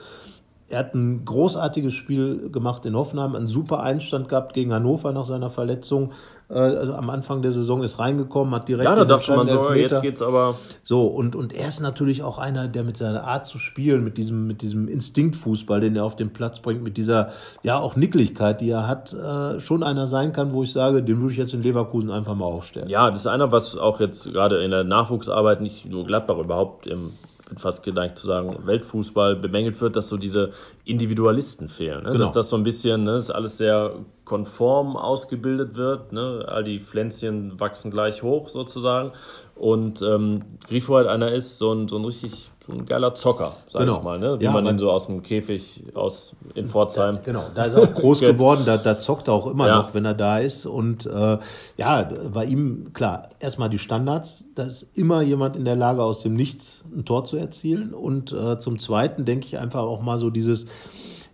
er 0.68 0.80
hat 0.80 0.94
ein 0.94 1.24
großartiges 1.24 1.94
Spiel 1.94 2.50
gemacht 2.50 2.84
in 2.86 2.96
Hoffenheim, 2.96 3.36
einen 3.36 3.46
super 3.46 3.82
Einstand 3.82 4.28
gehabt 4.28 4.52
gegen 4.52 4.72
Hannover 4.72 5.12
nach 5.12 5.24
seiner 5.24 5.48
Verletzung. 5.48 6.10
Äh, 6.48 6.54
also 6.54 6.94
am 6.94 7.08
Anfang 7.08 7.40
der 7.42 7.52
Saison 7.52 7.84
ist 7.84 8.00
reingekommen, 8.00 8.52
hat 8.52 8.66
direkt. 8.66 8.88
Ja, 8.88 8.96
da 8.96 9.04
dachte 9.04 9.36
man 9.36 9.48
so, 9.48 9.72
jetzt 9.72 10.02
geht's 10.02 10.22
aber. 10.22 10.56
So, 10.82 11.06
und, 11.06 11.36
und 11.36 11.52
er 11.52 11.68
ist 11.68 11.80
natürlich 11.80 12.24
auch 12.24 12.38
einer, 12.38 12.66
der 12.66 12.82
mit 12.82 12.96
seiner 12.96 13.24
Art 13.24 13.46
zu 13.46 13.58
spielen, 13.58 14.02
mit 14.02 14.18
diesem, 14.18 14.48
mit 14.48 14.60
diesem 14.60 14.88
Instinktfußball, 14.88 15.80
den 15.80 15.94
er 15.94 16.04
auf 16.04 16.16
den 16.16 16.32
Platz 16.32 16.58
bringt, 16.58 16.82
mit 16.82 16.96
dieser, 16.96 17.30
ja, 17.62 17.78
auch 17.78 17.94
Nicklichkeit, 17.94 18.60
die 18.60 18.70
er 18.70 18.88
hat, 18.88 19.12
äh, 19.12 19.60
schon 19.60 19.84
einer 19.84 20.08
sein 20.08 20.32
kann, 20.32 20.52
wo 20.52 20.64
ich 20.64 20.72
sage, 20.72 21.02
den 21.02 21.20
würde 21.20 21.32
ich 21.32 21.38
jetzt 21.38 21.54
in 21.54 21.62
Leverkusen 21.62 22.10
einfach 22.10 22.34
mal 22.34 22.46
aufstellen. 22.46 22.88
Ja, 22.88 23.08
das 23.08 23.20
ist 23.20 23.26
einer, 23.28 23.52
was 23.52 23.76
auch 23.76 24.00
jetzt 24.00 24.32
gerade 24.32 24.64
in 24.64 24.72
der 24.72 24.82
Nachwuchsarbeit, 24.82 25.60
nicht 25.60 25.88
nur 25.88 26.04
Gladbach 26.04 26.38
überhaupt 26.38 26.88
im 26.88 27.12
bin 27.46 27.58
fast 27.58 27.82
geneigt 27.82 28.18
zu 28.18 28.26
sagen, 28.26 28.66
Weltfußball 28.66 29.36
bemängelt 29.36 29.80
wird, 29.80 29.96
dass 29.96 30.08
so 30.08 30.16
diese 30.16 30.50
Individualisten 30.84 31.68
fehlen. 31.68 32.02
Ne? 32.02 32.10
Genau. 32.10 32.18
Dass 32.18 32.32
das 32.32 32.50
so 32.50 32.56
ein 32.56 32.64
bisschen, 32.64 33.04
ne, 33.04 33.12
dass 33.12 33.30
alles 33.30 33.56
sehr 33.56 33.92
konform 34.24 34.96
ausgebildet 34.96 35.76
wird. 35.76 36.12
Ne? 36.12 36.44
All 36.48 36.64
die 36.64 36.80
Pflänzchen 36.80 37.58
wachsen 37.58 37.90
gleich 37.90 38.22
hoch 38.22 38.48
sozusagen. 38.48 39.12
Und 39.54 40.02
ähm, 40.02 40.42
Grifo 40.66 40.96
halt 40.96 41.06
einer 41.06 41.32
ist, 41.32 41.58
so 41.58 41.72
ein, 41.72 41.88
so 41.88 41.96
ein 41.96 42.04
richtig 42.04 42.50
ein 42.68 42.86
geiler 42.86 43.14
Zocker, 43.14 43.56
sag 43.68 43.80
genau. 43.80 43.98
ich 43.98 44.02
mal, 44.02 44.18
ne? 44.18 44.40
wie 44.40 44.44
ja, 44.44 44.50
man 44.50 44.66
ihn 44.66 44.78
so 44.78 44.90
aus 44.90 45.06
dem 45.06 45.22
Käfig 45.22 45.84
aus 45.94 46.34
in 46.54 46.66
Pforzheim. 46.66 47.20
Genau, 47.24 47.44
da 47.54 47.64
ist 47.64 47.74
er 47.74 47.82
auch 47.82 47.94
groß 47.94 48.20
geworden, 48.32 48.62
da, 48.66 48.76
da 48.76 48.98
zockt 48.98 49.28
er 49.28 49.34
auch 49.34 49.46
immer 49.46 49.68
ja. 49.68 49.78
noch, 49.78 49.94
wenn 49.94 50.04
er 50.04 50.14
da 50.14 50.38
ist. 50.38 50.66
Und 50.66 51.06
äh, 51.06 51.38
ja, 51.76 52.10
bei 52.32 52.44
ihm, 52.44 52.92
klar, 52.92 53.28
erstmal 53.38 53.70
die 53.70 53.78
Standards, 53.78 54.46
da 54.54 54.64
ist 54.64 54.86
immer 54.94 55.22
jemand 55.22 55.56
in 55.56 55.64
der 55.64 55.76
Lage, 55.76 56.02
aus 56.02 56.22
dem 56.22 56.34
Nichts 56.34 56.84
ein 56.94 57.04
Tor 57.04 57.24
zu 57.24 57.36
erzielen. 57.36 57.94
Und 57.94 58.32
äh, 58.32 58.58
zum 58.58 58.78
Zweiten 58.78 59.24
denke 59.24 59.46
ich 59.46 59.58
einfach 59.58 59.82
auch 59.82 60.02
mal 60.02 60.18
so 60.18 60.30
dieses, 60.30 60.66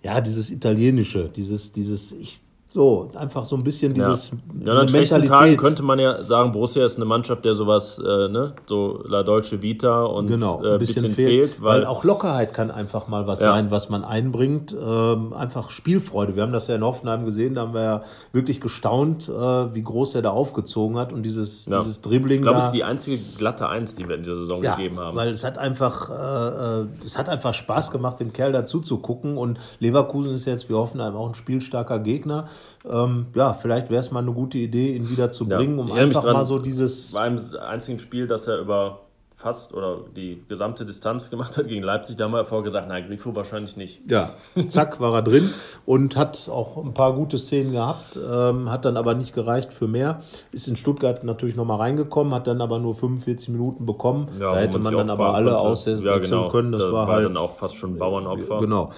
ja, 0.03 0.21
dieses 0.21 0.51
Italienische, 0.51 1.31
dieses, 1.31 1.73
dieses, 1.73 2.13
ich 2.13 2.42
So, 2.73 3.11
einfach 3.15 3.45
so 3.45 3.55
ein 3.57 3.63
bisschen 3.63 3.93
dieses, 3.93 4.31
Ja, 4.31 4.37
diese 4.65 4.81
an 4.81 4.89
schlechten 4.89 5.15
Tagen 5.17 5.25
Mentalität. 5.31 5.59
könnte 5.59 5.83
man 5.83 5.99
ja 5.99 6.25
sagen, 6.25 6.53
Borussia 6.53 6.83
ist 6.87 6.97
eine 6.97 7.05
Mannschaft, 7.05 7.45
der 7.45 7.53
sowas, 7.53 7.99
äh, 7.99 8.29
ne, 8.29 8.55
so 8.65 9.03
La 9.07 9.23
Dolce 9.23 9.61
Vita 9.61 10.05
und 10.05 10.29
Genau, 10.29 10.63
äh, 10.65 10.73
ein 10.73 10.79
bisschen, 10.79 11.13
fehlt, 11.13 11.61
weil, 11.63 11.81
weil, 11.81 11.87
auch 11.87 12.03
Lockerheit 12.03 12.55
kann 12.55 12.71
einfach 12.71 13.09
mal 13.09 13.27
was 13.27 13.41
Ja. 13.41 13.53
sein, 13.53 13.71
was 13.71 13.91
man 13.91 14.05
einbringt. 14.05 14.75
Ähm, 14.75 15.35
einfach 15.35 15.69
Spielfreude. 15.71 16.35
Wir 16.35 16.45
haben 16.45 16.53
das 16.55 16.67
ja 16.69 16.77
in 16.77 16.83
Hoffenheim 16.83 17.27
gesehen, 17.27 17.55
da 17.57 17.61
haben 17.63 17.75
wir 17.75 17.83
ja 17.83 18.03
wirklich 18.33 18.59
gestaunt, 18.63 19.29
äh, 19.29 19.33
wie 19.75 19.83
groß 19.83 20.15
er 20.15 20.23
da 20.23 20.31
aufgezogen 20.31 20.97
hat 20.97 21.13
und 21.13 21.25
dieses, 21.25 21.67
Ja. 21.67 21.81
dieses 21.81 22.01
Dribbling 22.01 22.37
ich 22.39 22.43
glaube, 22.43 22.59
es 22.61 22.65
ist 22.67 22.75
die 22.75 22.85
einzige 22.85 23.19
glatte 23.37 23.69
Eins, 23.69 23.97
die 23.97 24.09
wir 24.09 24.15
in 24.17 24.23
dieser 24.23 24.37
Saison 24.37 24.63
ja, 24.63 24.77
gegeben 24.77 24.99
haben. 24.99 25.15
weil 25.15 25.29
es 25.31 25.45
hat 25.45 25.59
einfach, 25.59 26.09
äh, 26.09 26.81
äh, 26.83 26.87
es 27.05 27.19
hat 27.19 27.29
einfach 27.29 27.53
Spaß 27.53 27.91
gemacht, 27.91 28.19
dem 28.19 28.33
Kerl 28.33 28.53
dazu 28.53 28.81
zu 28.81 28.97
gucken. 28.97 29.37
Und 29.37 29.59
Leverkusen 29.79 30.33
ist 30.33 30.47
jetzt 30.47 30.71
wie 30.71 30.75
Hoffenheim 30.75 31.15
auch 31.17 31.29
ein 31.29 31.35
spielstarker 31.35 31.99
Gegner. 31.99 32.47
Ähm, 32.91 33.27
ja, 33.35 33.53
vielleicht 33.55 33.91
wäre 33.91 34.01
es 34.01 34.11
mal 34.11 34.21
eine 34.21 34.33
gute 34.33 34.59
Idee, 34.59 34.95
ihn 34.97 35.09
wieder 35.09 35.31
zu 35.31 35.47
Ja. 35.47 35.57
bringen, 35.57 35.79
um 35.79 35.89
erinnere 35.89 36.07
mich 36.09 36.17
einfach 36.17 36.33
mal 36.33 36.45
so 36.45 36.59
dieses. 36.59 37.13
Bei 37.13 37.21
einem 37.21 37.41
einzigen 37.67 37.99
Spiel, 37.99 38.27
das 38.27 38.47
er 38.49 38.59
über 38.59 39.01
fast 39.43 39.75
oder 39.75 39.99
die 40.17 40.41
gesamte 40.49 40.87
Distanz 40.87 41.29
gemacht 41.29 41.57
hat 41.57 41.67
gegen 41.67 41.83
Leipzig, 41.83 42.17
da 42.17 42.25
haben 42.25 42.33
wir 42.33 42.45
vorher 42.45 42.65
gesagt, 42.65 42.87
na, 42.89 43.01
Grifo 43.01 43.35
wahrscheinlich 43.35 43.77
nicht. 43.77 44.01
Ja, 44.09 44.31
zack, 44.69 45.01
war 45.01 45.13
er 45.15 45.23
drin 45.23 45.51
und 45.85 46.17
hat 46.17 46.49
auch 46.49 46.77
ein 46.83 46.95
paar 46.95 47.13
gute 47.15 47.39
Szenen 47.39 47.73
gehabt, 47.73 48.17
ähm, 48.17 48.71
hat 48.71 48.85
dann 48.85 48.97
aber 48.97 49.15
nicht 49.15 49.35
gereicht 49.35 49.73
für 49.73 49.89
mehr. 49.89 50.23
Ist 50.53 50.69
in 50.69 50.77
Stuttgart 50.77 51.25
natürlich 51.25 51.57
nochmal 51.57 51.79
reingekommen, 51.79 52.33
hat 52.33 52.47
dann 52.47 52.61
aber 52.61 52.79
nur 52.79 52.95
45 52.95 53.49
Minuten 53.49 53.85
bekommen. 53.85 54.29
Ja, 54.39 54.53
da 54.53 54.61
hätte 54.61 54.79
man 54.79 54.93
sich 54.93 54.97
dann 54.97 55.11
aber 55.11 55.35
alle 55.35 55.59
auswechseln 55.59 56.07
ja, 56.07 56.19
genau. 56.19 56.49
können. 56.49 56.71
Das 56.71 56.83
da 56.83 56.93
war 56.93 57.09
halt. 57.09 57.25
dann 57.25 57.37
auch 57.37 57.55
fast 57.55 57.77
schon 57.77 57.95
ein 57.95 57.99
Bauernopfer. 57.99 58.61
Genau. 58.61 58.93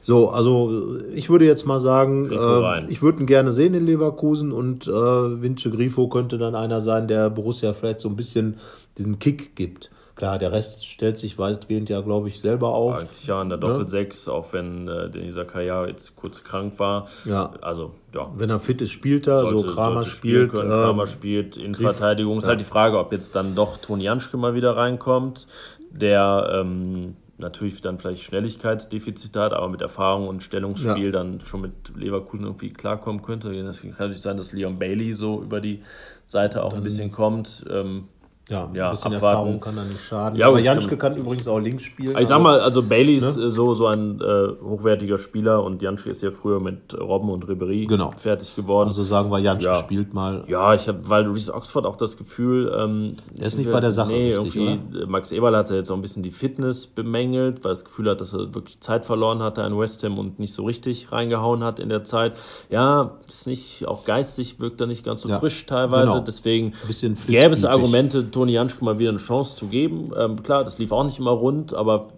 So, 0.00 0.30
also 0.30 0.98
ich 1.12 1.28
würde 1.28 1.44
jetzt 1.44 1.66
mal 1.66 1.80
sagen, 1.80 2.30
äh, 2.32 2.90
ich 2.90 3.02
würde 3.02 3.20
ihn 3.20 3.26
gerne 3.26 3.52
sehen 3.52 3.74
in 3.74 3.84
Leverkusen 3.84 4.52
und 4.52 4.86
äh, 4.86 4.90
Vince 4.90 5.70
Grifo 5.70 6.08
könnte 6.08 6.38
dann 6.38 6.54
einer 6.54 6.80
sein, 6.80 7.08
der 7.08 7.28
Borussia 7.28 7.74
vielleicht 7.74 8.00
so 8.00 8.08
ein 8.08 8.16
bisschen 8.16 8.56
diesen 8.98 9.18
Kick 9.18 9.56
gibt. 9.56 9.90
Klar, 10.14 10.38
der 10.38 10.52
Rest 10.52 10.86
stellt 10.86 11.18
sich 11.18 11.38
weitgehend 11.38 11.88
ja, 11.88 12.00
glaube 12.02 12.28
ich, 12.28 12.40
selber 12.40 12.68
auf. 12.68 12.98
Eigentlich 12.98 13.26
ja 13.26 13.40
in 13.40 13.48
der 13.48 13.58
Doppel-6, 13.58 14.28
auch 14.30 14.52
wenn 14.52 14.86
äh, 14.86 15.08
Denisa 15.10 15.44
Kaya 15.44 15.86
jetzt 15.86 16.16
kurz 16.16 16.44
krank 16.44 16.78
war. 16.78 17.08
Ja. 17.24 17.54
Also, 17.62 17.92
ja. 18.14 18.30
Wenn 18.36 18.50
er 18.50 18.60
fit 18.60 18.80
ist, 18.82 18.90
spielt 18.90 19.26
er. 19.26 19.40
Sollte, 19.40 19.58
so 19.60 19.70
Kramer 19.74 20.02
spielt. 20.04 20.52
können. 20.52 20.70
ähm, 20.70 20.82
Kramer 20.84 21.06
spielt 21.06 21.56
in 21.56 21.74
Verteidigung. 21.74 22.38
Ist 22.38 22.46
halt 22.46 22.60
die 22.60 22.64
Frage, 22.64 22.98
ob 22.98 23.10
jetzt 23.10 23.34
dann 23.34 23.54
doch 23.54 23.78
Toni 23.78 24.04
Janschke 24.04 24.36
mal 24.36 24.54
wieder 24.54 24.76
reinkommt, 24.76 25.46
der 25.90 26.50
ähm, 26.60 27.16
natürlich 27.38 27.80
dann 27.80 27.98
vielleicht 27.98 28.22
Schnelligkeitsdefizite 28.22 29.40
hat, 29.40 29.54
aber 29.54 29.68
mit 29.70 29.80
Erfahrung 29.80 30.28
und 30.28 30.42
Stellungsspiel 30.42 31.06
Ja. 31.06 31.10
dann 31.10 31.40
schon 31.40 31.62
mit 31.62 31.72
Leverkusen 31.96 32.44
irgendwie 32.44 32.70
klarkommen 32.72 33.22
könnte. 33.22 33.52
Es 33.54 33.80
kann 33.80 33.90
natürlich 33.98 34.20
sein, 34.22 34.36
dass 34.36 34.52
Leon 34.52 34.78
Bailey 34.78 35.14
so 35.14 35.42
über 35.42 35.60
die 35.60 35.80
Seite 36.26 36.62
auch 36.62 36.74
ein 36.74 36.82
bisschen 36.82 37.10
kommt. 37.10 37.64
Ähm, 37.70 38.04
Ja, 38.48 38.64
ein 38.66 38.74
Ja, 38.74 38.90
bisschen 38.90 39.14
abwarten. 39.14 39.24
Erfahrung 39.36 39.60
kann 39.60 39.76
da 39.76 39.84
nicht 39.84 40.00
schaden. 40.00 40.36
Ja, 40.38 40.48
aber 40.48 40.58
Janschke 40.58 40.96
kann- 40.96 41.12
kann 41.12 41.20
übrigens 41.22 41.46
auch 41.46 41.60
links 41.60 41.84
spielen. 41.84 42.16
Ich 42.18 42.26
sag 42.26 42.38
also- 42.38 42.38
mal, 42.40 42.58
also 42.60 42.82
Bailey 42.82 43.14
ist 43.14 43.36
äh, 43.36 43.50
so, 43.50 43.72
so 43.72 43.86
ein 43.86 44.20
äh, 44.20 44.48
hochwertiger 44.62 45.16
Spieler 45.16 45.62
und 45.62 45.80
Janschke 45.80 46.10
ist 46.10 46.22
ja 46.22 46.30
früher 46.32 46.58
mit 46.60 46.92
Robben 47.00 47.30
und 47.30 47.48
Ribery 47.48 47.86
Genau. 47.86 48.10
fertig 48.10 48.54
geworden. 48.56 48.88
Also 48.88 49.04
sagen 49.04 49.30
wir, 49.30 49.38
Janschke 49.38 49.70
Ja. 49.70 49.78
spielt 49.78 50.12
mal. 50.12 50.42
ja, 50.48 50.74
ich 50.74 50.88
habe, 50.88 50.98
weil 51.08 51.24
Reese 51.28 51.54
Oxford 51.54 51.86
auch 51.86 51.94
das 51.96 52.16
Gefühl, 52.16 52.74
ähm, 52.76 53.14
Der 53.30 53.46
ist 53.46 53.58
nicht 53.58 53.70
bei 53.70 53.78
der 53.80 53.92
Sache 53.92 54.10
Nee, 54.10 54.34
richtig, 54.34 54.56
irgendwie, 54.56 54.98
äh, 55.02 55.06
Max 55.06 55.30
Eberl 55.30 55.56
hat 55.56 55.70
ja 55.70 55.76
jetzt 55.76 55.90
auch 55.90 55.96
ein 55.96 56.02
bisschen 56.02 56.24
die 56.24 56.32
Fitness 56.32 56.88
bemängelt, 56.88 57.62
weil 57.64 57.70
er 57.70 57.74
das 57.74 57.84
Gefühl 57.84 58.10
hat, 58.10 58.20
dass 58.20 58.32
er 58.34 58.52
wirklich 58.54 58.80
Zeit 58.80 59.06
verloren 59.06 59.40
hatte 59.40 59.62
an 59.62 59.78
West 59.78 60.02
Ham 60.02 60.18
und 60.18 60.40
nicht 60.40 60.52
so 60.52 60.64
richtig 60.64 61.12
reingehauen 61.12 61.62
hat 61.62 61.78
in 61.78 61.88
der 61.88 62.02
Zeit. 62.02 62.32
Ja, 62.70 63.12
ist 63.28 63.46
nicht, 63.46 63.86
auch 63.86 64.04
geistig 64.04 64.58
wirkt 64.58 64.80
er 64.80 64.88
nicht 64.88 65.04
ganz 65.04 65.22
so 65.22 65.28
Ja, 65.28 65.38
frisch 65.38 65.64
teilweise. 65.64 66.12
genau. 66.12 66.24
Deswegen 66.24 66.72
Bisschen 66.88 67.16
gäbe 67.28 67.52
es. 67.54 67.64
Argumente, 67.64 68.24
Toni 68.42 68.54
Janschke 68.54 68.84
mal 68.84 68.98
wieder 68.98 69.10
eine 69.10 69.20
Chance 69.20 69.54
zu 69.54 69.68
geben. 69.68 70.10
Ähm, 70.18 70.42
klar, 70.42 70.64
das 70.64 70.76
lief 70.80 70.90
auch 70.90 71.04
nicht 71.04 71.20
immer 71.20 71.30
rund, 71.30 71.74
aber 71.74 72.08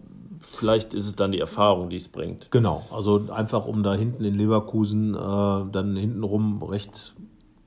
vielleicht 0.41 0.95
ist 0.95 1.07
es 1.07 1.15
dann 1.17 1.33
die 1.33 1.39
Erfahrung, 1.39 1.91
die 1.91 1.97
es 1.97 2.09
bringt. 2.09 2.51
Genau, 2.51 2.83
also 2.91 3.27
einfach 3.31 3.67
um 3.67 3.83
da 3.83 3.93
hinten 3.93 4.25
in 4.25 4.35
Leverkusen 4.35 5.13
äh, 5.13 5.19
dann 5.19 5.95
hintenrum 5.97 6.63
recht, 6.63 7.15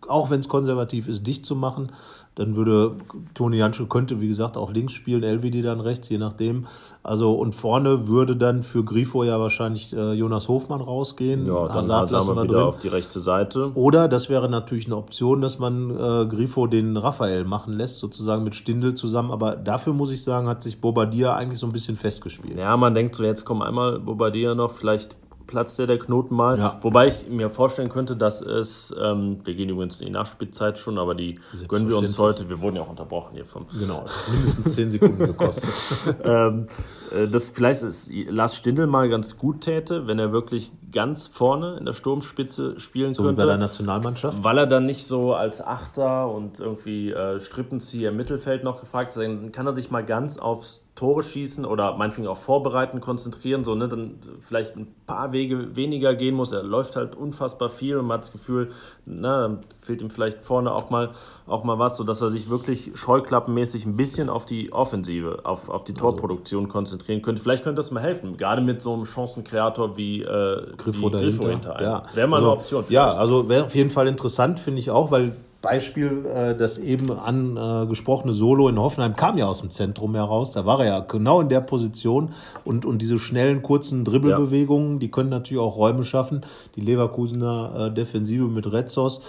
auch 0.08 0.32
wenn 0.32 0.40
es 0.40 0.48
konservativ 0.48 1.08
ist, 1.08 1.28
dicht 1.28 1.46
zu 1.46 1.56
machen. 1.56 1.92
Dann 2.38 2.56
würde 2.56 2.96
Toni 3.34 3.58
Janschke 3.58 3.88
könnte, 3.88 4.22
wie 4.22 4.28
gesagt, 4.28 4.58
auch 4.58 4.72
links 4.72 4.94
spielen, 4.94 5.24
LWD 5.24 5.64
dann 5.64 5.80
rechts, 5.80 6.08
je 6.10 6.20
nachdem. 6.20 6.68
Also 7.02 7.34
und 7.34 7.56
vorne 7.56 8.08
würde 8.08 8.36
dann 8.36 8.62
für 8.62 8.84
Grifo 8.84 9.24
ja 9.24 9.40
wahrscheinlich 9.40 9.92
äh, 9.94 10.14
Jonas 10.14 10.48
Hofmann 10.48 10.82
rausgehen. 10.82 11.48
Ja, 11.48 11.68
dann 11.68 11.74
Hazard 11.74 12.12
sagen 12.12 12.28
wir 12.28 12.36
lassen 12.36 12.50
wieder 12.50 12.60
drin. 12.60 12.68
auf 12.68 12.78
die 12.78 12.90
rechte 12.90 13.20
Seite. 13.20 13.72
Oder 13.74 14.08
das 14.08 14.30
wäre 14.30 14.50
natürlich 14.50 14.86
eine 14.86 14.98
Option, 14.98 15.42
dass 15.42 15.58
man 15.58 15.90
äh, 15.90 16.26
Grifo 16.28 16.68
den 16.68 16.96
Raphael 16.96 17.44
machen 17.44 17.74
lässt, 17.74 17.98
sozusagen 17.98 18.44
mit 18.44 18.54
Stindl 18.54 18.94
zusammen. 18.94 19.32
Aber 19.32 19.56
dafür 19.56 19.94
muss 19.94 20.12
ich 20.12 20.22
sagen, 20.24 20.48
hat 20.48 20.62
sich 20.62 20.80
Bobadilla 20.80 21.36
eigentlich 21.36 21.60
so 21.60 21.66
ein 21.66 21.72
bisschen 21.72 21.96
festgespielt. 21.96 22.60
Ja, 22.60 22.78
man 22.78 22.94
denkt 22.94 23.16
so, 23.16 23.24
jetzt 23.24 23.46
kommen 23.46 23.64
einmal 23.64 24.00
Bobadilla 24.00 24.54
noch, 24.54 24.72
vielleicht 24.72 25.16
platzt 25.48 25.80
der 25.80 25.88
der 25.88 25.98
Knoten 25.98 26.36
mal. 26.36 26.60
Ja. 26.60 26.78
Wobei 26.82 27.08
ich 27.08 27.28
mir 27.30 27.50
vorstellen 27.50 27.90
könnte, 27.90 28.16
dass 28.16 28.42
es, 28.42 28.94
ähm, 29.02 29.40
wir 29.44 29.56
gehen 29.56 29.70
übrigens 29.70 30.00
in 30.02 30.08
die 30.08 30.12
Nachspielzeit 30.12 30.78
schon, 30.78 30.98
aber 30.98 31.16
die 31.16 31.36
gönnen 31.68 31.90
wir 31.90 31.98
uns 31.98 32.20
heute, 32.20 32.50
wir 32.50 32.62
wurden 32.62 32.76
ja 32.76 32.84
auch 32.84 32.90
unterbrochen 32.90 33.36
hier 33.36 33.46
vom, 33.46 33.66
Genau, 33.80 34.06
mindestens 34.32 34.76
10 34.76 34.92
Sekunden 34.92 35.26
gekostet. 35.26 36.16
ähm, 36.24 36.68
äh, 37.16 37.28
dass 37.28 37.50
vielleicht 37.50 37.84
ist 37.84 38.12
Lars 38.30 38.56
Stindl 38.56 38.88
mal 38.88 39.10
ganz 39.10 39.38
gut 39.38 39.62
täte, 39.62 40.08
wenn 40.08 40.20
er 40.20 40.32
wirklich 40.32 40.72
ganz 40.92 41.28
vorne 41.28 41.78
in 41.78 41.86
der 41.86 41.94
Sturmspitze 41.94 42.80
spielen 42.80 43.14
So 43.14 43.24
wie 43.24 43.28
könnte. 43.28 43.42
bei 43.42 43.48
der 43.48 43.58
Nationalmannschaft. 43.58 44.44
Weil 44.44 44.58
er 44.58 44.68
dann 44.68 44.86
nicht 44.86 45.06
so 45.06 45.34
als 45.34 45.62
Achter 45.62 46.30
und 46.30 46.60
irgendwie 46.60 47.12
äh, 47.12 47.40
Strippenzieher 47.40 48.10
im 48.10 48.18
Mittelfeld 48.18 48.64
noch 48.64 48.80
gefragt 48.80 49.10
ist, 49.16 49.22
dann 49.22 49.52
kann 49.52 49.66
er 49.66 49.74
sich 49.74 49.92
mal 49.92 50.04
ganz 50.04 50.38
aufs 50.38 50.87
Tore 50.98 51.22
schießen 51.22 51.64
oder 51.64 51.96
meinetwegen 51.96 52.28
auch 52.28 52.38
vorbereiten, 52.38 53.02
konzentrieren, 53.02 53.64
so, 53.64 53.76
ne, 53.76 53.88
dann 53.88 54.16
vielleicht 54.40 54.76
ein 54.76 54.88
paar 55.06 55.32
Wege 55.32 55.76
weniger 55.76 56.16
gehen 56.16 56.34
muss. 56.34 56.52
Er 56.52 56.64
läuft 56.64 56.96
halt 56.96 57.16
unfassbar 57.16 57.70
viel 57.70 57.98
und 57.98 58.08
man 58.08 58.16
hat 58.16 58.24
das 58.24 58.32
Gefühl, 58.32 58.72
na, 59.06 59.44
dann 59.44 59.60
fehlt 59.80 60.02
ihm 60.02 60.10
vielleicht 60.10 60.44
vorne 60.44 60.74
auch 60.74 60.90
mal, 60.90 61.10
auch 61.46 61.64
mal 61.64 61.78
was, 61.78 61.98
sodass 61.98 62.22
er 62.22 62.30
sich 62.30 62.50
wirklich 62.50 62.92
scheuklappenmäßig 62.96 63.86
ein 63.86 63.96
bisschen 63.96 64.28
auf 64.28 64.48
die 64.48 64.74
Offensive, 64.74 65.42
auf, 65.44 65.70
auf 65.70 65.84
die 65.84 65.94
Torproduktion 65.94 66.68
konzentrieren 66.68 67.22
könnte. 67.22 67.44
Vielleicht 67.44 67.64
könnte 67.64 67.78
das 67.78 67.92
mal 67.92 68.02
helfen, 68.02 68.36
gerade 68.36 68.64
mit 68.64 68.82
so 68.82 68.94
einem 68.94 69.06
Chancenkreator 69.06 69.98
wie 69.98 70.24
äh, 70.24 70.76
Griffo 70.78 71.14
wie 71.14 71.48
hinter 71.48 71.76
einem. 71.76 71.88
ja. 71.88 72.04
Wäre 72.16 72.28
mal 72.28 72.38
also, 72.38 72.50
eine 72.50 72.58
Option. 72.58 72.86
Ja, 72.90 73.04
vielleicht. 73.04 73.20
also 73.20 73.50
wäre 73.50 73.66
auf 73.66 73.76
jeden 73.76 73.92
Fall 73.92 74.08
interessant, 74.08 74.60
finde 74.60 74.80
ich 74.80 74.90
auch, 74.90 75.12
weil 75.12 75.36
Beispiel, 75.62 76.26
äh, 76.26 76.56
das 76.56 76.78
eben 76.78 77.12
angesprochene 77.12 78.34
Solo 78.34 78.70
in 78.70 78.80
Hoffenheim 78.80 79.16
kam 79.16 79.38
ja 79.38 79.48
aus 79.48 79.62
dem 79.62 79.72
Zentrum 79.72 80.16
heraus. 80.16 80.52
Da 80.52 80.66
war 80.66 80.80
er 80.80 80.86
ja 80.86 81.00
genau 81.00 81.42
in 81.42 81.50
der 81.50 81.62
Position 81.62 82.30
und, 82.64 82.86
und 82.86 83.02
diese 83.02 83.20
schnellen, 83.20 83.64
kurzen 83.64 84.04
Dribbelbewegungen, 84.04 85.00
die 85.00 85.10
können 85.10 85.30
natürlich 85.30 85.62
auch 85.62 85.78
Räume 85.78 86.04
schaffen. 86.04 86.46
Die 86.76 86.82
Leverkusener 86.82 87.88
äh, 87.88 87.92
Defensive 87.94 88.46
mit 88.46 88.72
Retzos. 88.72 89.22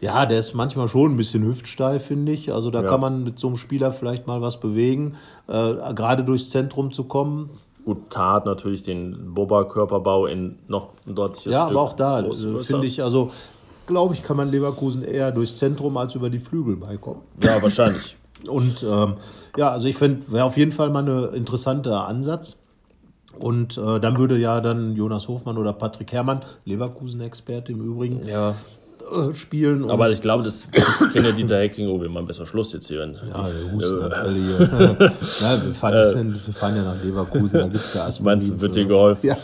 Ja, 0.00 0.26
der 0.26 0.38
ist 0.40 0.54
manchmal 0.54 0.88
schon 0.88 1.12
ein 1.14 1.16
bisschen 1.16 1.44
hüftsteif, 1.44 2.04
finde 2.04 2.32
ich. 2.32 2.52
Also 2.52 2.70
da 2.70 2.82
Ja. 2.82 2.88
kann 2.88 3.00
man 3.00 3.24
mit 3.24 3.38
so 3.38 3.46
einem 3.46 3.56
Spieler 3.56 3.90
vielleicht 3.90 4.26
mal 4.26 4.42
was 4.42 4.60
bewegen, 4.60 5.14
äh, 5.48 5.94
gerade 5.94 6.24
durchs 6.24 6.50
Zentrum 6.50 6.92
zu 6.92 7.04
kommen. 7.04 7.50
Gut, 7.84 8.10
Tat 8.10 8.44
natürlich 8.46 8.82
den 8.82 9.34
Boba-Körperbau 9.34 10.26
in 10.26 10.56
noch 10.68 10.88
ein 11.06 11.14
deutliches 11.14 11.52
Ja, 11.52 11.60
Stück 11.66 11.72
aber 11.76 11.80
auch 11.82 11.92
da 11.94 12.20
äh, 12.20 12.34
finde 12.64 12.86
ich, 12.86 13.02
also 13.02 13.30
glaube 13.86 14.14
ich, 14.14 14.22
kann 14.22 14.36
man 14.36 14.50
Leverkusen 14.50 15.02
eher 15.02 15.32
durchs 15.32 15.56
Zentrum 15.58 15.96
als 15.96 16.14
über 16.14 16.30
die 16.30 16.38
Flügel 16.38 16.76
beikommen. 16.76 17.22
Ja, 17.42 17.60
wahrscheinlich. 17.62 18.16
Und 18.48 18.82
ähm, 18.82 19.14
ja, 19.56 19.70
also 19.70 19.86
ich 19.86 19.96
finde, 19.96 20.30
wäre 20.32 20.44
auf 20.44 20.56
jeden 20.56 20.72
Fall 20.72 20.90
mal 20.90 21.08
ein 21.08 21.34
interessanter 21.34 22.06
Ansatz. 22.06 22.56
Und 23.38 23.76
äh, 23.78 23.98
dann 23.98 24.16
würde 24.16 24.38
ja 24.38 24.60
dann 24.60 24.94
Jonas 24.94 25.26
Hofmann 25.28 25.58
oder 25.58 25.72
Patrick 25.72 26.12
Herrmann, 26.12 26.42
Leverkusen-Experte 26.66 27.72
im 27.72 27.80
Übrigen, 27.80 28.24
Ja. 28.26 28.50
äh, 28.50 29.34
spielen. 29.34 29.90
Aber 29.90 30.08
ich 30.10 30.20
glaube, 30.20 30.44
das, 30.44 30.68
das 30.72 30.98
kennt 31.12 31.26
ja 31.26 31.32
Dieter 31.32 31.58
Hecking. 31.58 31.88
Oh, 31.88 32.00
wir 32.00 32.08
machen 32.08 32.26
besser 32.26 32.46
Schluss 32.46 32.72
jetzt 32.72 32.86
hier. 32.86 33.00
Ja, 33.00 33.08
die, 33.08 33.72
Hustenanfälle 33.74 34.38
hier. 34.38 34.60
ja, 35.40 35.64
wir, 35.64 35.74
fahren, 35.74 36.40
wir 36.44 36.54
fahren 36.54 36.76
ja 36.76 36.82
nach 36.84 37.02
Leverkusen, 37.02 37.58
da 37.58 37.66
gibt 37.66 37.84
es 37.84 37.94
ja 37.94 38.04
Aspirin. 38.04 38.24
Meinst 38.24 38.50
du, 38.52 38.60
wird 38.60 38.76
dir 38.76 38.84
geholfen? 38.84 39.26
Ja. 39.26 39.36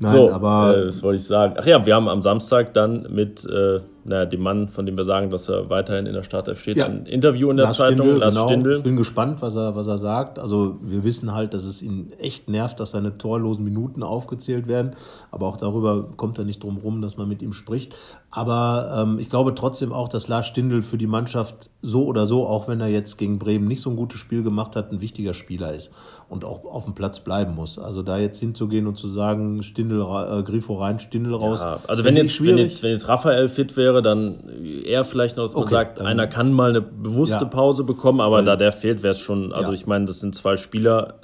Nein, 0.00 0.16
so, 0.16 0.30
aber 0.30 0.76
äh, 0.76 0.86
das 0.86 1.02
wollte 1.02 1.20
ich 1.20 1.26
sagen. 1.26 1.54
Ach 1.58 1.66
ja, 1.66 1.84
wir 1.84 1.94
haben 1.94 2.08
am 2.08 2.22
Samstag 2.22 2.72
dann 2.72 3.06
mit 3.10 3.44
äh, 3.44 3.80
naja, 4.04 4.24
dem 4.24 4.40
Mann, 4.40 4.68
von 4.68 4.86
dem 4.86 4.96
wir 4.96 5.04
sagen, 5.04 5.30
dass 5.30 5.48
er 5.48 5.68
weiterhin 5.68 6.06
in 6.06 6.14
der 6.14 6.22
Startelf 6.22 6.60
steht, 6.60 6.78
ja. 6.78 6.86
ein 6.86 7.04
Interview 7.04 7.50
in 7.50 7.58
der 7.58 7.66
Lars 7.66 7.76
Zeitung, 7.76 8.06
Stindl, 8.06 8.20
Lars 8.20 8.34
genau. 8.34 8.46
Stindl. 8.46 8.76
Ich 8.78 8.82
bin 8.82 8.96
gespannt, 8.96 9.42
was 9.42 9.56
er, 9.56 9.76
was 9.76 9.86
er 9.86 9.98
sagt. 9.98 10.38
Also 10.38 10.78
wir 10.80 11.04
wissen 11.04 11.34
halt, 11.34 11.52
dass 11.52 11.64
es 11.64 11.82
ihn 11.82 12.10
echt 12.18 12.48
nervt, 12.48 12.80
dass 12.80 12.92
seine 12.92 13.18
torlosen 13.18 13.62
Minuten 13.62 14.02
aufgezählt 14.02 14.68
werden. 14.68 14.92
Aber 15.30 15.46
auch 15.46 15.58
darüber 15.58 16.08
kommt 16.16 16.38
er 16.38 16.44
nicht 16.44 16.62
drum 16.62 16.78
rum, 16.78 17.02
dass 17.02 17.18
man 17.18 17.28
mit 17.28 17.42
ihm 17.42 17.52
spricht. 17.52 17.94
Aber 18.30 18.96
ähm, 19.02 19.18
ich 19.18 19.28
glaube 19.28 19.54
trotzdem 19.54 19.92
auch, 19.92 20.08
dass 20.08 20.28
Lars 20.28 20.46
Stindl 20.46 20.82
für 20.82 20.98
die 20.98 21.06
Mannschaft 21.06 21.70
so 21.82 22.06
oder 22.06 22.26
so, 22.26 22.46
auch 22.46 22.68
wenn 22.68 22.80
er 22.80 22.88
jetzt 22.88 23.18
gegen 23.18 23.38
Bremen 23.38 23.68
nicht 23.68 23.82
so 23.82 23.90
ein 23.90 23.96
gutes 23.96 24.18
Spiel 24.18 24.42
gemacht 24.42 24.76
hat, 24.76 24.92
ein 24.92 25.00
wichtiger 25.00 25.34
Spieler 25.34 25.74
ist 25.74 25.90
und 26.30 26.44
auch 26.44 26.64
auf 26.64 26.84
dem 26.84 26.94
Platz 26.94 27.18
bleiben 27.18 27.56
muss. 27.56 27.76
Also 27.76 28.02
da 28.02 28.16
jetzt 28.16 28.38
hinzugehen 28.38 28.86
und 28.86 28.96
zu 28.96 29.08
sagen, 29.08 29.64
Stindl, 29.64 30.00
äh, 30.00 30.44
Grifo 30.44 30.74
rein, 30.74 31.00
Stindl 31.00 31.34
raus. 31.34 31.60
Ja, 31.60 31.80
also 31.88 32.04
wenn 32.04 32.14
jetzt, 32.14 32.40
wenn 32.44 32.56
jetzt, 32.56 32.84
wenn 32.84 32.92
jetzt 32.92 33.08
Raphael 33.08 33.48
fit 33.48 33.76
wäre, 33.76 34.00
dann 34.00 34.38
eher 34.84 35.04
vielleicht 35.04 35.36
noch, 35.36 35.42
dass 35.42 35.54
man 35.54 35.64
okay, 35.64 35.74
sagt, 35.74 36.00
einer 36.00 36.28
kann 36.28 36.52
mal 36.52 36.70
eine 36.70 36.82
bewusste 36.82 37.44
ja, 37.44 37.44
Pause 37.46 37.82
bekommen, 37.82 38.20
aber 38.20 38.36
weil, 38.36 38.44
da 38.44 38.54
der 38.54 38.70
fehlt, 38.70 39.02
wäre 39.02 39.10
es 39.10 39.18
schon, 39.18 39.52
also 39.52 39.72
ich 39.72 39.88
meine, 39.88 40.04
das 40.04 40.20
sind 40.20 40.36
zwei 40.36 40.56
Spieler, 40.56 41.14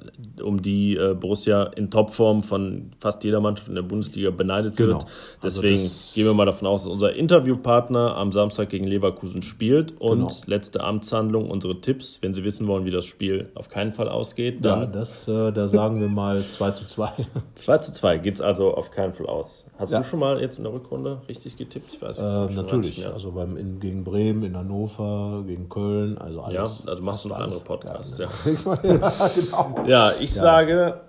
um 0.42 0.62
die 0.62 0.96
äh, 0.96 1.14
Borussia 1.14 1.64
in 1.64 1.90
Topform 1.90 2.42
von 2.42 2.92
fast 3.00 3.24
jeder 3.24 3.40
Mannschaft 3.40 3.68
in 3.68 3.74
der 3.74 3.82
Bundesliga 3.82 4.30
beneidet 4.30 4.76
genau. 4.76 4.94
wird. 4.94 5.06
Also 5.40 5.60
Deswegen 5.60 5.82
also 5.82 6.14
gehen 6.14 6.24
wir 6.26 6.34
mal 6.34 6.46
davon 6.46 6.68
aus, 6.68 6.84
dass 6.84 6.92
unser 6.92 7.14
Interviewpartner 7.14 8.16
am 8.16 8.32
Samstag 8.32 8.68
gegen 8.68 8.86
Leverkusen 8.86 9.42
spielt 9.42 10.00
und 10.00 10.18
genau. 10.18 10.32
letzte 10.46 10.82
Amtshandlung, 10.82 11.50
unsere 11.50 11.80
Tipps, 11.80 12.18
wenn 12.22 12.34
Sie 12.34 12.44
wissen 12.44 12.66
wollen, 12.66 12.84
wie 12.84 12.90
das 12.90 13.04
Spiel 13.04 13.48
auf 13.54 13.68
keinen 13.68 13.92
Fall 13.92 14.08
ausgeht, 14.08 14.64
dann 14.64 14.92
das, 14.92 15.28
äh, 15.28 15.52
da 15.52 15.68
sagen 15.68 16.00
wir 16.00 16.08
mal 16.08 16.44
2 16.46 16.70
zu 16.72 16.86
2. 16.86 17.10
2 17.54 17.78
zu 17.78 17.92
2 17.92 18.18
geht 18.18 18.36
es 18.36 18.40
also 18.40 18.74
auf 18.74 18.90
keinen 18.90 19.14
Fall 19.14 19.26
aus. 19.26 19.66
Hast 19.78 19.92
ja. 19.92 20.00
du 20.00 20.04
schon 20.04 20.20
mal 20.20 20.40
jetzt 20.40 20.58
in 20.58 20.64
der 20.64 20.72
Rückrunde 20.72 21.20
richtig 21.28 21.56
getippt? 21.56 21.92
Ich 21.92 22.00
weiß 22.00 22.20
äh, 22.20 22.54
natürlich. 22.54 23.06
Also 23.06 23.32
beim, 23.32 23.56
in, 23.56 23.78
gegen 23.80 24.04
Bremen, 24.04 24.42
in 24.42 24.56
Hannover, 24.56 25.44
gegen 25.46 25.68
Köln, 25.68 26.16
also 26.18 26.40
alles. 26.40 26.82
Ja, 26.84 26.90
also 26.90 27.02
machst 27.02 27.24
du 27.24 27.28
noch 27.28 27.38
andere 27.38 27.60
Podcasts. 27.60 28.18
Ja, 28.18 28.28
ja. 28.44 28.78
ja, 28.84 29.30
genau. 29.34 29.84
ja 29.86 30.05
ich 30.20 30.34
sage, 30.34 31.00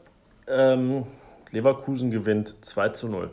ähm, 0.48 1.06
Leverkusen 1.52 2.12
gewinnt 2.12 2.56
2 2.62 2.89
zu 2.89 3.08
0. 3.08 3.32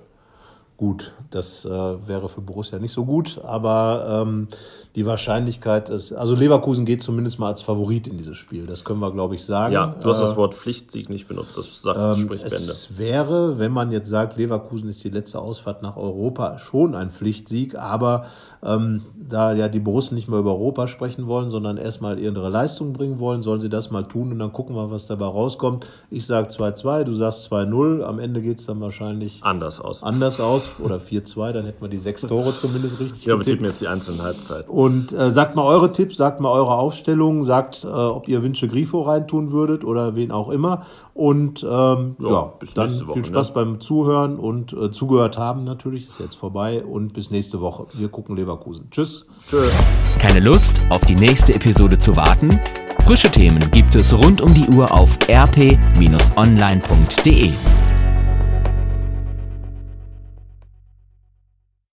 Gut, 0.77 1.13
das 1.31 1.65
äh, 1.65 1.69
wäre 1.71 2.29
für 2.29 2.41
Borussia 2.41 2.81
nicht 2.81 2.93
so 2.93 3.05
gut, 3.05 3.41
aber 3.45 4.25
ähm, 4.27 4.49
die 4.97 5.07
Wahrscheinlichkeit 5.07 5.89
ist, 5.89 6.13
also 6.13 6.35
Leverkusen 6.35 6.85
geht 6.85 7.01
zumindest 7.01 7.39
mal 7.39 7.49
als 7.49 7.63
Favorit 7.63 8.09
in 8.09 8.19
dieses 8.19 8.37
Spiel. 8.37 8.67
Das 8.67 8.85
können 8.85 8.99
wir, 8.99 9.13
glaube 9.13 9.37
ich, 9.37 9.45
sagen. 9.45 9.73
Ja, 9.73 9.95
du 10.01 10.09
hast 10.09 10.19
äh, 10.19 10.23
das 10.23 10.37
Wort 10.37 10.55
Pflichtsieg 10.55 11.09
nicht 11.09 11.29
benutzt. 11.29 11.57
Das 11.57 11.83
sagt, 11.83 11.99
ähm, 11.99 12.25
spricht 12.25 12.43
Bände. 12.43 12.57
Es 12.57 12.99
wäre, 12.99 13.59
wenn 13.61 13.71
man 13.71 13.93
jetzt 13.93 14.09
sagt, 14.09 14.37
Leverkusen 14.37 14.89
ist 14.89 15.03
die 15.05 15.11
letzte 15.11 15.41
Ausfahrt 15.41 15.83
nach 15.83 15.97
Europa, 15.97 16.59
schon 16.59 16.97
ein 16.97 17.11
Pflichtsieg. 17.11 17.77
Aber 17.77 18.27
ähm, 18.65 19.03
da 19.17 19.53
ja 19.53 19.69
die 19.69 19.81
Borussen 19.81 20.15
nicht 20.15 20.29
mehr 20.29 20.39
über 20.39 20.53
Europa 20.53 20.87
sprechen 20.87 21.27
wollen, 21.27 21.51
sondern 21.51 21.77
erstmal 21.77 22.19
ihre 22.19 22.49
Leistung 22.49 22.93
bringen 22.93 23.19
wollen, 23.19 23.43
sollen 23.43 23.61
sie 23.61 23.69
das 23.69 23.91
mal 23.91 24.05
tun 24.05 24.33
und 24.33 24.39
dann 24.39 24.53
gucken 24.53 24.77
wir, 24.77 24.91
was 24.91 25.07
dabei 25.07 25.27
rauskommt. 25.27 25.87
Ich 26.11 26.27
sage 26.27 26.49
2-2, 26.49 27.05
du 27.05 27.15
sagst 27.15 27.53
2-0. 27.53 28.03
Am 28.03 28.19
Ende 28.19 28.43
geht 28.43 28.61
es 28.61 28.67
dann 28.67 28.81
wahrscheinlich 28.81 29.43
anders 29.43 29.81
aus. 29.81 30.03
Anders 30.03 30.41
aus 30.41 30.64
oder 30.79 30.97
4-2, 30.97 31.53
dann 31.53 31.67
hätten 31.67 31.81
wir 31.83 31.89
die 31.89 31.99
sechs 31.99 32.23
Tore 32.23 32.57
zumindest 32.57 33.01
richtig. 33.01 33.25
Ja, 33.25 33.37
wir 33.37 33.45
tippen 33.45 33.65
jetzt 33.67 33.81
die 33.81 33.89
einzelnen 33.89 34.23
Halbzeiten. 34.23 34.71
Und 34.71 35.13
äh, 35.13 35.31
sagt 35.31 35.57
mal 35.57 35.65
eure 35.65 35.93
Tipps, 35.93 36.17
sagt 36.17 36.41
mal 36.41 36.51
eure 36.51 36.75
Aufstellung, 36.75 37.45
sagt, 37.45 37.85
äh, 37.85 37.89
ob 37.89 38.29
ihr 38.29 38.43
Wünsche 38.43 38.69
Grifo 38.69 39.03
reintun 39.03 39.53
würdet 39.53 39.85
oder 39.85 40.15
wen 40.15 40.31
auch 40.31 40.49
immer. 40.51 40.87
Und 41.13 41.63
ähm, 41.63 42.17
ja, 42.19 42.29
ja 42.29 42.53
dann 42.75 43.07
Woche, 43.07 43.13
viel 43.15 43.25
Spaß 43.25 43.49
ne? 43.49 43.55
beim 43.55 43.81
Zuhören 43.81 44.39
und 44.39 44.73
äh, 44.73 44.91
zugehört 44.91 45.39
haben 45.39 45.65
natürlich, 45.65 46.09
ist 46.09 46.21
jetzt 46.21 46.37
vorbei. 46.37 46.85
Und 46.85 47.13
bis 47.13 47.31
nächste 47.31 47.61
Woche. 47.61 47.87
Wir 47.93 48.09
gucken 48.09 48.37
Leverkusen. 48.37 48.89
Tschüss. 48.91 49.27
Tschüss. 49.49 49.73
Keine 50.19 50.41
Lust, 50.41 50.81
auf 50.91 51.05
die 51.05 51.15
nächste 51.17 51.55
Episode 51.55 51.99
zu 51.99 52.17
warten? 52.17 52.59
Frische 53.05 53.31
Themen 53.31 53.71
gibt 53.71 53.95
es 53.95 54.13
rund 54.15 54.41
um 54.41 54.55
die 54.55 54.67
Uhr 54.69 54.91
auf 54.91 55.19
rp-online.de. 55.29 55.85